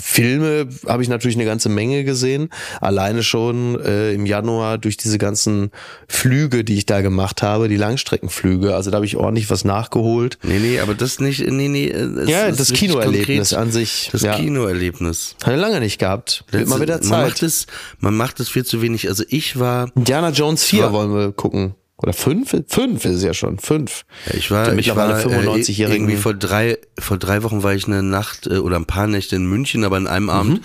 Filme 0.00 0.68
habe 0.86 1.02
ich 1.02 1.08
natürlich 1.08 1.36
eine 1.36 1.44
ganze 1.44 1.68
Menge 1.68 2.04
gesehen. 2.04 2.50
Alleine 2.80 3.22
schon 3.22 3.80
äh, 3.80 4.12
im 4.12 4.26
Januar 4.26 4.78
durch 4.78 4.96
diese 4.96 5.18
ganzen 5.18 5.70
Flüge, 6.08 6.64
die 6.64 6.76
ich 6.76 6.86
da 6.86 7.00
gemacht 7.00 7.42
habe, 7.42 7.68
die 7.68 7.76
Langstreckenflüge. 7.76 8.74
Also 8.74 8.90
da 8.90 8.96
habe 8.96 9.06
ich 9.06 9.16
ordentlich 9.16 9.50
was 9.50 9.64
nachgeholt. 9.64 10.38
Nee, 10.42 10.58
nee, 10.58 10.80
aber 10.80 10.94
das 10.94 11.20
nicht, 11.20 11.46
nee, 11.46 11.68
nee. 11.68 11.88
Es, 11.88 12.28
ja, 12.28 12.50
das 12.50 12.72
Kinoerlebnis 12.72 13.52
an 13.52 13.70
sich. 13.70 14.10
Das 14.12 14.22
ja. 14.22 14.36
Kinoerlebnis. 14.36 15.36
Ich 15.40 15.46
lange 15.46 15.80
nicht 15.80 15.98
gehabt. 15.98 16.44
Wird 16.50 16.68
mal 16.68 16.80
wieder 16.80 17.00
Zeit. 17.00 17.10
Man 17.10 17.22
macht, 17.22 17.42
es, 17.42 17.66
man 17.98 18.16
macht 18.16 18.40
es 18.40 18.48
viel 18.48 18.64
zu 18.64 18.82
wenig. 18.82 19.08
Also 19.08 19.24
ich 19.28 19.58
war... 19.58 19.90
Indiana 19.94 20.30
Jones 20.30 20.64
4 20.64 20.92
wollen 20.92 21.14
wir 21.14 21.32
gucken. 21.32 21.74
Oder 22.02 22.14
fünf? 22.14 22.50
Fünf 22.68 23.04
ist 23.04 23.16
es 23.16 23.22
ja 23.22 23.34
schon. 23.34 23.58
Fünf. 23.58 24.04
Ja, 24.26 24.34
ich 24.34 24.50
war, 24.50 24.72
ich 24.72 24.96
war 24.96 25.16
95 25.16 25.80
äh, 25.80 25.92
irgendwie 25.92 26.16
vor 26.16 26.32
drei, 26.32 26.78
vor 26.98 27.18
drei 27.18 27.42
Wochen 27.42 27.62
war 27.62 27.74
ich 27.74 27.86
eine 27.86 28.02
Nacht 28.02 28.46
äh, 28.46 28.56
oder 28.56 28.76
ein 28.76 28.86
paar 28.86 29.06
Nächte 29.06 29.36
in 29.36 29.46
München, 29.46 29.84
aber 29.84 29.96
an 29.96 30.06
einem 30.06 30.24
mhm. 30.24 30.30
Abend 30.30 30.60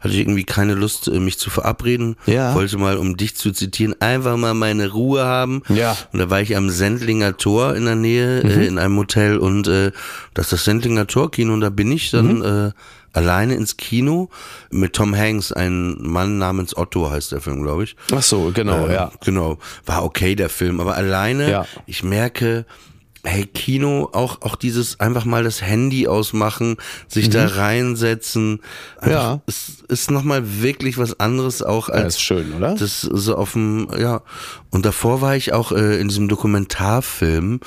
hatte 0.00 0.14
ich 0.14 0.20
irgendwie 0.20 0.44
keine 0.44 0.74
Lust, 0.74 1.06
äh, 1.06 1.20
mich 1.20 1.38
zu 1.38 1.48
verabreden. 1.48 2.16
Ja. 2.26 2.54
Wollte 2.54 2.76
mal, 2.76 2.96
um 2.96 3.16
dich 3.16 3.36
zu 3.36 3.52
zitieren, 3.52 3.94
einfach 4.00 4.36
mal 4.36 4.54
meine 4.54 4.90
Ruhe 4.90 5.24
haben. 5.24 5.62
Ja. 5.68 5.96
Und 6.12 6.18
da 6.18 6.28
war 6.28 6.40
ich 6.40 6.56
am 6.56 6.70
Sendlinger 6.70 7.36
Tor 7.36 7.76
in 7.76 7.84
der 7.84 7.94
Nähe, 7.94 8.42
mhm. 8.42 8.50
äh, 8.50 8.66
in 8.66 8.78
einem 8.78 8.96
Hotel 8.96 9.38
und 9.38 9.68
äh, 9.68 9.92
das 10.34 10.46
ist 10.46 10.52
das 10.52 10.64
Sendlinger 10.64 11.06
Tor 11.06 11.30
Kino 11.30 11.52
und 11.52 11.60
da 11.60 11.70
bin 11.70 11.92
ich 11.92 12.10
dann, 12.10 12.38
mhm. 12.38 12.68
äh, 12.68 12.70
alleine 13.12 13.54
ins 13.54 13.76
Kino 13.76 14.28
mit 14.70 14.94
Tom 14.94 15.16
Hanks, 15.16 15.52
ein 15.52 15.96
Mann 16.00 16.38
namens 16.38 16.76
Otto 16.76 17.10
heißt 17.10 17.32
der 17.32 17.40
Film, 17.40 17.62
glaube 17.62 17.84
ich. 17.84 17.96
Ach 18.12 18.22
so, 18.22 18.50
genau, 18.54 18.86
äh, 18.86 18.94
ja. 18.94 19.12
Genau, 19.24 19.58
war 19.86 20.04
okay 20.04 20.34
der 20.34 20.48
Film, 20.48 20.80
aber 20.80 20.96
alleine, 20.96 21.50
ja. 21.50 21.66
ich 21.86 22.02
merke, 22.02 22.66
hey, 23.22 23.46
Kino, 23.46 24.08
auch, 24.12 24.42
auch 24.42 24.56
dieses 24.56 24.98
einfach 24.98 25.24
mal 25.24 25.44
das 25.44 25.62
Handy 25.62 26.08
ausmachen, 26.08 26.76
sich 27.08 27.28
mhm. 27.28 27.32
da 27.32 27.46
reinsetzen. 27.46 28.60
ja. 29.04 29.40
Es 29.46 29.82
ist 29.88 30.10
nochmal 30.10 30.62
wirklich 30.62 30.96
was 30.98 31.20
anderes 31.20 31.62
auch 31.62 31.88
als. 31.88 32.00
Ja, 32.00 32.06
ist 32.06 32.22
schön, 32.22 32.54
oder? 32.54 32.74
Das 32.74 33.02
so 33.02 33.36
auf 33.36 33.52
dem, 33.52 33.88
ja. 33.98 34.22
Und 34.70 34.86
davor 34.86 35.20
war 35.20 35.36
ich 35.36 35.52
auch 35.52 35.72
äh, 35.72 36.00
in 36.00 36.08
diesem 36.08 36.28
Dokumentarfilm 36.28 37.60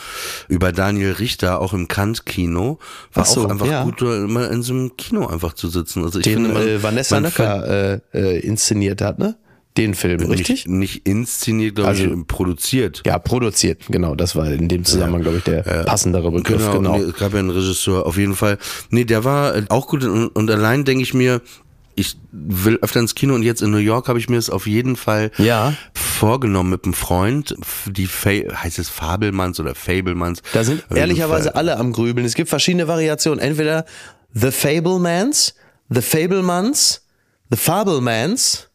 über 0.48 0.72
Daniel 0.72 1.12
Richter, 1.12 1.60
auch 1.60 1.74
im 1.74 1.88
Kant-Kino. 1.88 2.80
War 3.14 3.26
so, 3.26 3.46
auch 3.46 3.50
einfach 3.50 3.68
ja. 3.68 3.84
gut, 3.84 4.02
mal 4.02 4.48
in 4.48 4.64
so 4.64 4.74
einem 4.74 4.98
Kino 4.98 5.28
einfach 5.28 5.54
zu 5.54 5.68
sitzen. 5.68 6.04
Also 6.04 6.20
ich 6.20 6.24
Den, 6.24 6.46
finde, 6.46 6.54
man, 6.54 6.68
äh, 6.68 6.82
Vanessa 6.82 7.20
Nöcker 7.20 7.94
äh, 7.94 8.00
äh, 8.14 8.40
inszeniert 8.40 9.02
hat, 9.02 9.20
ne? 9.20 9.36
Den 9.78 9.96
Film, 9.96 10.22
richtig? 10.30 10.68
Nicht, 10.68 10.68
nicht 10.68 11.08
inszeniert, 11.08 11.76
glaube 11.76 11.90
also, 11.90 12.04
ich, 12.04 12.28
produziert. 12.28 13.02
Ja, 13.06 13.18
produziert, 13.18 13.82
genau. 13.90 14.14
Das 14.14 14.36
war 14.36 14.48
in 14.52 14.68
dem 14.68 14.86
Zusammenhang, 14.86 15.22
ja. 15.22 15.24
glaube 15.24 15.38
ich, 15.40 15.44
der 15.46 15.66
ja. 15.66 15.84
passendere 15.84 16.32
Begriff. 16.32 16.58
Genau, 16.58 16.78
genau. 16.78 16.98
Nee, 16.98 17.04
es 17.06 17.16
gab 17.16 17.34
ja 17.34 17.40
einen 17.40 17.50
Regisseur, 17.50 18.06
auf 18.06 18.18
jeden 18.18 18.36
Fall. 18.36 18.60
Nee, 18.92 19.06
der 19.06 19.24
war 19.24 19.56
äh, 19.56 19.64
auch 19.70 19.88
gut 19.88 20.04
und, 20.04 20.28
und 20.28 20.52
allein 20.52 20.86
denke 20.86 21.02
ich 21.02 21.16
mir, 21.16 21.42
ich 21.96 22.18
will 22.32 22.78
öfter 22.82 23.00
ins 23.00 23.16
Kino 23.16 23.36
und 23.36 23.44
jetzt 23.44 23.62
in 23.62 23.72
New 23.72 23.78
York 23.78 24.08
habe 24.08 24.20
ich 24.20 24.30
mir 24.30 24.38
es 24.38 24.50
auf 24.50 24.68
jeden 24.68 24.96
Fall 24.96 25.32
ja. 25.38 25.74
vorgenommen 25.94 26.70
mit 26.70 26.86
einem 26.86 26.94
Freund. 26.94 27.56
Die 27.86 28.08
Fa 28.08 28.30
heißt 28.30 28.80
es 28.80 28.90
Fabelmanns 28.90 29.60
oder 29.60 29.76
Fablemans. 29.76 30.42
Da 30.54 30.64
sind 30.64 30.84
ehrlicherweise 30.94 31.56
alle 31.56 31.78
am 31.78 31.92
Grübeln. 31.94 32.26
Es 32.26 32.36
gibt 32.36 32.50
verschiedene 32.50 32.88
Variationen. 32.88 33.40
Entweder 33.40 33.86
The 34.34 34.52
Fablemans, 34.52 35.56
The 35.90 36.02
Fablemans, 36.02 37.06
The 37.52 37.58
Fablemans 37.58 38.70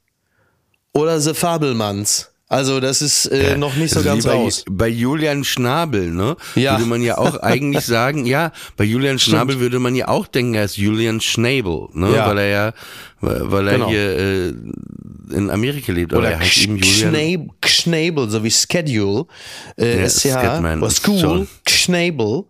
oder 0.99 1.21
The 1.21 1.35
Fabelmanns. 1.35 2.31
Also 2.51 2.81
das 2.81 3.03
ist 3.03 3.27
äh, 3.27 3.59
noch 3.59 3.77
nicht 3.77 3.93
so 3.93 4.03
ganz 4.03 4.25
bei, 4.25 4.33
raus. 4.33 4.65
Bei 4.71 4.89
Julian 4.89 5.45
Schnabel, 5.45 6.11
ne? 6.11 6.35
Ja. 6.55 6.79
Würde 6.79 6.89
man 6.89 7.03
ja 7.03 7.19
auch 7.19 7.37
eigentlich 7.41 7.85
sagen, 7.85 8.25
ja, 8.25 8.53
bei 8.79 8.85
Julian 8.85 9.19
Schnabel 9.19 9.53
Stimmt. 9.53 9.61
würde 9.61 9.79
man 9.81 9.95
ja 9.95 10.09
auch 10.09 10.27
denken, 10.27 10.55
er 10.55 10.65
ist 10.65 10.79
Julian 10.79 11.21
Schnabel, 11.21 11.89
ne? 11.93 12.15
Ja. 12.15 12.27
Weil 12.27 12.39
er 12.39 12.49
ja, 12.49 12.73
weil 13.21 13.69
er 13.69 13.75
genau. 13.75 13.89
hier 13.91 14.19
äh, 14.19 14.55
in 15.31 15.51
Amerika 15.51 15.93
lebt. 15.93 16.15
Oder 16.15 16.31
er 16.31 16.41
heißt 16.41 16.65
eben 16.65 16.79
Julian. 16.79 17.51
Schnabel, 17.67 18.31
so 18.31 18.43
wie 18.43 18.51
Schedule. 18.51 19.27
Äh, 19.77 19.99
ja, 19.99 20.05
ist 20.05 20.25
ja, 20.25 20.41
Scatman. 20.41 20.81
oder 20.81 20.91
School, 20.91 21.47
Schnabel. 21.69 22.45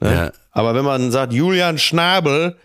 Ne? 0.00 0.14
Ja. 0.14 0.32
Aber 0.50 0.74
wenn 0.74 0.84
man 0.84 1.12
sagt 1.12 1.32
Julian 1.32 1.78
Schnabel, 1.78 2.56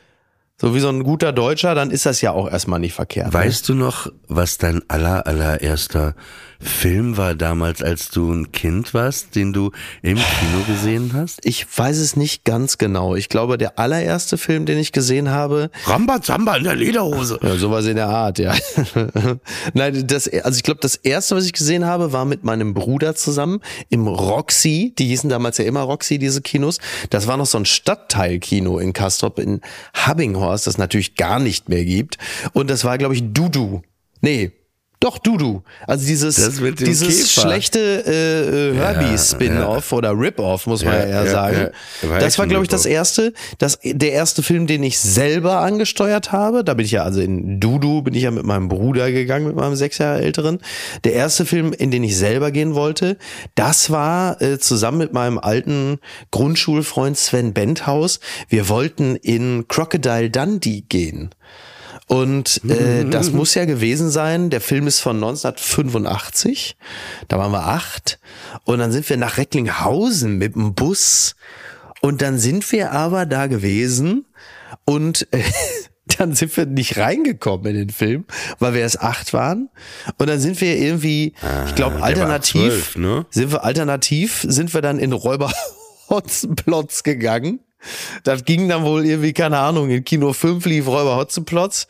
so 0.64 0.74
wie 0.74 0.80
so 0.80 0.88
ein 0.88 1.04
guter 1.04 1.34
Deutscher, 1.34 1.76
dann 1.76 1.92
ist 1.92 2.06
das 2.06 2.22
ja 2.22 2.32
auch 2.32 2.50
erstmal 2.50 2.80
nicht 2.80 2.94
verkehrt. 2.94 3.28
Ne? 3.28 3.34
Weißt 3.34 3.68
ne? 3.68 3.76
du 3.76 3.84
noch, 3.84 4.10
was 4.30 4.58
dein 4.58 4.82
aller, 4.88 5.28
allererster 5.28 6.16
Film 6.64 7.18
war 7.18 7.36
damals, 7.36 7.82
als 7.82 8.10
du 8.10 8.32
ein 8.32 8.52
Kind 8.52 8.94
warst, 8.94 9.36
den 9.36 9.54
du 9.54 9.72
im 10.02 10.18
Kino 10.18 10.64
gesehen 10.68 11.12
hast? 11.14 11.46
Ich 11.46 11.66
weiß 11.78 11.98
es 11.98 12.16
nicht 12.16 12.44
ganz 12.46 12.78
genau. 12.78 13.16
Ich 13.16 13.30
glaube, 13.30 13.58
der 13.58 13.80
allererste 13.80 14.38
Film, 14.38 14.66
den 14.66 14.78
ich 14.78 14.92
gesehen 14.92 15.30
habe. 15.30 15.70
Rambazamba 15.86 16.58
in 16.58 16.64
der 16.64 16.76
Lederhose. 16.76 17.40
Ja, 17.42 17.56
sowas 17.56 17.86
in 17.86 17.96
der 17.96 18.10
Art, 18.10 18.40
ja. 18.40 18.56
Nein, 19.74 20.08
das, 20.08 20.28
also 20.28 20.58
ich 20.58 20.64
glaube, 20.64 20.80
das 20.82 20.96
erste, 20.96 21.36
was 21.36 21.46
ich 21.46 21.54
gesehen 21.54 21.86
habe, 21.86 22.14
war 22.14 22.26
mit 22.26 22.44
meinem 22.44 22.74
Bruder 22.74 23.16
zusammen 23.16 23.60
im 23.90 24.08
Roxy. 24.08 24.94
Die 24.98 25.08
hießen 25.08 25.30
damals 25.30 25.58
ja 25.58 25.66
immer 25.66 25.82
Roxy, 25.82 26.18
diese 26.18 26.42
Kinos. 26.42 26.80
Das 27.10 27.28
war 27.28 27.38
noch 27.38 27.46
so 27.46 27.58
ein 27.58 27.66
Stadtteilkino 27.66 28.80
in 28.80 28.94
Kastrop 28.94 29.40
in 29.40 29.62
Habbinghorst, 29.94 30.68
das 30.68 30.78
natürlich 30.78 31.16
gar 31.16 31.40
nicht 31.40 31.70
mehr 31.70 31.86
gibt. 31.86 32.18
Und 32.54 32.70
das 32.70 32.84
war, 32.84 32.98
glaube 32.98 33.16
ich, 33.16 33.24
Dudu. 33.34 33.82
Nee, 34.22 34.52
Doch, 35.04 35.18
Dudu. 35.18 35.64
Also 35.86 36.08
dieses, 36.08 36.38
dieses 36.78 37.08
Käfer. 37.08 37.42
schlechte 37.42 37.80
äh, 38.08 38.70
äh, 38.70 38.74
Herbie-Spin-Off 38.74 39.92
oder 39.92 40.18
Rip-Off, 40.18 40.66
muss 40.66 40.86
man 40.86 40.94
ja, 40.94 41.00
Ja, 41.00 41.06
eher 41.06 41.26
ja, 41.26 41.32
sagen. 41.32 41.70
ja. 42.02 42.10
War 42.10 42.20
das 42.20 42.40
war, 42.40 42.48
glaube 42.48 42.64
ich, 42.64 42.70
das 42.70 42.86
erste, 42.86 43.34
das, 43.58 43.80
der 43.84 44.14
erste 44.14 44.44
Film, 44.44 44.66
den 44.66 44.82
ich 44.82 44.98
selber 44.98 45.60
angesteuert 45.60 46.32
habe. 46.32 46.64
Da 46.64 46.74
bin 46.74 46.86
ich 46.86 46.94
ja, 46.94 47.04
also 47.04 47.20
in 47.20 47.60
Dudu 47.60 48.02
bin 48.02 48.14
ich 48.14 48.24
ja 48.24 48.32
mit 48.32 48.46
meinem 48.46 48.70
Bruder 48.70 49.12
gegangen, 49.12 49.46
mit 49.46 49.58
meinem 49.58 49.76
sechs 49.76 49.98
Jahre 49.98 50.22
älteren. 50.22 50.60
Der 51.04 51.12
erste 51.12 51.46
Film, 51.46 51.74
in 51.74 51.92
den 51.92 52.06
ich 52.06 52.16
selber 52.16 52.52
gehen 52.52 52.74
wollte, 52.74 53.18
das 53.56 53.90
war 53.90 54.42
äh, 54.42 54.58
zusammen 54.58 55.00
mit 55.00 55.12
meinem 55.12 55.38
alten 55.38 56.00
Grundschulfreund 56.32 57.18
Sven 57.18 57.52
Benthaus. 57.52 58.22
Wir 58.48 58.70
wollten 58.70 59.18
in 59.18 59.68
Crocodile 59.68 60.30
Dundee 60.30 60.86
gehen. 60.88 61.32
Und 62.08 62.62
äh, 62.70 63.06
das 63.06 63.32
muss 63.32 63.56
ja 63.56 63.66
gewesen 63.66 64.10
sein. 64.10 64.50
Der 64.50 64.62
Film 64.62 64.88
ist 64.88 65.00
von 65.00 65.16
1985. 65.16 66.76
Da 67.28 67.38
waren 67.38 67.52
wir 67.52 67.66
acht. 67.66 68.20
Und 68.66 68.80
dann 68.80 68.92
sind 68.92 69.10
wir 69.10 69.18
nach 69.18 69.38
Recklinghausen 69.38 70.38
mit 70.38 70.56
dem 70.56 70.74
Bus. 70.74 71.36
Und 72.02 72.22
dann 72.22 72.38
sind 72.38 72.70
wir 72.74 72.92
aber 72.92 73.26
da 73.26 73.48
gewesen 73.48 74.26
und 74.86 75.28
äh, 75.32 75.42
dann 76.18 76.34
sind 76.36 76.56
wir 76.58 76.66
nicht 76.66 76.98
reingekommen 76.98 77.66
in 77.68 77.76
den 77.76 77.90
Film, 77.90 78.26
weil 78.60 78.74
wir 78.74 78.82
erst 78.82 79.00
acht 79.00 79.32
waren. 79.32 79.70
Und 80.18 80.28
dann 80.28 80.40
sind 80.40 80.60
wir 80.60 80.78
irgendwie, 80.78 81.34
ich 81.66 81.76
glaube, 81.76 82.04
alternativ, 82.04 82.62
zwölf, 82.62 82.96
ne? 82.98 83.26
sind 83.30 83.52
wir 83.52 83.64
alternativ, 83.64 84.46
sind 84.48 84.74
wir 84.74 84.82
dann 84.82 85.00
in 85.00 85.14
Räuber 85.14 85.52
Hotzenplotz 86.10 87.04
gegangen. 87.04 87.62
Das 88.24 88.46
ging 88.46 88.70
dann 88.70 88.84
wohl 88.84 89.06
irgendwie, 89.06 89.34
keine 89.34 89.60
Ahnung, 89.60 89.90
in 89.90 90.04
Kino 90.04 90.34
5 90.34 90.66
lief 90.66 90.88
Räuber 90.88 91.16
Hotzenplotz. 91.16 91.88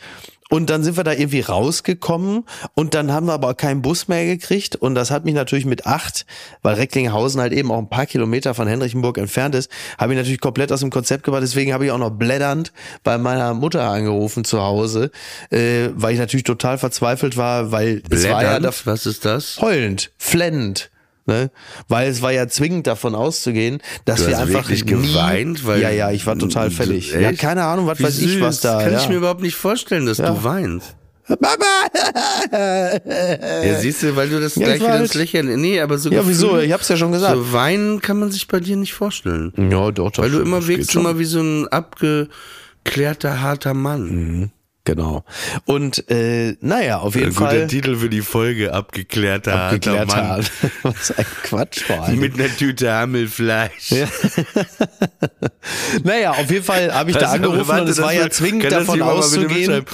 Und 0.54 0.70
dann 0.70 0.84
sind 0.84 0.98
wir 0.98 1.04
da 1.04 1.14
irgendwie 1.14 1.40
rausgekommen 1.40 2.44
und 2.76 2.94
dann 2.94 3.12
haben 3.12 3.26
wir 3.26 3.34
aber 3.34 3.56
keinen 3.56 3.82
Bus 3.82 4.08
mehr 4.08 4.24
gekriegt 4.28 4.76
und 4.76 4.94
das 4.94 5.10
hat 5.10 5.26
mich 5.26 5.34
natürlich 5.34 5.66
mit 5.66 5.88
acht, 5.88 6.28
weil 6.62 6.76
Recklinghausen 6.76 7.42
halt 7.42 7.54
eben 7.54 7.72
auch 7.72 7.80
ein 7.80 7.90
paar 7.90 8.06
Kilometer 8.06 8.54
von 8.54 8.68
Henrichenburg 8.68 9.18
entfernt 9.18 9.56
ist, 9.56 9.72
habe 9.98 10.14
ich 10.14 10.20
natürlich 10.20 10.42
komplett 10.42 10.72
aus 10.72 10.82
dem 10.82 10.92
Konzept 10.92 11.24
gebracht. 11.24 11.42
Deswegen 11.42 11.74
habe 11.74 11.86
ich 11.86 11.92
auch 11.92 11.98
noch 11.98 12.12
blätternd 12.12 12.72
bei 13.04 13.18
meiner 13.18 13.56
Mutter 13.56 13.82
angerufen 13.90 14.44
zu 14.44 14.62
Hause, 14.62 15.10
äh, 15.50 15.90
weil 15.96 16.14
ich 16.14 16.20
natürlich 16.20 16.44
total 16.44 16.78
verzweifelt 16.78 17.36
war, 17.36 17.72
weil 17.72 18.04
es 18.12 18.24
war 18.30 18.44
ja 18.44 18.60
Blätternd, 18.60 18.86
was 18.86 19.08
ist 19.08 19.26
das? 19.26 19.60
heulend, 19.60 20.12
flennend. 20.20 20.92
Ne? 21.26 21.52
Weil 21.88 22.10
es 22.10 22.22
war 22.22 22.32
ja 22.34 22.48
zwingend 22.50 22.86
davon 22.86 23.16
auszugehen, 23.16 23.80
dass 24.04 24.20
Du 24.20 24.28
wir 24.28 24.36
hast 24.36 24.42
einfach 24.42 24.70
wirklich 24.70 24.84
nie, 24.84 24.92
geweint, 24.92 25.66
weil- 25.66 25.82
ja 25.82 25.90
ja 25.90 26.12
ich 26.12 26.26
war 26.28 26.38
total 26.38 26.70
fertig. 26.70 27.14
echt? 27.14 27.22
Ja 27.22 27.32
keine 27.32 27.64
Ahnung, 27.64 27.88
was 27.88 28.00
Wie 28.00 28.04
weiß 28.04 28.20
ich 28.20 28.42
was 28.42 28.56
süß. 28.56 28.62
da. 28.64 28.84
Kann 28.84 28.92
ja. 28.94 29.00
ich 29.00 29.08
mir 29.08 29.16
überhaupt 29.16 29.42
nicht 29.42 29.56
vorstellen, 29.56 30.06
dass 30.06 30.18
du 30.18 30.44
weinst. 30.44 30.96
Ja, 32.52 33.80
siehst 33.80 34.04
du, 34.04 34.16
weil 34.16 34.30
du 34.30 34.40
das 34.42 34.56
Ja, 34.56 34.66
gleich 34.66 34.80
wieder 34.82 34.90
halt- 34.92 35.02
ins 35.04 35.14
Lächeln. 35.14 35.62
Nee, 35.62 35.80
aber 35.80 35.98
so 35.98 36.10
Ja, 36.12 36.28
wieso? 36.28 36.58
Ich 36.60 36.72
hab's 36.74 36.90
ja 36.90 36.98
schon 36.98 37.12
gesagt. 37.14 37.36
So 37.36 37.54
weinen 37.54 38.02
kann 38.02 38.20
man 38.20 38.32
sich 38.32 38.48
bei 38.48 38.60
dir 38.60 38.76
nicht 38.76 38.94
vorstellen. 38.94 39.54
ja 39.58 39.92
doch, 39.92 40.12
doch 40.12 40.24
Weil 40.24 40.30
du 40.32 40.38
schon, 40.40 40.46
immer 40.48 40.58
das 40.60 40.68
wirkst 40.68 40.92
schon. 40.92 41.02
immer 41.04 41.18
wie 41.20 41.26
so 41.26 41.40
ein 41.42 41.68
abgeklärter, 41.70 43.42
harter 43.42 43.74
Mann. 43.74 44.52
Genau. 44.86 45.24
Und 45.66 46.10
äh, 46.12 46.58
naja, 46.60 47.00
auf 47.00 47.16
jeden 47.16 47.32
Fall 47.32 47.68
Titel 47.68 47.96
für 47.96 48.10
die 48.10 48.22
Folge, 48.22 48.74
abgeklärter, 48.74 49.70
geklärt 49.72 50.14
hat. 50.14 50.52
Was 50.84 51.12
ein 51.18 51.26
Quatsch 51.44 51.84
vor 51.84 52.04
allem. 52.04 52.20
Mit 52.20 52.34
einer 52.38 52.50
Tüte 52.56 52.92
Hammelfleisch. 52.92 53.94
Naja, 56.04 56.32
auf 56.32 56.52
jeden 56.52 56.64
Fall 56.64 56.94
habe 56.94 57.12
ich 57.12 57.18
da 57.18 57.28
Also, 57.28 57.36
angerufen 57.36 57.68
warte, 57.68 57.84
und 57.84 57.90
es 57.90 57.96
das 57.96 58.06
war 58.06 58.14
ja 58.14 58.30
zwingend 58.30 58.66
das 58.66 58.72
davon 58.86 59.02
auszugehen. 59.02 59.86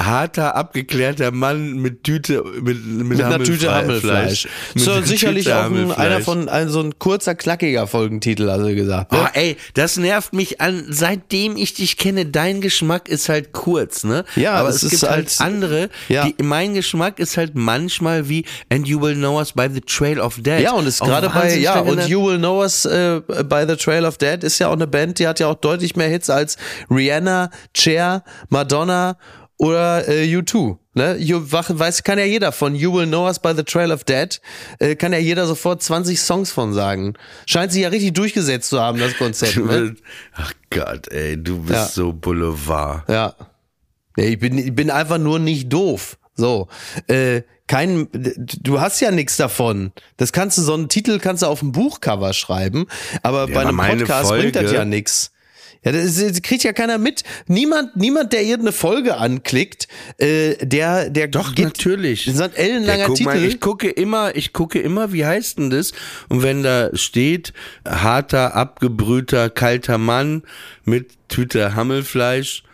Harter, 0.00 0.54
abgeklärter 0.54 1.32
Mann 1.32 1.72
mit 1.78 2.04
Tüte, 2.04 2.44
mit, 2.62 2.86
mit, 2.86 3.08
Mit 3.08 3.20
einer 3.22 3.42
Tüte 3.42 3.74
Hammelfleisch. 3.74 4.46
So 4.76 5.00
sicherlich 5.02 5.44
Tüte 5.46 5.58
auch 5.58 5.64
ein, 5.70 5.90
einer 5.90 6.20
von 6.20 6.48
ein, 6.48 6.68
so 6.68 6.80
ein 6.80 6.98
kurzer, 7.00 7.34
knackiger 7.34 7.86
Folgentitel, 7.88 8.48
also 8.48 8.68
gesagt. 8.74 9.12
Oh, 9.12 9.16
Ne? 9.16 9.28
ey, 9.34 9.56
das 9.74 9.96
nervt 9.96 10.32
mich 10.32 10.60
an, 10.60 10.84
seitdem 10.88 11.56
ich 11.56 11.74
dich 11.74 11.96
kenne, 11.96 12.26
dein 12.26 12.60
Geschmack 12.60 13.08
ist 13.08 13.28
halt 13.28 13.52
kurz, 13.52 14.04
ne? 14.04 14.24
Ja, 14.36 14.52
aber 14.54 14.68
es 14.68 14.76
es, 14.76 14.82
ist 14.84 14.90
gibt 15.00 15.02
halt 15.10 15.28
halt- 15.28 15.40
andere, 15.40 15.90
Ja. 16.08 16.26
die, 16.26 16.42
mein 16.44 16.74
Geschmack 16.74 17.18
ist 17.18 17.36
halt 17.36 17.56
manchmal 17.56 18.28
wie 18.28 18.44
And 18.72 18.86
You 18.86 19.00
Will 19.00 19.16
Know 19.16 19.38
Us 19.38 19.52
by 19.52 19.66
the 19.72 19.80
Trail 19.80 20.20
of 20.20 20.36
Dead. 20.36 20.60
Ja, 20.60 20.72
und 20.72 20.86
ist 20.86 21.02
Auch 21.02 21.06
gerade 21.08 21.28
bei, 21.28 21.56
ja, 21.56 21.80
und 21.80 21.96
ne- 21.96 22.06
You 22.06 22.24
Will 22.24 22.38
Know 22.38 22.60
Us 22.60 22.84
äh, 22.84 23.20
by 23.26 23.64
the 23.68 23.74
Trail 23.74 24.04
of 24.04 24.16
Dead 24.18 24.44
ist 24.44 24.60
ja 24.60 24.68
auch 24.68 24.72
eine 24.74 24.86
Band, 24.86 25.18
die 25.18 25.26
hat 25.26 25.40
ja 25.40 25.48
auch 25.48 25.56
deutlich 25.56 25.96
mehr 25.96 26.08
Hits 26.08 26.30
als 26.30 26.56
Rihanna, 26.88 27.50
Cher, 27.76 28.22
Madonna 28.48 29.16
oder 29.58 30.08
äh, 30.08 30.24
U2. 30.24 30.78
Ne? 30.94 31.16
You, 31.18 31.40
wach- 31.52 31.70
weiß, 31.72 32.02
kann 32.02 32.18
ja 32.18 32.24
jeder 32.24 32.50
von 32.52 32.74
You 32.74 32.92
Will 32.94 33.06
Know 33.06 33.26
Us 33.26 33.38
by 33.38 33.52
the 33.56 33.62
Trail 33.62 33.92
of 33.92 34.04
Dead, 34.04 34.40
äh, 34.78 34.96
kann 34.96 35.12
ja 35.12 35.18
jeder 35.18 35.46
sofort 35.46 35.82
20 35.82 36.20
Songs 36.20 36.50
von 36.50 36.72
sagen. 36.72 37.14
Scheint 37.46 37.72
sich 37.72 37.82
ja 37.82 37.88
richtig 37.88 38.14
durchgesetzt 38.14 38.70
zu 38.70 38.80
haben, 38.80 38.98
das 38.98 39.16
Konzept. 39.16 39.56
Ne? 39.56 39.94
Ach 40.34 40.52
Gott, 40.70 41.08
ey, 41.12 41.36
du 41.42 41.58
bist 41.60 41.72
Ja. 41.74 41.86
so 41.86 42.12
Boulevard. 42.12 43.08
Ja. 43.08 43.34
ja 44.16 44.24
ich, 44.24 44.38
bin, 44.38 44.58
ich 44.58 44.74
bin 44.74 44.90
einfach 44.90 45.18
nur 45.18 45.38
nicht 45.38 45.72
doof. 45.72 46.18
So. 46.34 46.68
Äh, 47.08 47.42
kein, 47.66 48.08
du 48.12 48.80
hast 48.80 48.98
ja 49.00 49.10
nichts 49.10 49.36
davon. 49.36 49.92
Das 50.16 50.32
kannst 50.32 50.56
du, 50.56 50.62
so 50.62 50.72
einen 50.74 50.88
Titel 50.88 51.18
kannst 51.18 51.42
du 51.42 51.46
auf 51.46 51.58
dem 51.60 51.72
Buchcover 51.72 52.32
schreiben, 52.32 52.86
aber 53.22 53.46
bei 53.46 53.60
aber 53.66 53.82
einem 53.82 53.98
Podcast 53.98 54.30
bringt 54.30 54.56
das 54.56 54.62
Folge- 54.62 54.76
ja 54.78 54.84
nichts. 54.86 55.32
Ja, 55.88 56.02
das, 56.02 56.16
das 56.16 56.42
kriegt 56.42 56.64
ja 56.64 56.72
keiner 56.72 56.98
mit. 56.98 57.24
Niemand, 57.46 57.96
niemand, 57.96 58.32
der 58.32 58.42
irgendeine 58.42 58.72
Folge 58.72 59.16
anklickt, 59.16 59.88
äh, 60.18 60.54
der, 60.60 61.08
der 61.08 61.28
Doch, 61.28 61.54
geht, 61.54 61.64
natürlich. 61.64 62.26
Das 62.26 62.34
ist 62.34 62.40
ein 62.40 62.54
ellenlanger 62.54 62.98
Ja, 62.98 63.06
guck 63.06 63.16
Titel. 63.16 63.28
Mal, 63.30 63.44
ich 63.44 63.60
gucke 63.60 63.88
immer, 63.88 64.36
ich 64.36 64.52
gucke 64.52 64.80
immer, 64.80 65.12
wie 65.12 65.24
heißt 65.24 65.58
denn 65.58 65.70
das? 65.70 65.92
Und 66.28 66.42
wenn 66.42 66.62
da 66.62 66.90
steht, 66.94 67.52
harter, 67.86 68.54
abgebrühter, 68.54 69.48
kalter 69.48 69.98
Mann 69.98 70.42
mit 70.84 71.12
Tüte 71.28 71.74
Hammelfleisch, 71.74 72.64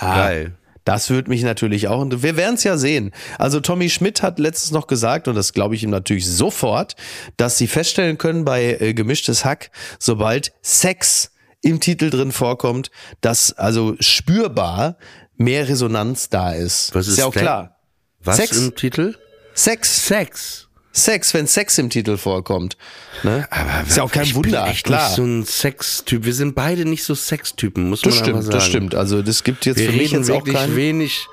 geil. 0.00 0.52
Das 0.84 1.10
würde 1.10 1.30
mich 1.30 1.42
natürlich 1.42 1.86
auch, 1.86 2.00
und 2.00 2.24
wir 2.24 2.36
werden 2.36 2.56
es 2.56 2.64
ja 2.64 2.76
sehen. 2.76 3.12
Also 3.38 3.60
Tommy 3.60 3.88
Schmidt 3.88 4.22
hat 4.22 4.40
letztens 4.40 4.72
noch 4.72 4.88
gesagt, 4.88 5.28
und 5.28 5.36
das 5.36 5.52
glaube 5.52 5.76
ich 5.76 5.84
ihm 5.84 5.90
natürlich 5.90 6.28
sofort, 6.28 6.96
dass 7.36 7.56
sie 7.56 7.68
feststellen 7.68 8.18
können 8.18 8.44
bei 8.44 8.78
äh, 8.80 8.92
gemischtes 8.92 9.44
Hack, 9.44 9.70
sobald 10.00 10.52
Sex 10.60 11.31
im 11.62 11.80
Titel 11.80 12.10
drin 12.10 12.32
vorkommt, 12.32 12.90
dass 13.20 13.52
also 13.52 13.96
spürbar 14.00 14.96
mehr 15.36 15.68
Resonanz 15.68 16.28
da 16.28 16.52
ist. 16.52 16.94
Was 16.94 17.08
ist 17.08 17.18
ja 17.18 17.26
auch 17.26 17.32
denn? 17.32 17.42
klar. 17.42 17.76
Was 18.22 18.36
Sex. 18.36 18.56
im 18.58 18.74
Titel? 18.74 19.16
Sex, 19.54 20.06
Sex. 20.06 20.68
Sex, 20.94 21.32
wenn 21.32 21.46
Sex 21.46 21.78
im 21.78 21.88
Titel 21.88 22.18
vorkommt. 22.18 22.76
Ne? 23.22 23.48
ist 23.86 23.96
ja 23.96 24.02
auch 24.02 24.12
kein 24.12 24.24
ich 24.24 24.34
Wunder, 24.34 24.64
bin 24.64 24.72
echt 24.72 24.84
klar. 24.84 25.06
nicht 25.08 25.16
so 25.16 25.24
ein 25.24 25.44
Sextyp. 25.46 26.24
Wir 26.26 26.34
sind 26.34 26.54
beide 26.54 26.84
nicht 26.84 27.04
so 27.04 27.14
Sextypen, 27.14 27.88
muss 27.88 28.02
das 28.02 28.16
man 28.16 28.18
aber 28.18 28.28
stimmt, 28.28 28.44
sagen. 28.44 28.54
das 28.54 28.66
stimmt. 28.66 28.94
Also 28.94 29.22
das 29.22 29.42
gibt 29.42 29.64
jetzt 29.64 29.78
Wir 29.78 29.90
für 29.90 29.96
mich 29.96 30.10
jetzt 30.12 30.30
auch 30.30 30.36
wirklich 30.36 30.56
keinen. 30.56 30.76
wenig. 30.76 31.26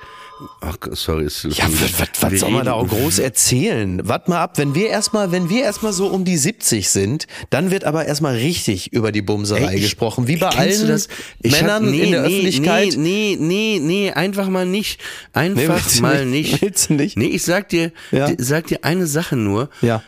Ach, 0.60 0.76
sorry. 0.92 1.24
Ist 1.26 1.44
Ja, 1.44 1.64
was, 1.68 1.98
was, 2.00 2.08
was 2.32 2.40
soll 2.40 2.50
man 2.50 2.64
da 2.66 2.72
auch 2.72 2.86
groß 2.88 3.18
erzählen? 3.18 4.00
Warte 4.04 4.30
mal 4.30 4.40
ab, 4.40 4.58
wenn 4.58 4.74
wir 4.74 4.88
erstmal, 4.88 5.32
wenn 5.32 5.48
wir 5.50 5.62
erstmal 5.62 5.92
so 5.92 6.06
um 6.08 6.24
die 6.24 6.36
70 6.36 6.88
sind, 6.88 7.26
dann 7.50 7.70
wird 7.70 7.84
aber 7.84 8.06
erstmal 8.06 8.34
richtig 8.36 8.92
über 8.92 9.12
die 9.12 9.22
Bumserei 9.22 9.72
Ey, 9.72 9.76
ich- 9.76 9.82
gesprochen, 9.82 10.26
wie 10.28 10.36
bei 10.36 10.48
allen? 10.48 10.70
Ich 11.42 11.52
hab- 11.54 11.62
Männern 11.62 11.90
nee, 11.90 12.00
in 12.02 12.10
der 12.12 12.22
nee, 12.22 12.26
Öffentlichkeit. 12.28 12.94
Nee, 12.96 13.36
nee, 13.38 13.78
nee, 13.78 13.80
nee, 13.82 14.12
einfach 14.12 14.48
mal 14.48 14.66
nicht. 14.66 15.00
Einfach 15.32 15.80
du 15.94 16.02
mal 16.02 16.24
nicht? 16.26 16.52
nicht. 16.52 16.62
Willst 16.62 16.90
du 16.90 16.94
nicht? 16.94 17.16
Nee, 17.16 17.26
ich 17.26 17.42
sag 17.42 17.68
dir, 17.68 17.92
Ja. 18.10 18.30
sag 18.38 18.66
dir 18.68 18.84
eine 18.84 19.06
Sache 19.06 19.36
nur. 19.36 19.68
Ja. 19.82 20.02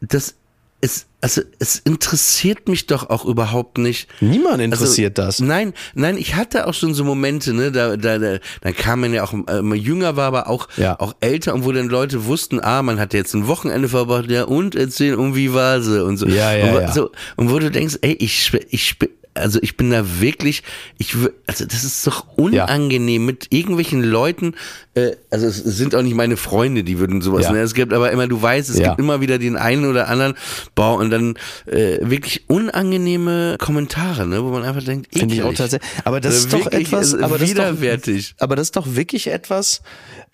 Das 0.00 0.34
es, 0.80 1.06
also 1.20 1.42
es 1.58 1.80
interessiert 1.80 2.68
mich 2.68 2.86
doch 2.86 3.10
auch 3.10 3.24
überhaupt 3.24 3.78
nicht. 3.78 4.08
Niemand 4.20 4.60
interessiert 4.60 5.18
das. 5.18 5.40
Nein, 5.40 5.72
nein, 5.94 6.16
ich 6.16 6.36
hatte 6.36 6.66
auch 6.68 6.74
schon 6.74 6.94
so 6.94 7.02
Momente, 7.04 7.52
ne, 7.52 7.72
da, 7.72 7.96
da, 7.96 8.18
da, 8.18 8.38
da 8.60 8.72
kam 8.72 9.00
man 9.00 9.12
ja 9.12 9.24
auch 9.24 9.32
äh, 9.48 9.60
mal 9.62 9.76
jünger 9.76 10.14
war, 10.16 10.26
aber 10.26 10.48
auch, 10.48 10.68
Ja. 10.76 10.98
auch 11.00 11.16
älter 11.20 11.54
und 11.54 11.64
wo 11.64 11.72
dann 11.72 11.88
Leute 11.88 12.26
wussten, 12.26 12.60
ah, 12.62 12.82
man 12.82 13.00
hat 13.00 13.12
jetzt 13.14 13.34
ein 13.34 13.48
Wochenende 13.48 13.88
verbracht, 13.88 14.30
ja, 14.30 14.44
und 14.44 14.76
erzählen, 14.76 15.16
um 15.18 15.34
wie 15.34 15.52
war 15.52 15.80
sie 15.82 16.04
und 16.04 16.16
so. 16.16 16.26
Ja, 16.28 16.54
ja, 16.54 16.64
und, 16.66 16.74
wo- 16.74 16.80
ja. 16.80 16.92
So, 16.92 17.10
und 17.36 17.50
wo 17.50 17.58
du 17.58 17.70
denkst, 17.72 17.96
ey, 18.02 18.12
ich, 18.12 18.52
ich, 18.70 18.96
also 19.34 19.58
ich 19.62 19.76
bin 19.76 19.90
da 19.90 20.20
wirklich, 20.20 20.62
ich, 20.98 21.14
also 21.46 21.64
das 21.64 21.84
ist 21.84 22.06
doch 22.06 22.26
unangenehm 22.36 23.24
mit 23.24 23.48
irgendwelchen 23.50 24.02
Leuten, 24.02 24.48
äh, 24.48 24.87
also 25.30 25.46
es 25.46 25.56
sind 25.58 25.94
auch 25.94 26.02
nicht 26.02 26.14
meine 26.14 26.36
Freunde, 26.38 26.82
die 26.84 26.98
würden 26.98 27.20
sowas, 27.20 27.44
Ja. 27.44 27.52
ne, 27.52 27.60
es 27.60 27.74
gibt 27.74 27.92
aber 27.92 28.10
immer, 28.10 28.26
du 28.26 28.40
weißt, 28.40 28.70
es 28.70 28.78
Ja. 28.78 28.88
gibt 28.88 29.00
immer 29.00 29.20
wieder 29.20 29.38
den 29.38 29.56
einen 29.56 29.84
oder 29.84 30.08
anderen, 30.08 30.34
boah, 30.74 30.96
und 30.96 31.10
dann 31.10 31.34
äh, 31.66 31.98
wirklich 32.00 32.44
unangenehme 32.48 33.56
Kommentare, 33.58 34.26
ne, 34.26 34.42
wo 34.42 34.48
man 34.50 34.62
einfach 34.62 34.82
denkt, 34.82 35.08
Finde 35.12 35.34
ich 35.34 35.42
auch 35.42 35.52
tatsächlich. 35.52 35.90
Aber 36.04 36.20
das 36.20 36.34
Also 36.34 36.56
ist 36.56 36.66
doch 36.66 36.72
etwas, 36.72 37.14
aber 37.14 37.38
das 37.38 37.48
ist 37.50 37.58
doch, 37.58 37.64
widerwärtig. 37.64 38.34
aber 38.38 38.56
das 38.56 38.68
ist 38.68 38.76
doch 38.76 38.86
wirklich 38.94 39.26
etwas, 39.26 39.82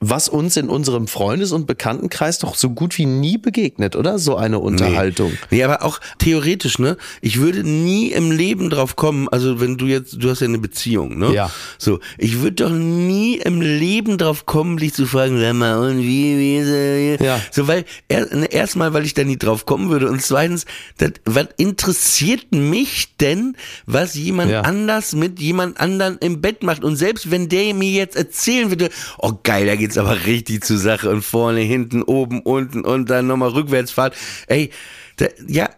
was 0.00 0.28
uns 0.28 0.56
in 0.56 0.68
unserem 0.68 1.06
Freundes- 1.08 1.52
und 1.52 1.66
Bekanntenkreis 1.66 2.38
doch 2.38 2.54
so 2.54 2.70
gut 2.70 2.96
wie 2.98 3.06
nie 3.06 3.38
begegnet, 3.38 3.96
oder? 3.96 4.18
So 4.18 4.36
eine 4.36 4.58
Unterhaltung. 4.60 5.32
Nee, 5.50 5.64
aber 5.64 5.82
auch 5.82 5.98
theoretisch, 6.18 6.78
ne? 6.78 6.96
Ich 7.22 7.40
würde 7.40 7.64
nie 7.64 8.12
im 8.12 8.30
Leben 8.30 8.70
drauf 8.70 8.84
drauf 8.84 8.96
kommen, 8.96 9.28
also 9.30 9.60
wenn 9.60 9.78
du 9.78 9.86
jetzt, 9.86 10.16
du 10.22 10.28
hast 10.28 10.40
ja 10.40 10.46
eine 10.48 10.58
Beziehung, 10.58 11.16
ne? 11.18 11.32
Ja. 11.32 11.50
So, 11.78 12.00
ich 12.18 12.40
würde 12.42 12.64
doch 12.64 12.70
nie 12.70 13.36
im 13.36 13.60
Leben 13.62 14.18
drauf 14.18 14.44
kommen, 14.46 14.53
dich 14.78 14.94
zu 14.94 15.06
fragen, 15.06 15.40
sag 15.40 15.54
mal, 15.54 15.78
und 15.78 15.98
wie, 15.98 16.38
wie 16.38 16.56
er? 16.56 17.20
Ja. 17.20 17.40
So, 17.50 17.66
weil, 17.66 17.84
er, 18.08 18.34
ne, 18.34 18.46
erstmal, 18.46 18.92
weil 18.94 19.04
ich 19.04 19.14
da 19.14 19.24
nie 19.24 19.36
drauf 19.36 19.66
kommen 19.66 19.90
würde 19.90 20.08
und 20.08 20.22
zweitens, 20.22 20.64
das, 20.98 21.12
was 21.24 21.48
interessiert 21.56 22.52
mich 22.52 23.16
denn, 23.16 23.56
was 23.86 24.14
jemand 24.14 24.50
Ja. 24.50 24.60
anders 24.62 25.14
mit 25.14 25.40
jemand 25.40 25.80
anderen 25.80 26.18
im 26.18 26.40
Bett 26.40 26.62
macht 26.62 26.84
und 26.84 26.96
selbst 26.96 27.30
wenn 27.30 27.48
der 27.48 27.74
mir 27.74 27.90
jetzt 27.90 28.16
erzählen 28.16 28.70
würde, 28.70 28.90
oh 29.18 29.32
geil, 29.42 29.66
da 29.66 29.76
geht's 29.76 29.98
aber 29.98 30.24
richtig 30.26 30.64
zur 30.64 30.78
Sache 30.78 31.10
und 31.10 31.22
vorne, 31.22 31.60
hinten, 31.60 32.02
oben, 32.02 32.40
unten 32.42 32.82
und 32.84 33.10
dann 33.10 33.26
nochmal 33.26 33.50
Rückwärtsfahrt, 33.50 34.14
ey, 34.46 34.70
da, 35.16 35.26
ja, 35.48 35.68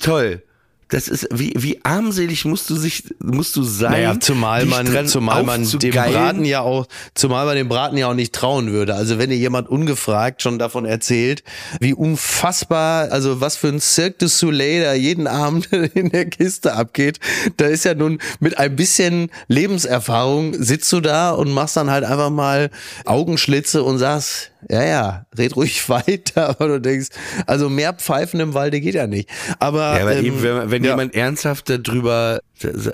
toll. 0.00 0.42
Das 0.88 1.08
ist, 1.08 1.26
wie, 1.32 1.52
wie 1.56 1.84
armselig 1.84 2.44
musst 2.44 2.70
du 2.70 2.76
sich, 2.76 3.02
musst 3.18 3.56
du 3.56 3.64
sein? 3.64 3.90
Naja, 3.90 4.20
zumal 4.20 4.66
man, 4.66 5.08
zumal 5.08 5.42
man 5.42 5.68
dem? 5.68 5.90
Braten 5.90 6.44
ja 6.44 6.60
auch, 6.60 6.86
zumal 7.14 7.44
man 7.44 7.56
dem 7.56 7.68
Braten 7.68 7.96
ja 7.96 8.08
auch 8.08 8.14
nicht 8.14 8.32
trauen 8.32 8.70
würde. 8.70 8.94
Also 8.94 9.18
wenn 9.18 9.30
dir 9.30 9.36
jemand 9.36 9.68
ungefragt 9.68 10.42
schon 10.42 10.60
davon 10.60 10.84
erzählt, 10.84 11.42
wie 11.80 11.92
unfassbar, 11.92 13.10
also 13.10 13.40
was 13.40 13.56
für 13.56 13.66
ein 13.66 13.80
Cirque 13.80 14.18
du 14.18 14.28
Soleil 14.28 14.84
da 14.84 14.94
jeden 14.94 15.26
Abend 15.26 15.66
in 15.94 16.10
der 16.10 16.26
Kiste 16.26 16.74
abgeht, 16.74 17.18
da 17.56 17.66
ist 17.66 17.84
ja 17.84 17.94
nun 17.94 18.20
mit 18.38 18.56
ein 18.58 18.76
bisschen 18.76 19.30
Lebenserfahrung 19.48 20.54
sitzt 20.62 20.92
du 20.92 21.00
da 21.00 21.32
und 21.32 21.50
machst 21.50 21.76
dann 21.76 21.90
halt 21.90 22.04
einfach 22.04 22.30
mal 22.30 22.70
Augenschlitze 23.04 23.82
und 23.82 23.98
sagst, 23.98 24.52
ja, 24.68 24.84
ja, 24.84 25.26
red 25.36 25.54
ruhig 25.56 25.88
weiter, 25.88 26.48
aber 26.50 26.68
du 26.68 26.80
denkst, 26.80 27.08
also 27.46 27.68
mehr 27.68 27.92
Pfeifen 27.94 28.40
im 28.40 28.54
Walde 28.54 28.80
geht 28.80 28.94
ja 28.94 29.06
nicht. 29.06 29.28
Aber, 29.58 29.96
Ja, 29.96 30.02
aber 30.02 30.16
ähm, 30.16 30.24
eben, 30.24 30.42
wenn, 30.42 30.70
wenn 30.70 30.84
ja. 30.84 30.90
jemand 30.90 31.14
ernsthaft 31.14 31.68
darüber, 31.70 32.40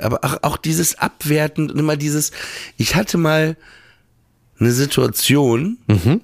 aber 0.01 0.21
auch, 0.25 0.39
auch 0.43 0.57
dieses 0.57 0.99
Abwerten 0.99 1.71
und 1.71 1.79
immer 1.79 1.97
dieses, 1.97 2.31
ich 2.77 2.95
hatte 2.95 3.17
mal 3.19 3.57
eine 4.61 4.73
Situation, 4.73 5.79
Mhm. 5.87 6.21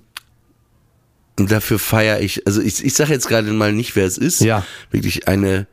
und 1.39 1.51
dafür 1.51 1.79
feiere 1.79 2.21
ich, 2.21 2.47
also 2.47 2.61
ich, 2.61 2.85
ich 2.85 2.95
sage 2.95 3.13
jetzt 3.13 3.29
gerade 3.29 3.51
mal 3.53 3.73
nicht, 3.73 3.97
wer 3.97 4.07
es 4.07 4.19
ist, 4.19 4.41
Ja. 4.41 4.65
wirklich 4.91 5.29
eine 5.29 5.67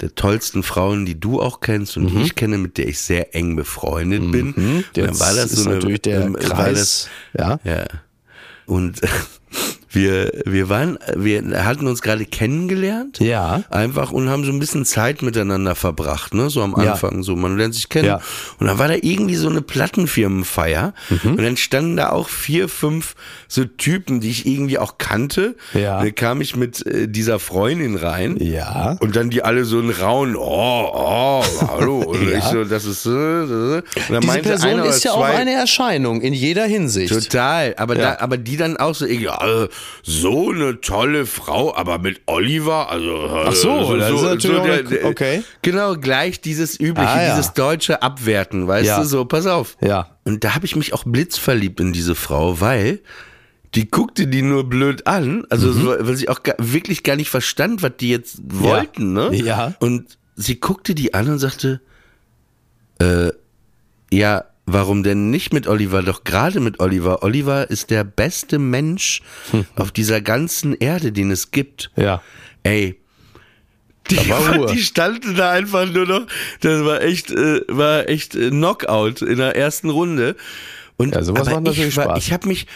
der 0.00 0.14
tollsten 0.14 0.62
Frauen, 0.62 1.04
die 1.06 1.18
du 1.20 1.40
auch 1.40 1.60
kennst 1.60 1.96
und 1.96 2.08
die 2.08 2.22
ich 2.22 2.34
kenne, 2.34 2.58
mit 2.58 2.76
der 2.78 2.88
ich 2.88 2.98
sehr 2.98 3.34
eng 3.36 3.54
befreundet 3.56 4.30
bin. 4.32 4.52
Und 4.52 4.84
dann 4.94 5.06
Mhm. 5.10 5.20
War 5.20 5.34
das 5.34 5.52
ist 5.52 5.56
so 5.58 5.68
eine, 5.68 5.78
natürlich 5.78 6.02
der 6.02 6.22
ähm, 6.22 6.34
Kreis, 6.34 7.08
ja. 7.38 7.60
ja. 7.62 7.84
Und 8.72 9.02
wir, 9.90 10.32
wir 10.46 10.68
waren, 10.70 10.98
wir 11.16 11.42
hatten 11.64 11.86
uns 11.86 12.00
gerade 12.00 12.24
kennengelernt. 12.24 13.18
Ja. 13.20 13.62
Einfach 13.70 14.10
und 14.10 14.30
haben 14.30 14.44
so 14.44 14.50
ein 14.50 14.58
bisschen 14.58 14.84
Zeit 14.86 15.20
miteinander 15.22 15.74
verbracht, 15.74 16.32
ne? 16.32 16.48
So 16.48 16.62
am 16.62 16.74
Ja. 16.82 16.92
Anfang, 16.92 17.22
so 17.22 17.36
man 17.36 17.58
lernt 17.58 17.74
sich 17.74 17.88
kennen. 17.90 18.06
Ja. 18.06 18.20
Und 18.58 18.68
dann 18.68 18.78
war 18.78 18.88
da 18.88 18.94
irgendwie 18.94 19.34
so 19.34 19.48
eine 19.50 19.60
Plattenfirmenfeier 19.60 20.94
Mhm. 21.10 21.30
und 21.32 21.42
dann 21.42 21.56
standen 21.56 21.96
da 21.96 22.10
auch 22.10 22.28
vier, 22.28 22.68
fünf 22.68 23.14
so 23.48 23.64
Typen, 23.64 24.20
die 24.20 24.30
ich 24.30 24.46
irgendwie 24.46 24.78
auch 24.78 24.96
kannte. 24.98 25.56
Ja. 25.74 26.02
Da 26.02 26.10
kam 26.10 26.40
ich 26.40 26.56
mit 26.56 26.84
äh, 26.86 27.06
dieser 27.08 27.38
Freundin 27.38 27.96
rein. 27.96 28.36
Ja. 28.40 28.96
Und 29.00 29.16
dann 29.16 29.30
die 29.30 29.42
alle 29.44 29.64
so 29.64 29.78
einen 29.78 29.90
rauen, 29.90 30.36
oh, 30.36 30.42
oh, 30.92 31.44
hallo. 31.68 31.98
Und 32.12 32.28
Ja. 32.30 32.38
ich 32.38 32.44
so, 32.44 32.64
das 32.64 32.84
ist, 32.84 33.04
äh, 33.06 33.10
äh. 33.10 33.82
und 33.82 33.84
dann 34.10 34.20
Diese 34.22 34.38
Person 34.38 34.78
ist 34.84 35.04
ja 35.04 35.12
auch 35.12 35.18
zwei, 35.28 35.34
eine 35.34 35.52
Erscheinung 35.52 36.20
in 36.22 36.32
jeder 36.32 36.64
Hinsicht. 36.64 37.12
Total, 37.12 37.74
aber 37.76 37.96
Ja. 37.96 38.12
da, 38.14 38.22
aber 38.22 38.36
die 38.38 38.56
dann 38.56 38.76
auch 38.76 38.94
so, 38.94 39.06
irgendwie, 39.06 39.28
äh, 39.46 39.68
so 40.02 40.50
eine 40.50 40.80
tolle 40.80 41.26
Frau, 41.26 41.74
aber 41.74 41.98
mit 41.98 42.20
Oliver, 42.26 42.90
also 42.90 43.10
äh, 43.26 43.44
Ach 43.48 43.52
so, 43.52 43.96
das 43.96 44.10
ist 44.12 44.22
natürlich 44.22 44.56
auch 44.58 44.64
eine- 44.64 44.84
der- 44.84 45.04
okay. 45.06 45.42
Genau, 45.62 45.94
gleich 45.96 46.40
dieses 46.40 46.78
übliche, 46.80 47.08
Ah, 47.08 47.22
ja. 47.22 47.34
dieses 47.36 47.52
deutsche 47.54 48.02
Abwerten, 48.02 48.66
weißt 48.68 48.86
Ja. 48.86 48.98
du, 49.00 49.04
so, 49.06 49.24
pass 49.24 49.46
auf. 49.46 49.76
Ja. 49.80 50.16
Und 50.24 50.44
da 50.44 50.54
habe 50.54 50.66
ich 50.66 50.76
mich 50.76 50.92
auch 50.94 51.04
blitzverliebt 51.04 51.80
in 51.80 51.92
diese 51.92 52.14
Frau, 52.14 52.60
weil 52.60 53.00
die 53.74 53.90
guckte 53.90 54.26
die 54.26 54.42
nur 54.42 54.68
blöd 54.68 55.06
an, 55.06 55.44
also 55.48 55.68
Mhm. 55.68 55.82
so, 55.82 55.86
weil 55.98 56.16
sie 56.16 56.28
auch 56.28 56.42
gar, 56.42 56.56
wirklich 56.58 57.02
gar 57.02 57.16
nicht 57.16 57.30
verstand, 57.30 57.82
was 57.82 57.92
die 57.98 58.10
jetzt 58.10 58.38
wollten, 58.44 59.12
ne? 59.14 59.34
Ja. 59.34 59.74
Und 59.80 60.18
sie 60.36 60.60
guckte 60.60 60.94
die 60.94 61.14
an 61.14 61.28
und 61.30 61.38
sagte, 61.38 61.80
äh, 63.00 63.30
ja, 64.10 64.44
warum 64.72 65.02
denn 65.02 65.30
nicht 65.30 65.52
mit 65.52 65.66
Oliver? 65.66 66.02
Doch 66.02 66.24
gerade 66.24 66.60
mit 66.60 66.80
Oliver. 66.80 67.22
Oliver 67.22 67.70
ist 67.70 67.90
der 67.90 68.04
beste 68.04 68.58
Mensch 68.58 69.22
auf 69.76 69.90
dieser 69.92 70.20
ganzen 70.20 70.74
Erde, 70.74 71.12
den 71.12 71.30
es 71.30 71.50
gibt. 71.50 71.90
Ja. 71.96 72.22
Ey. 72.62 72.98
Die, 74.10 74.18
die 74.72 74.82
standen 74.82 75.36
da 75.36 75.52
einfach 75.52 75.86
nur 75.88 76.06
noch, 76.06 76.26
das 76.60 76.84
war 76.84 77.02
echt, 77.02 77.30
äh, 77.30 77.60
war 77.68 78.08
echt 78.08 78.34
äh, 78.34 78.50
Knockout 78.50 79.22
in 79.22 79.38
der 79.38 79.54
ersten 79.56 79.90
Runde. 79.90 80.34
Und 80.96 81.14
Ja, 81.14 81.22
sowas 81.22 81.46
macht 81.48 81.62
natürlich 81.64 81.90
ich, 81.90 81.96
war- 81.96 82.04
Spaß. 82.06 82.18
ich 82.26 82.32
habe 82.32 82.48
mich, 82.48 82.66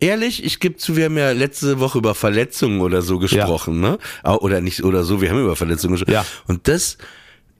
ehrlich, 0.00 0.44
ich 0.44 0.58
gebe 0.58 0.76
zu, 0.76 0.96
wir 0.96 1.04
haben 1.04 1.16
ja 1.16 1.30
letzte 1.30 1.78
Woche 1.78 1.98
über 1.98 2.14
Verletzungen 2.16 2.80
oder 2.80 3.02
so 3.02 3.20
gesprochen, 3.20 3.80
ne? 3.80 3.98
Au- 4.24 4.38
Oder 4.40 4.60
nicht, 4.60 4.82
oder 4.82 5.04
so, 5.04 5.20
wir 5.20 5.30
haben 5.30 5.40
über 5.44 5.54
Verletzungen 5.54 5.92
gesprochen. 5.94 6.12
Ja. 6.12 6.26
Und 6.48 6.66
das, 6.66 6.98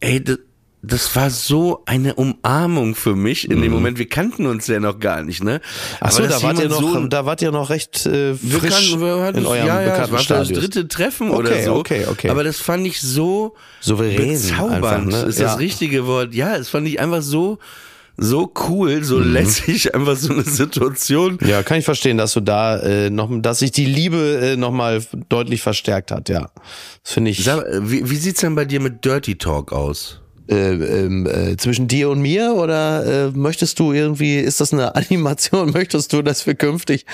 ey, 0.01 0.23
das, 0.23 0.39
das 0.87 1.15
war 1.17 1.31
so 1.31 1.83
eine 1.87 2.15
Umarmung 2.15 2.95
für 2.95 3.15
mich 3.17 3.51
in 3.51 3.63
dem 3.63 3.73
Moment. 3.73 3.99
Wir 3.99 4.09
kannten 4.09 4.47
uns 4.47 4.67
ja 4.67 4.81
noch 4.81 4.99
gar 4.99 5.23
nicht, 5.23 5.43
ne? 5.43 5.55
Mhm. 5.55 5.97
Ach 6.01 6.11
so, 6.13 6.19
Aber 6.23 6.29
da 6.29 6.43
wart 6.43 6.59
ihr 6.61 6.69
noch, 6.69 6.81
so- 6.81 7.07
da 7.07 7.27
wart 7.27 7.43
ihr 7.43 7.51
noch 7.51 7.71
recht 7.71 8.07
äh, 8.07 8.35
wir 8.43 8.61
frisch 8.61 8.71
kannten, 8.91 9.01
wir 9.01 9.23
hatten, 9.23 9.39
in 9.39 9.47
eurem 9.47 9.67
ja, 9.67 9.81
ja, 9.83 9.91
bekannten 9.91 10.13
war 10.13 10.19
schon 10.21 10.37
das 10.39 10.49
dritte 10.49 10.89
Treffen 10.89 11.31
oder 11.31 11.51
Okay, 11.51 11.65
so. 11.65 11.75
okay, 11.75 12.07
okay. 12.11 12.29
Aber 12.31 12.45
das 12.45 12.59
fand 12.59 12.87
ich 12.87 13.01
so 13.01 13.55
Souverän 13.81 14.29
bezaubernd, 14.33 14.85
einfach, 14.85 15.05
ne? 15.05 15.29
ist 15.29 15.39
Ja. 15.39 15.47
das 15.47 15.59
richtige 15.59 16.07
Wort. 16.07 16.35
Ja, 16.35 16.57
es 16.57 16.69
fand 16.69 16.87
ich 16.89 17.01
einfach 17.01 17.23
so, 17.23 17.59
so 18.17 18.53
cool, 18.69 19.03
so 19.03 19.19
lässig, 19.19 19.95
einfach 19.97 20.17
so 20.17 20.33
eine 20.33 20.45
Situation. 20.45 21.39
Ja, 21.45 21.63
kann 21.63 21.79
ich 21.79 21.85
verstehen, 21.85 22.17
dass 22.17 22.33
du 22.33 22.41
da 22.41 22.79
äh, 22.79 23.11
noch, 23.11 23.29
dass 23.41 23.59
sich 23.59 23.73
die 23.73 23.87
Liebe 23.87 24.39
äh, 24.53 24.57
noch 24.57 24.71
mal 24.71 25.03
deutlich 25.29 25.63
verstärkt 25.63 26.11
hat. 26.13 26.29
Ja, 26.29 26.51
das 27.03 27.13
finde 27.13 27.31
ich. 27.33 27.43
Sag, 27.43 27.65
wie, 27.81 28.09
wie 28.09 28.17
sieht's 28.17 28.41
denn 28.41 28.55
bei 28.55 28.65
dir 28.65 28.81
mit 28.81 29.05
Dirty 29.05 29.37
Talk 29.37 29.73
aus? 29.73 30.21
Äh, 30.49 30.55
ähm, 30.55 31.27
äh, 31.27 31.57
zwischen 31.57 31.89
dir 31.89 32.11
und 32.11 32.21
mir 32.21 32.53
oder 32.55 33.29
äh, 33.29 33.31
möchtest 33.31 33.79
du 33.79 33.93
irgendwie, 33.93 34.37
ist 34.37 34.61
das 34.61 34.73
eine 34.75 34.95
Animation, 34.97 35.71
möchtest 35.71 36.13
du, 36.13 36.21
dass 36.21 36.47
wir 36.47 36.55
künftig, 36.55 37.07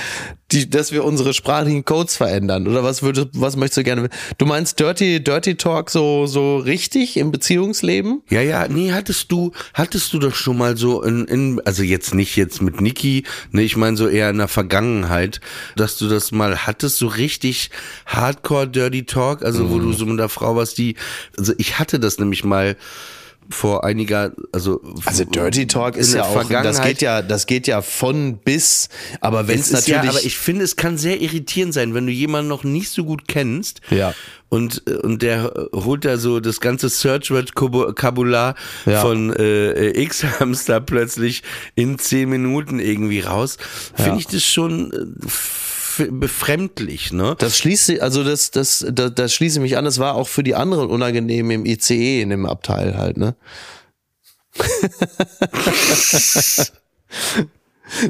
die, 0.50 0.68
dass 0.68 0.90
wir 0.90 1.04
unsere 1.04 1.32
sprachlichen 1.32 1.84
Codes 1.84 2.16
verändern 2.16 2.66
oder 2.66 2.82
was 2.82 3.02
würdest, 3.02 3.28
was 3.34 3.56
möchtest 3.56 3.78
du 3.78 3.84
gerne? 3.84 4.08
Du 4.38 4.46
meinst 4.46 4.80
Dirty, 4.80 5.22
Dirty 5.22 5.54
Talk 5.54 5.90
so, 5.90 6.26
so 6.26 6.56
richtig 6.56 7.16
im 7.16 7.30
Beziehungsleben? 7.30 8.22
Ja, 8.30 8.40
ja, 8.40 8.66
nee, 8.66 8.92
hattest 8.92 9.30
du, 9.30 9.52
hattest 9.74 10.12
du 10.12 10.18
doch 10.18 10.34
schon 10.34 10.58
mal 10.58 10.76
so 10.76 11.02
in, 11.02 11.26
in 11.26 11.60
also 11.64 11.84
jetzt 11.84 12.14
nicht 12.14 12.34
jetzt 12.34 12.60
mit 12.60 12.80
Niki, 12.80 13.24
ne, 13.52 13.62
ich 13.62 13.76
meine 13.76 13.96
so 13.96 14.08
eher 14.08 14.30
in 14.30 14.38
der 14.38 14.48
Vergangenheit, 14.48 15.40
dass 15.76 15.96
du 15.98 16.08
das 16.08 16.32
mal 16.32 16.66
hattest, 16.66 16.98
so 16.98 17.06
richtig 17.06 17.70
Hardcore 18.06 18.66
Dirty 18.66 19.04
Talk, 19.04 19.44
also 19.44 19.70
wo 19.70 19.78
du 19.78 19.92
so 19.92 20.04
mit 20.04 20.18
einer 20.18 20.28
Frau 20.28 20.56
warst, 20.56 20.78
die, 20.78 20.96
also 21.38 21.52
ich 21.58 21.78
hatte 21.78 22.00
das 22.00 22.18
nämlich 22.18 22.42
mal 22.42 22.76
vor 23.50 23.84
einiger, 23.84 24.32
also 24.52 24.80
Also 25.04 25.24
Dirty 25.24 25.66
Talk 25.66 25.96
ist 25.96 26.14
ja 26.14 26.24
auch, 26.24 26.48
das 26.48 26.82
geht 26.82 27.02
ja, 27.02 27.20
das 27.22 27.46
geht 27.46 27.66
ja 27.66 27.82
von 27.82 28.38
bis, 28.38 28.88
aber 29.20 29.48
wenn 29.48 29.58
es 29.58 29.70
ist 29.70 29.88
ja, 29.88 29.96
natürlich, 29.96 30.16
aber 30.16 30.26
ich 30.26 30.38
finde, 30.38 30.64
es 30.64 30.76
kann 30.76 30.96
sehr 30.96 31.20
irritierend 31.20 31.74
sein, 31.74 31.94
wenn 31.94 32.06
du 32.06 32.12
jemanden 32.12 32.48
noch 32.48 32.64
nicht 32.64 32.90
so 32.90 33.04
gut 33.04 33.28
kennst. 33.28 33.80
Ja. 33.90 34.14
Und, 34.48 34.82
äh, 34.88 34.94
und 34.94 35.22
der 35.22 35.52
holt 35.72 36.04
da 36.04 36.16
so 36.16 36.40
das 36.40 36.60
ganze 36.60 36.88
Search-Word-Kabular 36.88 38.54
Ja. 38.86 39.00
von 39.00 39.32
äh, 39.34 39.90
X-Hamster 40.02 40.80
plötzlich 40.80 41.42
in 41.74 41.98
zehn 41.98 42.28
Minuten 42.28 42.78
irgendwie 42.80 43.20
raus. 43.20 43.58
Finde 43.94 44.18
ich 44.18 44.26
das 44.26 44.44
schon 44.44 44.92
äh, 44.92 45.28
befremdlich, 46.10 47.12
ne? 47.12 47.36
Das 47.38 47.58
schließt 47.58 47.86
sich, 47.86 48.02
also 48.02 48.24
das, 48.24 48.50
das, 48.50 48.84
das, 48.90 49.12
das 49.14 49.34
schließe 49.34 49.58
ich 49.58 49.62
mich 49.62 49.76
an. 49.76 49.84
Das 49.84 49.98
war 49.98 50.14
auch 50.14 50.28
für 50.28 50.42
die 50.42 50.54
anderen 50.54 50.88
unangenehm 50.88 51.50
im 51.50 51.66
ICE 51.66 52.22
in 52.22 52.30
dem 52.30 52.46
Abteil 52.46 52.96
halt, 52.96 53.16
ne? 53.16 53.36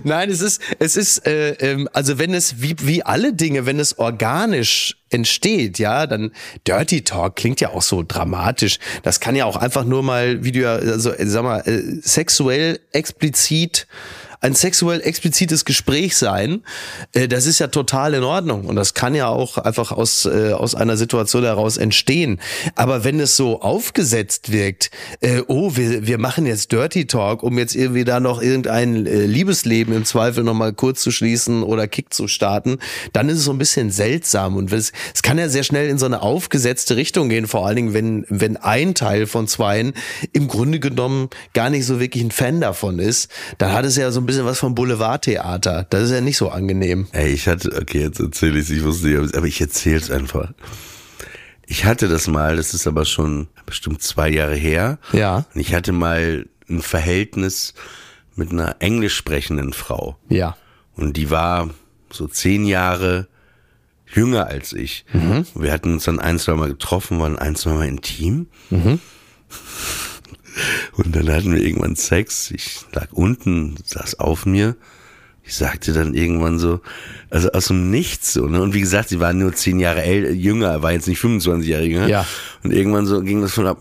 Nein, 0.05 0.31
es 0.31 0.41
ist, 0.41 0.61
es 0.79 0.97
ist, 0.97 1.27
äh, 1.27 1.53
ähm, 1.53 1.89
also 1.93 2.19
wenn 2.19 2.35
es 2.35 2.61
wie 2.61 2.77
wie 2.81 3.03
alle 3.03 3.33
Dinge, 3.33 3.67
wenn 3.67 3.81
es 3.81 3.99
organisch 3.99 4.97
entsteht, 5.09 5.79
ja, 5.79 6.07
dann 6.07 6.33
Dirty 6.67 7.03
Talk 7.03 7.37
klingt 7.37 7.61
ja 7.61 7.71
auch 7.71 7.83
so 7.83 8.05
dramatisch. 8.07 8.79
Das 9.03 9.21
kann 9.21 9.37
ja 9.37 9.47
auch 9.47 9.57
einfach 9.57 9.85
nur 9.85 10.03
mal, 10.03 10.45
wie 10.45 10.53
du 10.53 10.61
ja, 10.61 10.75
also 10.75 11.13
äh, 11.13 11.27
sag 11.27 11.45
mal, 11.45 11.61
äh, 11.61 11.83
sexuell 12.03 12.81
explizit 12.93 13.87
ein 14.41 14.55
sexuell 14.55 15.01
explizites 15.03 15.65
Gespräch 15.65 16.17
sein. 16.17 16.63
Äh, 17.13 17.29
das 17.29 17.47
ist 17.47 17.59
ja 17.59 17.67
total 17.67 18.15
in 18.15 18.25
Ordnung 18.25 18.65
und 18.65 18.77
das 18.77 18.95
kann 18.95 19.15
ja 19.15 19.29
auch 19.29 19.59
einfach 19.59 19.93
aus, 19.93 20.25
äh, 20.25 20.53
aus 20.53 20.75
einer 20.75 20.97
Situation 20.97 21.45
heraus 21.45 21.77
entstehen. 21.77 22.41
Aber 22.75 23.05
wenn 23.05 23.21
es 23.21 23.37
so 23.37 23.61
aufgesetzt 23.61 24.51
wirkt, 24.51 24.91
äh, 25.21 25.43
oh, 25.47 25.77
wir, 25.77 26.07
wir 26.07 26.19
machen 26.19 26.47
jetzt 26.47 26.73
Dirty 26.73 27.07
Talk, 27.07 27.43
um 27.43 27.59
jetzt 27.59 27.75
irgendwie 27.75 28.05
da 28.05 28.21
noch 28.21 28.41
irgendein 28.41 29.07
äh, 29.07 29.27
Liebesleben 29.27 29.95
im 29.95 30.05
Zweifel 30.05 30.43
nochmal 30.43 30.73
kurz 30.73 31.03
zu 31.03 31.11
schließen 31.11 31.63
oder 31.63 31.87
Kick 31.87 32.15
zu 32.15 32.27
starten, 32.27 32.79
dann 33.13 33.29
ist 33.29 33.39
es 33.39 33.45
so 33.45 33.53
ein 33.53 33.59
bisschen 33.59 33.91
seltsam 33.91 34.57
und 34.57 34.73
es, 34.73 34.93
es 35.15 35.23
kann 35.23 35.39
ja 35.39 35.49
sehr 35.49 35.65
schnell 35.65 35.89
in 35.89 35.99
so 35.99 36.07
eine 36.07 36.23
aufgesetzte 36.23 36.97
Richtung 36.97 37.29
gehen, 37.29 37.47
vor 37.47 37.67
allen 37.67 37.77
Dingen, 37.77 37.95
wenn, 37.95 38.25
wenn 38.29 38.57
ein 38.57 38.95
Teil 38.95 39.27
von 39.27 39.47
zweien 39.49 39.93
im 40.33 40.49
Grunde 40.49 40.81
genommen 40.81 41.29
gar 41.53 41.69
nicht 41.69 41.85
so 41.85 42.01
wirklich 42.01 42.25
ein 42.25 42.31
Fan 42.31 42.61
davon 42.61 42.99
ist, 42.99 43.31
dann 43.59 43.73
hat 43.73 43.85
es 43.85 43.97
ja 43.97 44.11
so 44.11 44.21
ein 44.21 44.30
bisschen 44.31 44.45
was 44.47 44.61
vom 44.61 44.75
Boulevardtheater. 44.75 45.87
Das 45.91 46.05
ist 46.05 46.13
ja 46.13 46.21
nicht 46.21 46.37
so 46.37 46.51
angenehm. 46.51 47.09
Ey, 47.13 47.33
ich 47.33 47.49
hatte, 47.49 47.77
okay, 47.81 48.01
jetzt 48.03 48.21
erzähle 48.21 48.59
ich 48.61 48.67
es, 48.67 48.71
ich 48.71 48.85
wusste 48.85 49.09
nicht, 49.09 49.37
aber 49.37 49.47
ich 49.47 49.61
erzähle 49.61 49.97
es 49.99 50.11
einfach. 50.11 50.53
Ich 51.67 51.85
hatte 51.85 52.09
das 52.09 52.29
mal, 52.29 52.57
das 52.57 52.73
ist 52.73 52.87
aber 52.87 53.05
schon 53.05 53.49
bestimmt 53.67 54.03
zwei 54.03 54.29
Jahre 54.29 54.55
her. 54.55 54.99
Ja. 55.13 55.47
Und 55.53 55.61
ich 55.61 55.75
hatte 55.75 55.93
mal 55.93 56.47
ein 56.69 56.81
Verhältnis 56.81 57.75
mit 58.37 58.53
einer 58.53 58.77
englisch 58.79 59.17
sprechenden 59.17 59.73
Frau. 59.73 60.17
Ja. 60.29 60.57
Und 60.95 61.17
die 61.17 61.31
war 61.31 61.71
so 62.13 62.29
zehn 62.29 62.65
Jahre 62.65 63.27
jünger 64.07 64.47
als 64.47 64.73
ich. 64.73 65.05
Mhm. 65.13 65.45
Wir 65.55 65.73
hatten 65.73 65.95
uns 65.95 66.05
dann 66.05 66.21
ein, 66.21 66.39
zwei 66.39 66.55
Mal 66.55 66.69
getroffen, 66.69 67.19
waren 67.19 67.39
ein, 67.39 67.57
zwei 67.57 67.73
Mal 67.73 67.89
intim. 67.89 68.47
Mhm. 68.71 69.01
Und 70.97 71.15
dann 71.15 71.31
hatten 71.31 71.55
wir 71.55 71.63
irgendwann 71.63 71.97
Sex. 71.97 72.51
Ich 72.51 72.81
lag 72.93 73.13
unten, 73.13 73.77
saß 73.85 74.21
auf 74.21 74.47
mir. 74.47 74.77
Ich 75.43 75.57
sagte 75.57 75.93
dann 75.93 76.15
irgendwann 76.15 76.59
so, 76.59 76.81
also 77.31 77.51
aus 77.51 77.69
dem 77.69 77.91
Nichts 77.91 78.35
so, 78.35 78.47
ne? 78.47 78.61
Und 78.63 78.75
wie 78.75 78.81
gesagt, 78.81 79.09
sie 79.09 79.21
war 79.21 79.33
nur 79.33 79.53
zehn 79.53 79.81
Jahre 79.81 80.03
älter, 80.03 80.31
jünger, 80.31 80.83
war 80.83 80.93
jetzt 80.93 81.09
nicht 81.09 81.19
25 81.19 81.69
Jahre 81.69 81.85
jünger. 81.85 82.07
Ja. 82.09 82.27
Und 82.63 82.73
irgendwann 82.73 83.07
so 83.07 83.21
ging 83.23 83.41
das 83.41 83.55
von 83.55 83.67
ab, 83.67 83.79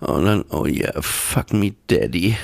oh, 0.00 0.12
und 0.12 0.24
dann, 0.26 0.44
oh 0.50 0.66
yeah, 0.66 0.92
fuck 1.00 1.52
me 1.52 1.74
daddy. 1.88 2.36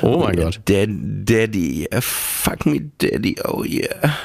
Oh 0.00 0.20
mein 0.20 0.36
Gott. 0.36 0.60
Dad, 0.64 0.88
daddy, 0.88 1.86
yeah, 1.90 2.00
fuck 2.00 2.64
me 2.64 2.90
daddy, 2.98 3.36
oh 3.44 3.64
yeah. 3.64 4.16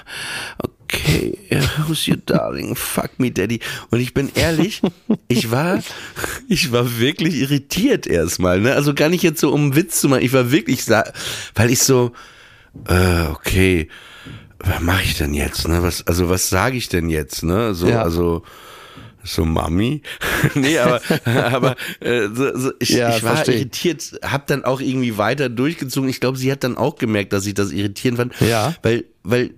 Okay, 0.91 1.37
who's 1.77 2.07
your 2.07 2.17
darling? 2.17 2.75
Fuck 2.75 3.19
me 3.19 3.29
daddy. 3.29 3.59
Und 3.91 3.99
ich 3.99 4.15
bin 4.15 4.31
ehrlich, 4.33 4.81
ich 5.27 5.51
war, 5.51 5.83
ich 6.47 6.71
war 6.71 6.97
wirklich 6.97 7.35
irritiert 7.35 8.07
erstmal, 8.07 8.59
ne? 8.59 8.73
Also 8.73 8.95
gar 8.95 9.09
nicht 9.09 9.21
jetzt 9.21 9.39
so 9.39 9.51
um 9.51 9.75
Witz 9.75 10.01
zu 10.01 10.09
machen, 10.09 10.23
ich 10.23 10.33
war 10.33 10.51
wirklich, 10.51 10.89
weil 10.89 11.69
ich 11.69 11.83
so, 11.83 12.11
äh, 12.87 13.27
okay, 13.27 13.87
was 14.59 14.81
mache 14.81 15.03
ich 15.03 15.17
denn 15.17 15.35
jetzt? 15.35 15.67
Ne? 15.67 15.83
Was, 15.83 16.05
also 16.07 16.27
was 16.27 16.49
sage 16.49 16.77
ich 16.77 16.89
denn 16.89 17.09
jetzt? 17.09 17.43
Ne? 17.43 17.75
So, 17.75 17.87
ja. 17.87 18.01
also 18.01 18.43
so 19.23 19.45
Mami? 19.45 20.01
nee, 20.55 20.79
aber, 20.79 21.01
aber 21.25 21.75
äh, 21.99 22.29
so, 22.33 22.57
so, 22.57 22.71
ich, 22.79 22.89
ja, 22.89 23.15
ich 23.15 23.23
war 23.23 23.35
verstehe. 23.35 23.57
irritiert, 23.57 24.19
hab 24.23 24.47
dann 24.47 24.65
auch 24.65 24.81
irgendwie 24.81 25.17
weiter 25.17 25.49
durchgezogen. 25.49 26.09
Ich 26.09 26.19
glaube, 26.19 26.37
sie 26.37 26.51
hat 26.51 26.63
dann 26.63 26.77
auch 26.77 26.95
gemerkt, 26.95 27.33
dass 27.33 27.45
ich 27.45 27.53
das 27.53 27.71
irritierend 27.71 28.17
fand. 28.17 28.33
Ja. 28.41 28.75
Weil, 28.81 29.05
weil 29.23 29.51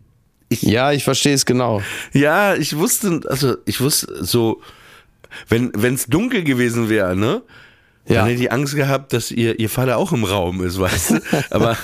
ich. 0.51 0.61
Ja, 0.61 0.91
ich 0.91 1.03
verstehe 1.03 1.33
es 1.33 1.45
genau. 1.45 1.81
Ja, 2.13 2.55
ich 2.55 2.75
wusste, 2.77 3.21
also 3.27 3.57
ich 3.65 3.81
wusste 3.81 4.23
so, 4.23 4.61
wenn 5.47 5.71
es 5.93 6.05
dunkel 6.07 6.43
gewesen 6.43 6.89
wäre, 6.89 7.15
ne? 7.15 7.41
Ja. 8.07 8.21
Dann 8.21 8.29
hätte 8.29 8.41
ich 8.43 8.51
Angst 8.51 8.75
gehabt, 8.75 9.13
dass 9.13 9.31
ihr, 9.31 9.59
ihr 9.59 9.69
Vater 9.69 9.97
auch 9.97 10.11
im 10.11 10.23
Raum 10.23 10.63
ist, 10.63 10.79
weißt 10.79 11.11
du? 11.11 11.19
Aber 11.51 11.77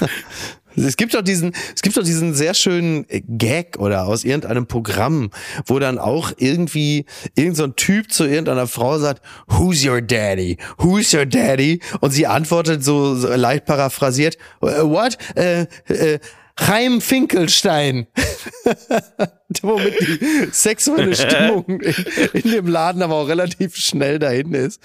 es 0.76 0.98
gibt 0.98 1.14
doch 1.14 1.22
diesen, 1.22 1.54
es 1.76 1.82
gibt 1.82 1.98
doch 1.98 2.04
diesen 2.04 2.34
sehr 2.34 2.54
schönen 2.54 3.06
Gag 3.10 3.78
oder 3.80 4.06
aus 4.06 4.24
irgendeinem 4.24 4.68
Programm, 4.68 5.32
wo 5.66 5.80
dann 5.80 5.98
auch 5.98 6.32
irgendwie 6.38 7.06
irgendein 7.36 7.56
so 7.56 7.68
Typ 7.68 8.12
zu 8.12 8.26
irgendeiner 8.26 8.68
Frau 8.68 9.00
sagt, 9.00 9.22
Who's 9.48 9.86
your 9.86 10.02
daddy? 10.02 10.58
Who's 10.78 11.14
your 11.14 11.26
daddy? 11.26 11.82
Und 12.02 12.12
sie 12.12 12.28
antwortet 12.28 12.84
so, 12.84 13.16
so 13.16 13.28
leicht 13.34 13.66
paraphrasiert, 13.66 14.38
What? 14.60 15.18
Äh, 15.36 15.68
äh, 15.88 16.20
Chaim 16.58 17.02
Finkelstein. 17.02 18.08
Womit 19.62 19.94
die 20.00 20.48
sexuelle 20.52 21.16
Stimmung 21.16 21.80
in, 21.82 21.96
in, 22.34 22.52
dem 22.52 22.68
Laden 22.68 23.02
aber 23.02 23.16
auch 23.16 23.28
relativ 23.28 23.76
schnell 23.76 24.20
dahin 24.20 24.54
ist. 24.54 24.82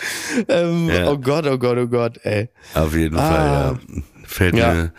Ähm, 0.48 0.88
ja. 0.88 1.10
Oh 1.10 1.18
Gott, 1.18 1.46
oh 1.46 1.58
Gott, 1.58 1.78
oh 1.78 1.88
Gott, 1.88 2.20
ey. 2.22 2.48
Auf 2.74 2.94
jeden 2.94 3.16
ah. 3.16 3.28
Fall, 3.28 3.46
ja. 3.46 4.02
Fällt 4.24 4.56
ja. 4.56 4.72
mir 4.74 4.92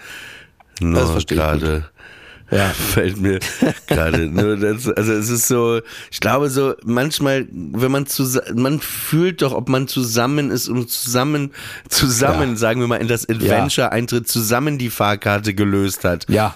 nur 0.82 1.17
gerade 1.26 1.86
ja. 2.51 2.69
fällt 2.69 3.17
mir 3.17 3.39
gerade 3.88 4.28
nur 4.28 4.57
das, 4.57 4.88
also 4.89 5.13
es 5.13 5.30
ist 5.30 5.47
so 5.47 5.80
ich 6.11 6.19
glaube 6.19 6.49
so 6.49 6.74
manchmal 6.84 7.47
wenn 7.51 7.91
man 7.91 8.05
zusammen 8.05 8.61
man 8.61 8.80
fühlt 8.80 9.41
doch 9.41 9.53
ob 9.53 9.69
man 9.69 9.88
zusammen 9.88 10.51
ist 10.51 10.67
und 10.67 10.89
zusammen 10.89 11.51
zusammen 11.89 12.51
ja. 12.51 12.55
sagen 12.57 12.82
wir 12.82 12.88
mal 12.88 12.97
in 12.97 13.07
das 13.07 13.28
Adventure 13.28 13.91
Eintritt 13.91 14.28
zusammen 14.28 14.78
die 14.78 14.89
Fahrkarte 14.89 15.53
gelöst 15.53 16.03
hat 16.03 16.26
ja 16.28 16.55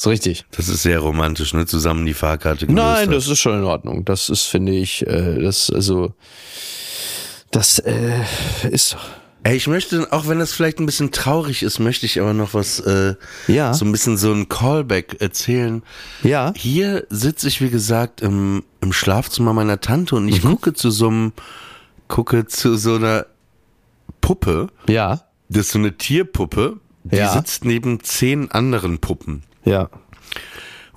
ist 0.00 0.06
richtig. 0.06 0.44
Das 0.52 0.68
ist 0.68 0.82
sehr 0.82 0.98
romantisch, 1.00 1.52
ne? 1.52 1.66
Zusammen 1.66 2.06
die 2.06 2.14
Fahrkarte 2.14 2.66
gelöst 2.66 2.82
Nein, 2.82 3.08
hat. 3.08 3.14
das 3.14 3.28
ist 3.28 3.38
schon 3.38 3.58
in 3.58 3.64
Ordnung. 3.64 4.04
Das 4.04 4.28
ist, 4.30 4.44
finde 4.44 4.72
ich, 4.72 5.06
äh, 5.06 5.40
das, 5.40 5.70
also, 5.70 6.14
das 7.50 7.78
äh, 7.80 8.24
ist 8.70 8.96
Ey, 9.42 9.56
ich 9.56 9.66
möchte, 9.66 10.12
auch 10.12 10.28
wenn 10.28 10.38
das 10.38 10.52
vielleicht 10.52 10.80
ein 10.80 10.86
bisschen 10.86 11.12
traurig 11.12 11.62
ist, 11.62 11.78
möchte 11.78 12.04
ich 12.04 12.20
aber 12.20 12.34
noch 12.34 12.52
was, 12.52 12.78
äh, 12.80 13.14
ja. 13.46 13.72
so 13.72 13.86
ein 13.86 13.92
bisschen 13.92 14.18
so 14.18 14.32
ein 14.32 14.50
Callback 14.50 15.16
erzählen. 15.20 15.82
Ja. 16.22 16.52
Hier 16.56 17.06
sitze 17.08 17.48
ich, 17.48 17.62
wie 17.62 17.70
gesagt, 17.70 18.20
im, 18.20 18.64
im 18.82 18.92
Schlafzimmer 18.92 19.54
meiner 19.54 19.80
Tante 19.80 20.16
und 20.16 20.28
ich 20.28 20.44
mhm. 20.44 20.50
gucke 20.50 20.74
zu 20.74 20.90
so 20.90 21.08
einem, 21.08 21.32
gucke 22.06 22.46
zu 22.46 22.76
so 22.76 22.96
einer 22.96 23.26
Puppe. 24.20 24.68
Ja. 24.86 25.22
Das 25.48 25.66
ist 25.66 25.72
so 25.72 25.78
eine 25.78 25.96
Tierpuppe, 25.96 26.76
die 27.04 27.16
ja. 27.16 27.32
sitzt 27.32 27.64
neben 27.64 28.02
zehn 28.02 28.50
anderen 28.50 28.98
Puppen. 28.98 29.44
Ja. 29.64 29.88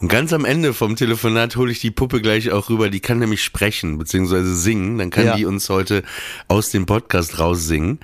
Und 0.03 0.09
ganz 0.09 0.33
am 0.33 0.43
Ende 0.43 0.73
vom 0.73 0.95
Telefonat 0.95 1.55
hole 1.55 1.71
ich 1.71 1.79
die 1.79 1.91
Puppe 1.91 2.21
gleich 2.21 2.51
auch 2.51 2.69
rüber. 2.69 2.89
Die 2.89 2.99
kann 2.99 3.19
nämlich 3.19 3.43
sprechen 3.43 3.97
beziehungsweise 3.97 4.53
singen. 4.55 4.97
Dann 4.97 5.09
kann 5.09 5.25
ja. 5.25 5.35
die 5.37 5.45
uns 5.45 5.69
heute 5.69 6.03
aus 6.49 6.71
dem 6.71 6.85
Podcast 6.85 7.39
raussingen. 7.39 7.99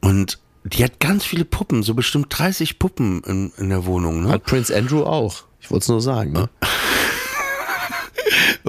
Und 0.00 0.40
die 0.64 0.82
hat 0.82 0.98
ganz 1.00 1.24
viele 1.24 1.44
Puppen, 1.44 1.82
so 1.82 1.94
bestimmt 1.94 2.26
30 2.36 2.78
Puppen 2.78 3.22
in, 3.22 3.52
in 3.56 3.68
der 3.68 3.86
Wohnung. 3.86 4.24
Ne? 4.24 4.30
Hat 4.30 4.44
Prince 4.44 4.74
Andrew 4.74 5.04
auch. 5.04 5.44
Ich 5.60 5.70
wollte 5.70 5.84
es 5.84 5.88
nur 5.88 6.00
sagen. 6.00 6.32
Ne? 6.32 6.48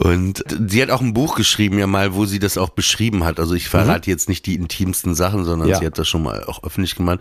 Und 0.02 0.46
sie 0.70 0.82
hat 0.82 0.92
auch 0.92 1.02
ein 1.02 1.14
Buch 1.14 1.36
geschrieben, 1.36 1.78
ja 1.78 1.86
mal, 1.86 2.14
wo 2.14 2.26
sie 2.26 2.40
das 2.40 2.58
auch 2.58 2.70
beschrieben 2.70 3.26
hat. 3.26 3.38
Also 3.38 3.54
ich 3.54 3.68
verrate 3.68 4.10
mhm. 4.10 4.14
jetzt 4.14 4.30
nicht 4.30 4.46
die 4.46 4.56
intimsten 4.56 5.14
Sachen, 5.14 5.44
sondern 5.44 5.68
ja. 5.68 5.78
sie 5.78 5.86
hat 5.86 5.98
das 5.98 6.08
schon 6.08 6.24
mal 6.24 6.46
auch 6.46 6.64
öffentlich 6.64 6.96
gemacht. 6.96 7.20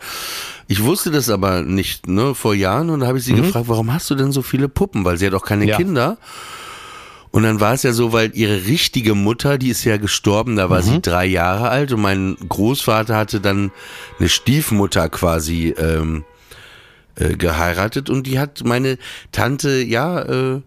Ich 0.69 0.85
wusste 0.85 1.11
das 1.11 1.29
aber 1.29 1.63
nicht, 1.63 2.07
ne, 2.07 2.37
vor 2.37 2.55
Jahren 2.55 2.91
und 2.91 3.01
da 3.01 3.09
habe 3.09 3.19
ich 3.19 3.25
sie 3.25 3.33
mhm. 3.33 3.43
gefragt, 3.43 3.67
warum 3.67 3.93
hast 3.93 4.09
du 4.11 4.15
denn 4.15 4.31
so 4.31 4.43
viele 4.43 4.69
Puppen? 4.69 5.05
Weil 5.05 5.17
sie 5.17 5.27
hat 5.27 5.35
auch 5.35 5.45
keine 5.45 5.67
ja. 5.67 5.77
Kinder. 5.77 6.19
Und 7.33 7.43
dann 7.43 7.59
war 7.59 7.75
es 7.75 7.83
ja 7.83 7.93
so, 7.93 8.13
weil 8.13 8.31
ihre 8.35 8.67
richtige 8.67 9.17
Mutter, 9.17 9.59
die 9.59 9.71
ist 9.71 9.83
ja 9.83 9.97
gestorben, 9.97 10.55
da 10.55 10.71
war 10.71 10.81
mhm. 10.81 10.85
sie 10.85 11.03
drei 11.03 11.27
Jahre 11.27 11.71
alt 11.71 11.91
und 11.91 12.01
mein 12.01 12.37
Großvater 12.49 13.17
hatte 13.17 13.41
dann 13.41 13.73
eine 14.21 14.29
Stiefmutter 14.29 15.09
quasi 15.09 15.75
ähm, 15.77 16.25
äh, 17.17 17.35
geheiratet 17.35 18.09
und 18.09 18.29
die 18.29 18.39
hat 18.39 18.63
meine 18.65 18.99
Tante, 19.33 19.83
ja, 19.83 20.21
äh, 20.21 20.61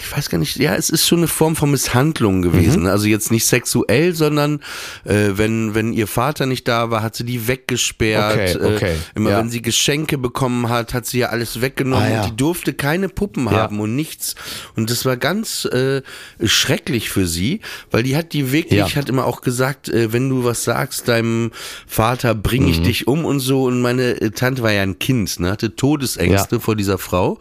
ich 0.00 0.16
weiß 0.16 0.28
gar 0.28 0.38
nicht, 0.38 0.56
ja, 0.56 0.74
es 0.74 0.90
ist 0.90 1.06
schon 1.06 1.18
eine 1.18 1.28
Form 1.28 1.54
von 1.54 1.70
Misshandlung 1.70 2.42
gewesen. 2.42 2.82
Mhm. 2.82 2.88
Also 2.88 3.06
jetzt 3.06 3.30
nicht 3.30 3.46
sexuell, 3.46 4.12
sondern 4.12 4.60
äh, 5.04 5.30
wenn, 5.34 5.74
wenn 5.74 5.92
ihr 5.92 6.08
Vater 6.08 6.46
nicht 6.46 6.66
da 6.66 6.90
war, 6.90 7.02
hat 7.02 7.14
sie 7.14 7.24
die 7.24 7.46
weggesperrt. 7.46 8.56
Okay, 8.56 8.74
okay. 8.74 8.92
Äh, 8.92 8.96
immer 9.14 9.30
ja. 9.30 9.38
wenn 9.38 9.50
sie 9.50 9.62
Geschenke 9.62 10.18
bekommen 10.18 10.68
hat, 10.68 10.94
hat 10.94 11.06
sie 11.06 11.20
ja 11.20 11.28
alles 11.28 11.60
weggenommen 11.60 12.04
ah, 12.04 12.10
ja. 12.10 12.22
und 12.22 12.30
die 12.30 12.36
durfte 12.36 12.74
keine 12.74 13.08
Puppen 13.08 13.46
ja. 13.46 13.52
haben 13.52 13.78
und 13.78 13.94
nichts. 13.94 14.34
Und 14.74 14.90
das 14.90 15.04
war 15.04 15.16
ganz 15.16 15.64
äh, 15.66 16.02
schrecklich 16.42 17.10
für 17.10 17.26
sie, 17.26 17.60
weil 17.92 18.02
die 18.02 18.16
hat 18.16 18.32
die 18.32 18.50
wirklich, 18.50 18.96
hat 18.96 19.08
immer 19.08 19.26
auch 19.26 19.42
gesagt, 19.42 19.88
äh, 19.88 20.12
wenn 20.12 20.28
du 20.28 20.42
was 20.42 20.64
sagst 20.64 21.06
deinem 21.06 21.52
Vater, 21.86 22.34
bringe 22.34 22.68
ich 22.70 22.80
mhm. 22.80 22.84
dich 22.84 23.06
um 23.06 23.24
und 23.24 23.38
so. 23.38 23.64
Und 23.64 23.80
meine 23.80 24.20
äh, 24.20 24.30
Tante 24.30 24.62
war 24.62 24.72
ja 24.72 24.82
ein 24.82 24.98
Kind, 24.98 25.38
ne, 25.38 25.50
hatte 25.50 25.76
Todesängste 25.76 26.58
vor 26.58 26.74
dieser 26.74 26.98
Frau. 26.98 27.38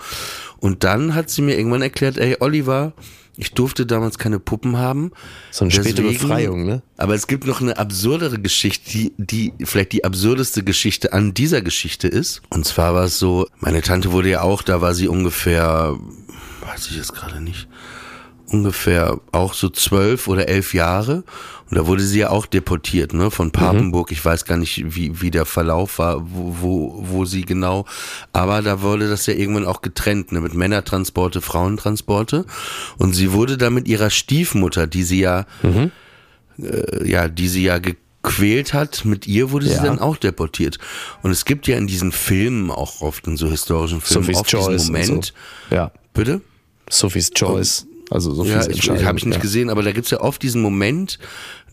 Und 0.59 0.83
dann 0.83 1.15
hat 1.15 1.29
sie 1.29 1.41
mir 1.41 1.57
irgendwann 1.57 1.81
erklärt, 1.81 2.17
ey 2.17 2.37
Oliver, 2.39 2.93
ich 3.37 3.53
durfte 3.53 3.85
damals 3.85 4.17
keine 4.17 4.39
Puppen 4.39 4.77
haben. 4.77 5.11
So 5.51 5.63
eine 5.63 5.71
späte 5.71 6.01
Befreiung, 6.01 6.65
ne? 6.65 6.81
Aber 6.97 7.13
es 7.13 7.27
gibt 7.27 7.45
noch 7.45 7.61
eine 7.61 7.77
absurdere 7.77 8.39
Geschichte, 8.39 8.89
die, 8.89 9.13
die 9.17 9.53
vielleicht 9.63 9.91
die 9.91 10.03
absurdeste 10.03 10.63
Geschichte 10.63 11.13
an 11.13 11.35
dieser 11.35 11.61
Geschichte 11.61 12.07
ist. 12.07 12.41
Und 12.49 12.65
zwar 12.65 12.95
war 12.95 13.05
es 13.05 13.19
so, 13.19 13.47
meine 13.59 13.83
Tante 13.83 14.11
wurde 14.11 14.29
ja 14.29 14.41
auch, 14.41 14.63
da 14.63 14.81
war 14.81 14.95
sie 14.95 15.07
ungefähr, 15.07 15.95
weiß 16.61 16.87
ich 16.87 16.97
jetzt 16.97 17.13
gerade 17.13 17.39
nicht, 17.39 17.67
ungefähr 18.49 19.19
auch 19.31 19.53
so 19.53 19.69
zwölf 19.69 20.27
oder 20.27 20.47
elf 20.47 20.73
Jahre. 20.73 21.23
Und 21.69 21.77
da 21.77 21.85
wurde 21.85 22.01
sie 22.03 22.19
ja 22.19 22.29
auch 22.29 22.45
deportiert, 22.45 23.13
ne, 23.13 23.29
von 23.29 23.51
Papenburg. 23.51 24.11
Ich 24.13 24.23
weiß 24.23 24.45
gar 24.45 24.55
nicht, 24.57 24.95
wie, 24.95 25.21
wie 25.21 25.31
der 25.31 25.45
Verlauf 25.45 25.99
war, 25.99 26.21
wo, 26.31 26.55
wo, 26.61 27.03
wo 27.09 27.25
sie 27.25 27.41
genau. 27.41 27.85
Aber 28.31 28.61
da 28.61 28.81
wurde 28.81 29.09
das 29.09 29.25
ja 29.25 29.33
irgendwann 29.33 29.65
auch 29.65 29.81
getrennt, 29.81 30.31
ne, 30.31 30.39
mit 30.39 30.53
Männertransporte, 30.53 31.41
Frauentransporte. 31.41 32.45
Und 32.97 33.13
sie 33.13 33.33
wurde 33.33 33.57
da 33.57 33.69
mit 33.69 33.87
ihrer 33.87 34.09
Stiefmutter, 34.09 34.87
die 34.87 35.03
sie 35.03 35.19
ja, 35.19 35.45
äh, 35.63 37.07
ja, 37.07 37.27
die 37.27 37.47
sie 37.49 37.63
ja 37.63 37.79
gequält 37.79 38.73
hat, 38.73 39.03
mit 39.03 39.27
ihr 39.27 39.51
wurde 39.51 39.65
sie 39.67 39.73
Ja. 39.75 39.83
dann 39.83 39.99
auch 39.99 40.15
deportiert. 40.17 40.77
Und 41.21 41.31
es 41.31 41.43
gibt 41.43 41.67
ja 41.67 41.77
in 41.77 41.87
diesen 41.87 42.13
Filmen 42.13 42.71
auch 42.71 43.01
oft, 43.01 43.27
in 43.27 43.35
so 43.35 43.49
historischen 43.49 43.99
Filmen, 44.01 44.23
Sophie's 44.23 44.37
oft 44.39 44.51
diesen 44.53 44.63
Choice 44.65 44.81
und 44.87 44.93
Moment. 44.93 45.33
So. 45.69 45.75
Ja, 45.75 45.91
Bitte? 46.13 46.41
Sophie's 46.89 47.29
Choice. 47.31 47.85
Also 48.09 48.33
Sophies 48.33 48.51
Ja, 48.53 48.61
ich, 48.61 48.67
Entscheidung. 48.75 49.05
habe 49.05 49.17
ich 49.19 49.25
nicht 49.25 49.35
ja. 49.35 49.41
gesehen, 49.41 49.69
aber 49.69 49.83
da 49.83 49.91
gibt's 49.91 50.11
ja 50.11 50.21
oft 50.21 50.41
diesen 50.41 50.61
Moment, 50.61 51.19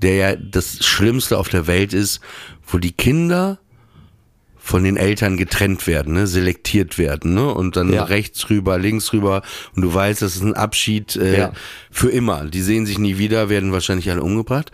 der 0.03 0.15
ja 0.17 0.37
das 0.37 0.85
Schlimmste 0.85 1.39
auf 1.39 1.49
der 1.49 1.67
Welt 1.67 1.93
ist, 1.95 2.21
wo 2.67 2.79
die 2.79 2.93
Kinder 2.93 3.59
von 4.59 4.83
den 4.83 4.97
Eltern 4.97 5.37
getrennt 5.37 5.87
werden, 5.87 6.15
ne, 6.15 6.27
selektiert 6.27 6.97
werden, 6.97 7.35
ne, 7.35 7.53
und 7.53 7.77
dann 7.77 7.93
Ja. 7.93 8.05
rechts 8.05 8.49
rüber, 8.49 8.79
links 8.79 9.13
rüber, 9.13 9.43
und 9.77 9.83
du 9.83 9.93
weißt, 9.93 10.23
das 10.23 10.37
ist 10.37 10.43
ein 10.43 10.55
Abschied 10.55 11.17
äh, 11.17 11.39
Ja. 11.39 11.53
für 11.91 12.09
immer. 12.09 12.47
Die 12.47 12.63
sehen 12.63 12.87
sich 12.87 12.99
nie 12.99 13.19
wieder, 13.19 13.51
werden 13.51 13.73
wahrscheinlich 13.73 14.11
alle 14.11 14.23
umgebracht. 14.23 14.73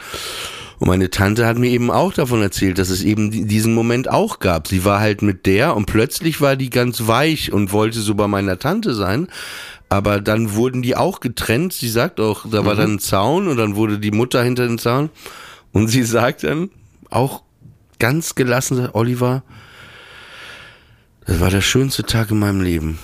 Und 0.78 0.86
meine 0.88 1.10
Tante 1.10 1.44
hat 1.44 1.58
mir 1.58 1.68
eben 1.70 1.90
auch 1.90 2.12
davon 2.14 2.40
erzählt, 2.40 2.78
dass 2.78 2.88
es 2.88 3.02
eben 3.02 3.30
di- 3.32 3.44
diesen 3.46 3.74
Moment 3.74 4.08
auch 4.08 4.38
gab. 4.38 4.68
Sie 4.68 4.84
war 4.84 5.00
halt 5.00 5.20
mit 5.22 5.44
der 5.44 5.76
und 5.76 5.84
plötzlich 5.86 6.40
war 6.40 6.54
die 6.56 6.70
ganz 6.70 7.06
weich 7.08 7.52
und 7.52 7.72
wollte 7.72 8.00
so 8.00 8.14
bei 8.14 8.28
meiner 8.28 8.58
Tante 8.60 8.94
sein. 8.94 9.26
Aber 9.90 10.20
dann 10.20 10.54
wurden 10.54 10.80
die 10.82 10.96
auch 10.96 11.20
getrennt. 11.20 11.72
Sie 11.74 11.88
sagt 11.88 12.20
auch, 12.20 12.46
da 12.50 12.64
war 12.64 12.76
dann 12.76 12.92
ein 12.94 12.98
Zaun 13.00 13.48
und 13.48 13.56
dann 13.58 13.74
wurde 13.76 13.98
die 13.98 14.12
Mutter 14.12 14.42
hinter 14.42 14.66
den 14.66 14.78
Zaun. 14.78 15.10
Und 15.72 15.88
sie 15.88 16.02
sagt 16.04 16.44
dann 16.44 16.70
auch 17.10 17.42
ganz 17.98 18.34
gelassen, 18.36 18.88
Oliver, 18.92 19.42
das 21.26 21.40
war 21.40 21.50
der 21.50 21.60
schönste 21.60 22.04
Tag 22.04 22.30
in 22.30 22.38
meinem 22.38 22.60
Leben. 22.60 22.98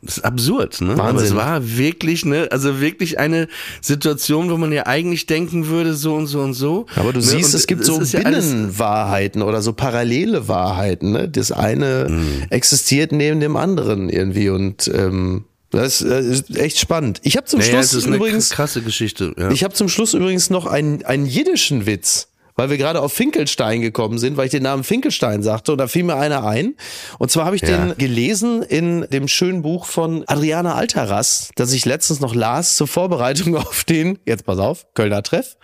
Das 0.00 0.18
ist 0.18 0.24
absurd, 0.24 0.80
ne? 0.80 0.92
Aber 0.92 1.08
es 1.20 1.34
Wahnsinn. 1.34 1.36
war 1.36 1.76
wirklich, 1.76 2.24
ne, 2.24 2.46
also 2.52 2.80
wirklich 2.80 3.18
eine 3.18 3.48
Situation, 3.80 4.48
wo 4.48 4.56
man 4.56 4.70
ja 4.70 4.86
eigentlich 4.86 5.26
denken 5.26 5.66
würde, 5.66 5.94
so 5.94 6.14
und 6.14 6.28
so 6.28 6.40
und 6.40 6.54
so. 6.54 6.86
Aber 6.94 7.12
du 7.12 7.18
ne? 7.18 7.24
siehst, 7.24 7.52
Und 7.52 7.58
es 7.58 7.66
gibt 7.66 7.84
so 7.84 8.00
ist 8.00 8.12
ja 8.12 8.20
Binnenwahrheiten 8.20 9.42
oder 9.42 9.60
so 9.60 9.72
parallele 9.72 10.46
Wahrheiten. 10.46 11.10
Ne? 11.12 11.28
Das 11.28 11.50
eine 11.50 12.06
Mhm. 12.08 12.44
existiert 12.50 13.10
neben 13.10 13.40
dem 13.40 13.56
anderen 13.56 14.08
irgendwie 14.08 14.50
und 14.50 14.86
ähm, 14.94 15.46
das 15.70 16.00
äh, 16.02 16.20
ist 16.20 16.56
echt 16.56 16.78
spannend. 16.78 17.20
Ich 17.24 17.36
habe 17.36 17.46
zum 17.46 17.60
Naja, 17.60 17.82
Schluss 17.82 18.04
übrigens, 18.06 18.50
krasse 18.50 18.82
Geschichte. 18.82 19.34
Ja. 19.38 19.50
ich 19.50 19.64
habe 19.64 19.74
zum 19.74 19.88
Schluss 19.88 20.14
übrigens 20.14 20.50
noch 20.50 20.66
einen, 20.66 21.04
einen 21.04 21.26
jiddischen 21.26 21.86
Witz. 21.86 22.28
Weil 22.60 22.70
wir 22.70 22.76
gerade 22.76 23.00
auf 23.02 23.12
Finkelstein 23.12 23.82
gekommen 23.82 24.18
sind, 24.18 24.36
weil 24.36 24.46
ich 24.46 24.50
den 24.50 24.64
Namen 24.64 24.82
Finkelstein 24.82 25.44
sagte 25.44 25.70
und 25.70 25.78
da 25.78 25.86
fiel 25.86 26.02
mir 26.02 26.16
einer 26.16 26.44
ein. 26.44 26.74
Und 27.20 27.30
zwar 27.30 27.44
habe 27.44 27.54
ich 27.54 27.62
Ja. 27.62 27.68
den 27.86 27.96
gelesen 27.98 28.64
in 28.64 29.06
dem 29.12 29.28
schönen 29.28 29.62
Buch 29.62 29.86
von 29.86 30.24
Adriana 30.26 30.74
Altaras, 30.74 31.50
das 31.54 31.72
ich 31.72 31.84
letztens 31.86 32.18
noch 32.18 32.34
las 32.34 32.74
zur 32.74 32.88
Vorbereitung 32.88 33.54
auf 33.56 33.84
den, 33.84 34.18
jetzt 34.26 34.44
pass 34.44 34.58
auf, 34.58 34.86
Kölner 34.94 35.22
Treff. 35.22 35.56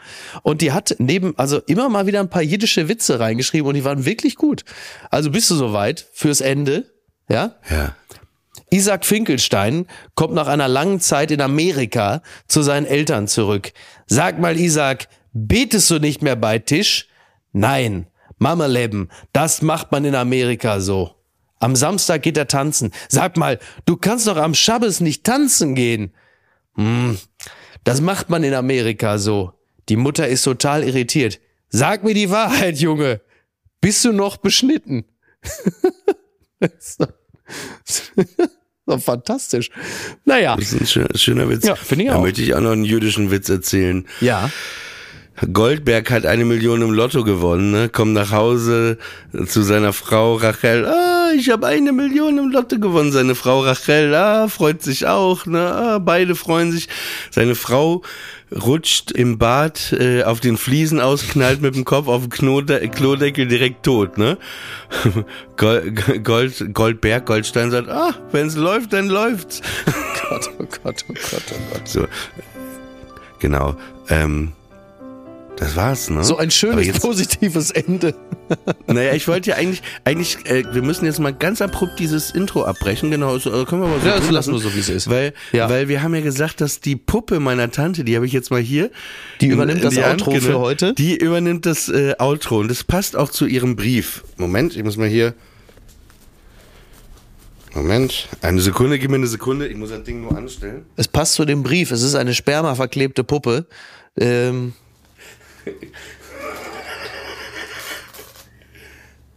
Und 0.44 0.61
die 0.62 0.70
hat 0.70 0.94
neben, 1.00 1.36
also 1.36 1.59
immer 1.66 1.88
mal 1.88 2.07
wieder 2.07 2.20
ein 2.20 2.30
paar 2.30 2.42
jiddische 2.42 2.88
Witze 2.88 3.18
reingeschrieben 3.18 3.66
und 3.66 3.74
die 3.74 3.82
waren 3.84 4.05
wirklich 4.05 4.36
gut. 4.36 4.64
Also 5.11 5.32
bist 5.32 5.50
du 5.50 5.57
soweit 5.57 6.07
fürs 6.12 6.40
Ende? 6.40 6.84
Ja? 7.28 7.57
ja. 7.70 7.96
Isaac 8.75 9.07
Finkelstein 9.07 9.87
kommt 10.16 10.35
nach 10.35 10.49
einer 10.49 10.66
langen 10.66 10.99
Zeit 10.99 11.31
in 11.31 11.41
Amerika 11.41 12.22
zu 12.49 12.62
seinen 12.62 12.87
Eltern 12.87 13.29
zurück. 13.29 13.72
Sag 14.09 14.41
mal, 14.41 14.59
Isaac, 14.59 15.07
betest 15.33 15.89
du 15.93 16.01
nicht 16.01 16.22
mehr 16.22 16.35
bei 16.35 16.59
Tisch? 16.59 17.07
Nein, 17.53 18.09
Mama 18.39 18.66
leben, 18.66 19.11
das 19.33 19.62
macht 19.62 19.93
man 19.93 20.05
in 20.05 20.16
Amerika 20.16 20.81
so. 20.81 21.14
Am 21.61 21.77
Samstag 21.77 22.22
geht 22.22 22.37
er 22.37 22.49
tanzen. 22.49 22.91
Sag 23.09 23.37
mal, 23.37 23.61
du 23.87 23.97
kannst 23.97 24.27
doch 24.27 24.37
am 24.37 24.55
Schabbes 24.55 24.99
nicht 24.99 25.22
tanzen 25.22 25.77
gehen. 25.77 26.12
Hm, 26.75 27.16
das 27.85 28.01
macht 28.01 28.29
man 28.29 28.43
in 28.43 28.55
Amerika 28.55 29.18
so. 29.18 29.53
Die 29.89 29.97
Mutter 29.97 30.27
ist 30.27 30.43
total 30.43 30.83
irritiert. 30.83 31.39
Sag 31.68 32.03
mir 32.03 32.14
die 32.14 32.31
Wahrheit, 32.31 32.79
Junge. 32.79 33.20
Bist 33.81 34.05
du 34.05 34.12
noch 34.12 34.37
beschnitten? 34.37 35.05
So 38.87 38.99
fantastisch. 38.99 39.70
Naja. 40.26 40.57
Das 40.57 40.72
ist 40.72 40.80
ein 40.80 40.87
schöner, 40.87 41.09
schöner 41.16 41.49
Witz. 41.49 41.64
Ja, 41.66 41.74
finde 41.74 42.05
ich 42.05 42.11
Da 42.11 42.16
auch. 42.16 42.22
möchte 42.22 42.43
ich 42.43 42.55
auch 42.55 42.61
noch 42.61 42.72
einen 42.72 42.85
jüdischen 42.85 43.30
Witz 43.30 43.49
erzählen. 43.49 44.07
Ja. 44.20 44.51
Goldberg 45.53 46.11
hat 46.12 46.26
eine 46.26 46.45
Million 46.45 46.80
im 46.80 46.93
Lotto 46.93 47.24
gewonnen, 47.24 47.72
ne? 47.72 47.89
kommt 47.89 48.12
nach 48.12 48.30
Hause 48.30 48.99
zu 49.47 49.62
seiner 49.62 49.93
Frau 49.93 50.37
Rachel. 50.37 50.87
Ah, 50.87 51.32
ich 51.37 51.51
habe 51.51 51.66
eine 51.66 51.93
Million 51.93 52.39
im 52.39 52.51
Lotto 52.51 52.78
gewonnen. 52.78 53.11
Seine 53.11 53.35
Frau 53.35 53.61
Rachel, 53.61 54.14
ah, 54.14 54.47
freut 54.47 54.82
sich 54.82 55.09
auch. 55.09 55.47
Ne? 55.47 55.61
Ah, 55.61 55.99
beide 55.99 56.37
freuen 56.37 56.70
sich. 56.70 56.89
Seine 57.32 57.57
Frau 57.57 58.03
rutscht 58.55 59.11
im 59.11 59.39
Bad 59.39 59.93
äh, 59.99 60.22
auf 60.22 60.39
den 60.39 60.57
Fliesen 60.57 61.01
aus, 61.01 61.26
knallt 61.26 61.61
mit 61.61 61.74
dem 61.74 61.85
Kopf 61.85 62.07
auf 62.07 62.22
den 62.22 62.30
Knode 62.30 62.89
Klodeckel 62.89 63.49
direkt 63.49 63.85
tot. 63.85 64.16
Ne? 64.16 64.39
Gold, 65.57 66.24
Gold, 66.24 66.74
Goldberg, 66.74 67.26
Goldstein 67.26 67.72
sagt, 67.72 67.89
ah, 67.89 68.14
wenn's 68.30 68.55
läuft, 68.55 68.93
dann 68.93 69.09
läuft's. 69.09 69.62
Gott, 70.28 70.49
oh 70.59 70.64
Gott, 70.85 71.05
oh 71.09 71.14
Gott, 71.14 71.43
oh 71.51 71.72
Gott. 71.72 71.89
So, 71.89 72.07
genau. 73.41 73.74
Ähm, 74.09 74.53
das 75.57 75.76
war's, 75.76 76.11
ne? 76.11 76.24
So 76.24 76.36
ein 76.36 76.50
schönes, 76.50 76.86
jetzt, 76.86 77.00
positives 77.02 77.70
Ende. 77.70 78.14
Naja, 78.86 79.14
ich 79.14 79.26
wollte 79.26 79.50
ja 79.50 79.57
eigentlich, 79.57 79.82
eigentlich, 80.05 80.36
äh, 80.44 80.64
wir 80.74 80.82
müssen 80.82 81.07
jetzt 81.07 81.18
mal 81.18 81.32
ganz 81.32 81.62
abrupt 81.62 81.98
dieses 81.98 82.30
Intro 82.30 82.64
abbrechen, 82.64 83.11
genau, 83.11 83.38
so, 83.38 83.50
äh, 83.50 83.64
können 83.64 83.80
wir 83.80 83.88
mal 83.88 84.00
so 84.00 84.07
Ja, 84.07 84.16
das 84.18 84.30
lassen 84.30 84.52
wir 84.52 84.59
so, 84.59 84.74
wie 84.74 84.80
es 84.80 84.90
ist. 84.90 85.09
Weil, 85.09 85.32
Ja. 85.52 85.70
weil 85.70 85.88
wir 85.88 86.02
haben 86.02 86.14
ja 86.14 86.20
gesagt, 86.20 86.61
dass 86.61 86.80
die 86.80 86.94
Puppe 86.96 87.40
meiner 87.40 87.70
Tante, 87.70 88.05
die 88.05 88.14
habe 88.16 88.26
ich 88.26 88.32
jetzt 88.32 88.50
mal 88.50 88.61
hier. 88.61 88.90
Die 89.40 89.46
in- 89.46 89.52
übernimmt 89.52 89.78
in 89.78 89.84
das 89.84 89.94
die 89.94 90.05
Hand 90.05 90.20
Outro 90.26 90.38
für 90.40 90.59
heute? 90.59 90.92
Die 90.92 91.16
übernimmt 91.16 91.64
das 91.64 91.88
äh, 91.88 92.14
Outro 92.18 92.59
und 92.61 92.68
das 92.68 92.84
passt 92.84 93.16
auch 93.16 93.30
zu 93.30 93.46
ihrem 93.46 93.76
Brief. 93.76 94.24
Moment, 94.36 94.76
ich 94.76 94.84
muss 94.84 94.98
mal 94.98 95.09
hier. 95.09 95.32
Moment, 97.74 98.28
eine 98.42 98.61
Sekunde, 98.61 98.98
gib 98.98 99.11
mir 99.11 99.16
eine 99.16 99.26
Sekunde, 99.26 99.66
ich 99.66 99.76
muss 99.76 99.90
das 99.90 100.05
Ding 100.05 100.20
nur 100.20 100.36
anstellen. 100.36 100.84
Es 100.96 101.09
passt 101.09 101.34
zu 101.34 101.44
dem 101.44 101.62
Brief. 101.64 101.90
Es 101.90 102.02
ist 102.02 102.14
eine 102.14 102.34
spermaverklebte 102.34 103.24
Puppe. 103.24 103.66
Ähm, 104.16 104.74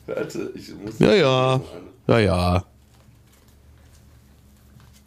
Warte, 0.08 0.52
ich 0.56 0.74
muss. 0.76 1.00
ja, 1.00 1.14
ja. 1.14 1.62
Ja, 2.08 2.20
ja. 2.20 2.66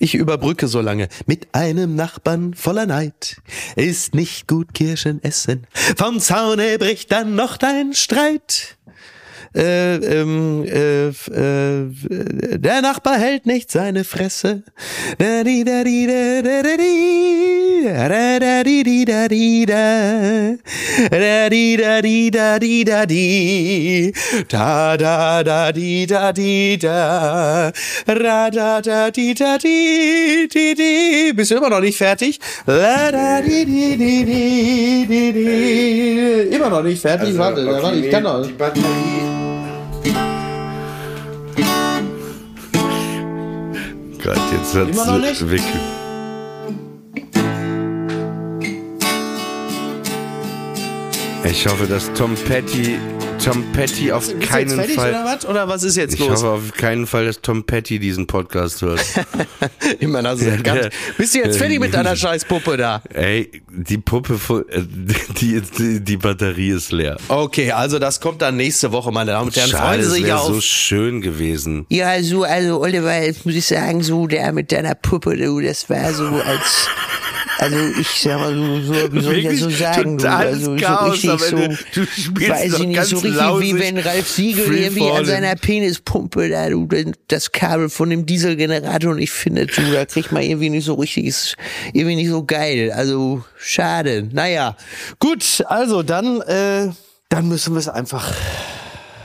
Ich 0.03 0.15
überbrücke 0.15 0.67
so 0.67 0.81
lange. 0.81 1.09
Mit 1.27 1.49
einem 1.53 1.95
Nachbarn 1.95 2.55
voller 2.55 2.87
Neid 2.87 3.43
ist 3.77 4.15
nicht 4.15 4.49
gut 4.49 4.73
Kirschen 4.73 5.23
essen. 5.23 5.67
Vom 5.97 6.21
Zaune 6.21 6.79
bricht 6.79 7.13
dann 7.13 7.35
noch 7.35 7.59
dein 7.59 7.93
Streit. 7.93 8.79
Äh, 9.53 9.97
ähm, 9.97 10.65
äh, 10.65 11.09
äh, 11.09 12.59
der 12.59 12.83
Nachbar 12.83 13.19
hält 13.19 13.47
nicht 13.47 13.71
seine 13.71 14.05
Fresse. 14.05 14.63
Da, 15.19 15.43
da, 15.43 15.65
da, 15.65 15.83
da, 15.83 16.63
da, 16.63 16.77
di. 16.77 17.83
Da, 17.83 18.39
da, 18.39 18.63
di, 18.63 19.05
da, 19.05 19.27
di, 19.27 19.67
da. 19.67 20.55
Da, 21.11 21.49
di, 21.49 21.77
da, 21.77 22.01
di, 22.01 22.31
da, 22.31 22.59
di, 22.61 22.85
da, 22.85 23.07
di. 23.07 24.13
Da, 24.49 24.97
da, 24.97 25.43
da, 25.43 25.73
di, 25.73 26.07
da, 26.07 26.31
di, 26.31 26.79
da. 26.79 27.73
Ra, 28.07 28.51
da, 28.51 28.81
da, 28.81 29.11
di, 29.11 29.35
da, 29.35 29.59
di, 29.59 30.47
di, 30.47 30.75
di. 30.75 31.33
Bist 31.35 31.51
du 31.51 31.57
immer 31.57 31.71
noch 31.71 31.81
nicht 31.81 31.99
fertig? 31.99 32.39
La, 32.67 33.11
da, 33.11 33.41
di, 33.41 33.65
di, 33.65 33.97
di, 33.97 34.25
di, 34.25 35.07
di, 35.09 35.33
di. 35.33 36.55
Immer 36.55 36.71
noch 36.71 36.85
nicht 36.85 37.03
fertig? 37.03 37.37
warte, 37.37 37.63
okay, 37.63 37.83
warte, 37.83 37.99
ich 37.99 38.11
kann 38.11 38.23
noch. 38.23 38.47
Die 38.47 38.53
Batterie. 38.53 39.40
Gott, 44.33 44.53
jetzt 44.53 44.77
hat's 44.77 44.91
Immer 44.91 45.07
noch 45.07 45.19
nicht? 45.19 45.51
weg. 45.51 45.61
Ich 51.43 51.67
hoffe, 51.67 51.89
dass 51.89 52.13
Tom 52.13 52.37
Petty, 52.37 52.97
Tom 53.45 53.65
Petty 53.73 54.13
auf 54.13 54.27
Bist 54.27 54.33
du 54.35 54.39
jetzt 54.41 54.49
keinen 54.51 54.71
fertig 54.71 54.97
Fall. 54.97 55.11
oder 55.11 55.25
was? 55.25 55.47
Oder 55.47 55.69
was 55.69 55.83
ist 55.83 55.97
jetzt 55.97 56.15
Ich 56.15 56.21
los? 56.21 56.43
hoffe 56.43 56.49
auf 56.49 56.73
keinen 56.75 57.07
Fall, 57.07 57.25
dass 57.25 57.41
Tom 57.41 57.65
Petty 57.65 57.99
diesen 57.99 58.27
Podcast 58.27 58.83
hört. 58.83 59.01
Ich 59.99 60.07
meine, 60.09 60.29
also 60.29 60.45
ganz, 60.63 60.89
bist 61.17 61.35
du 61.35 61.39
jetzt 61.39 61.57
fertig 61.57 61.81
mit 61.81 61.95
deiner 61.95 62.15
Scheißpuppe 62.17 62.77
da? 62.77 63.03
Ey, 63.15 63.51
die 63.71 63.97
Puppe, 63.97 64.37
von- 64.39 64.69
äh, 64.69 64.83
die, 65.41 65.61
die, 65.79 66.01
die 66.01 66.17
Batterie 66.19 66.71
ist 66.71 66.93
leer. 66.93 67.17
Okay, 67.29 67.73
also 67.73 67.99
das 67.99 68.21
kommt 68.21 68.43
dann 68.43 68.57
nächste 68.57 68.93
Woche, 68.93 69.11
meine 69.11 69.31
Damen 69.33 69.49
und 69.49 69.57
Herren. 69.57 69.71
Freuen 69.71 69.81
Schade, 69.83 70.03
Sie 70.03 70.09
es 70.09 70.15
sich 70.17 70.25
wäre 70.27 70.41
auf. 70.41 70.47
so 70.47 70.61
schön 70.61 71.23
gewesen. 71.23 71.87
Ja, 71.89 72.23
so, 72.23 72.43
also 72.45 72.81
Oliver, 72.81 73.23
jetzt 73.23 73.47
muss 73.47 73.55
ich 73.55 73.65
sagen, 73.67 74.03
so 74.03 74.27
der 74.27 74.53
mit 74.53 74.71
deiner 74.71 74.95
Puppe, 74.95 75.37
du, 75.37 75.61
das 75.61 75.89
war 75.89 76.13
so 76.13 76.27
als, 76.27 76.89
Also 77.61 77.77
ich 78.01 78.09
sag 78.23 78.41
mal 78.41 78.55
so, 78.55 78.95
so 78.95 79.13
wie 79.13 79.21
soll 79.21 79.37
ich 79.37 79.49
das 79.49 79.59
so 79.59 79.69
sagen? 79.69 80.17
Du, 80.17 80.27
also 80.27 80.77
Chaos, 80.77 81.21
so 81.21 81.33
richtig 81.33 81.41
so, 81.43 81.57
du, 81.57 82.07
du 82.33 82.49
weiß 82.49 82.79
ich 82.79 82.87
nicht, 82.87 83.05
so 83.05 83.19
richtig 83.19 83.61
wie 83.61 83.79
wenn 83.79 83.99
Ralf 83.99 84.31
Siegel 84.31 84.75
irgendwie 84.75 85.11
an 85.11 85.27
seiner 85.27 85.55
Penispumpe 85.57 86.49
da, 86.49 86.71
du, 86.71 86.89
das 87.29 87.53
Kabel 87.53 87.91
von 87.91 88.09
dem 88.09 88.25
Dieselgenerator 88.25 89.13
und 89.13 89.19
ich 89.19 89.31
finde, 89.31 89.67
du, 89.67 89.93
da 89.93 90.07
kriegt 90.07 90.33
man 90.33 90.43
irgendwie 90.43 90.71
nicht 90.71 90.87
so 90.87 90.95
richtig, 90.95 91.27
ist 91.27 91.57
irgendwie 91.93 92.17
nicht 92.17 92.31
so 92.31 92.45
geil. 92.45 92.93
Also 92.93 93.45
schade. 93.59 94.27
Naja, 94.33 94.75
gut, 95.19 95.63
also 95.67 96.03
dann, 96.03 96.41
äh, 96.41 96.89
dann 97.29 97.47
müssen 97.47 97.75
wir 97.75 97.81
es 97.81 97.89
einfach 97.89 98.33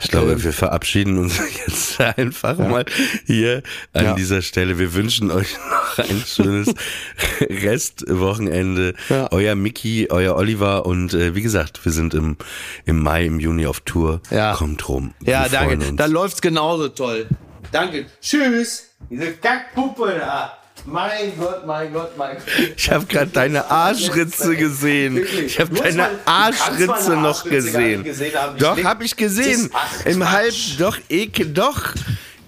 ich 0.00 0.10
glaube, 0.10 0.32
ähm, 0.32 0.42
wir 0.42 0.52
verabschieden 0.52 1.18
uns 1.18 1.40
jetzt 1.66 2.00
einfach 2.00 2.58
ja. 2.58 2.68
mal 2.68 2.84
hier 3.26 3.62
an 3.92 4.04
ja. 4.04 4.14
dieser 4.14 4.42
Stelle. 4.42 4.78
Wir 4.78 4.94
wünschen 4.94 5.30
euch 5.30 5.56
noch 5.70 6.04
ein 6.04 6.22
schönes 6.26 6.74
Restwochenende. 7.40 8.94
Ja. 9.08 9.28
Euer 9.32 9.54
Mickey, 9.54 10.08
euer 10.10 10.36
Oliver 10.36 10.86
und 10.86 11.14
äh, 11.14 11.34
wie 11.34 11.42
gesagt, 11.42 11.84
wir 11.84 11.92
sind 11.92 12.14
im, 12.14 12.36
im 12.84 13.02
Mai, 13.02 13.26
im 13.26 13.40
Juni 13.40 13.66
auf 13.66 13.80
Tour. 13.80 14.20
Ja. 14.30 14.54
Kommt 14.54 14.88
rum. 14.88 15.14
Ja, 15.20 15.48
danke. 15.48 15.78
Da 15.94 16.06
läuft's 16.06 16.40
genauso 16.40 16.88
toll. 16.88 17.26
Danke. 17.72 18.06
Tschüss. 18.20 18.90
Diese 19.10 19.32
Kackpuppe 19.32 20.16
da. 20.18 20.55
Mein 20.86 21.36
Gott, 21.38 21.66
mein 21.66 21.92
Gott, 21.92 22.16
mein 22.16 22.36
Gott. 22.36 22.44
Ich 22.76 22.90
habe 22.90 23.06
gerade 23.06 23.30
deine 23.30 23.70
Arschritze 23.70 24.56
gesehen. 24.56 25.24
Ich 25.44 25.58
habe 25.58 25.74
deine 25.74 26.08
Arschritze 26.24 27.16
noch 27.16 27.44
gesehen. 27.44 28.04
gesehen 28.04 28.32
doch, 28.58 28.82
habe 28.82 29.04
ich 29.04 29.16
gesehen. 29.16 29.70
Im 30.04 30.30
Halb, 30.30 30.54
doch, 30.78 30.96
ekel, 31.08 31.46
doch. 31.46 31.94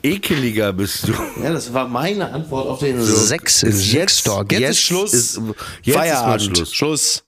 Ekeliger 0.00 0.72
bist 0.72 1.08
du. 1.08 1.12
Ja, 1.42 1.52
das 1.52 1.72
war 1.72 1.88
meine 1.88 2.32
Antwort 2.32 2.68
auf 2.68 2.78
den 2.78 3.02
so, 3.02 3.34
Talk. 4.24 4.52
Jetzt, 4.52 4.60
jetzt 4.60 4.70
ist 4.70 4.82
Schluss. 4.82 5.12
Ist, 5.12 5.40
jetzt 5.82 5.96
Feierabend. 5.96 6.58
Ist 6.58 6.74
Schluss. 6.74 6.74
Schluss. 6.74 7.27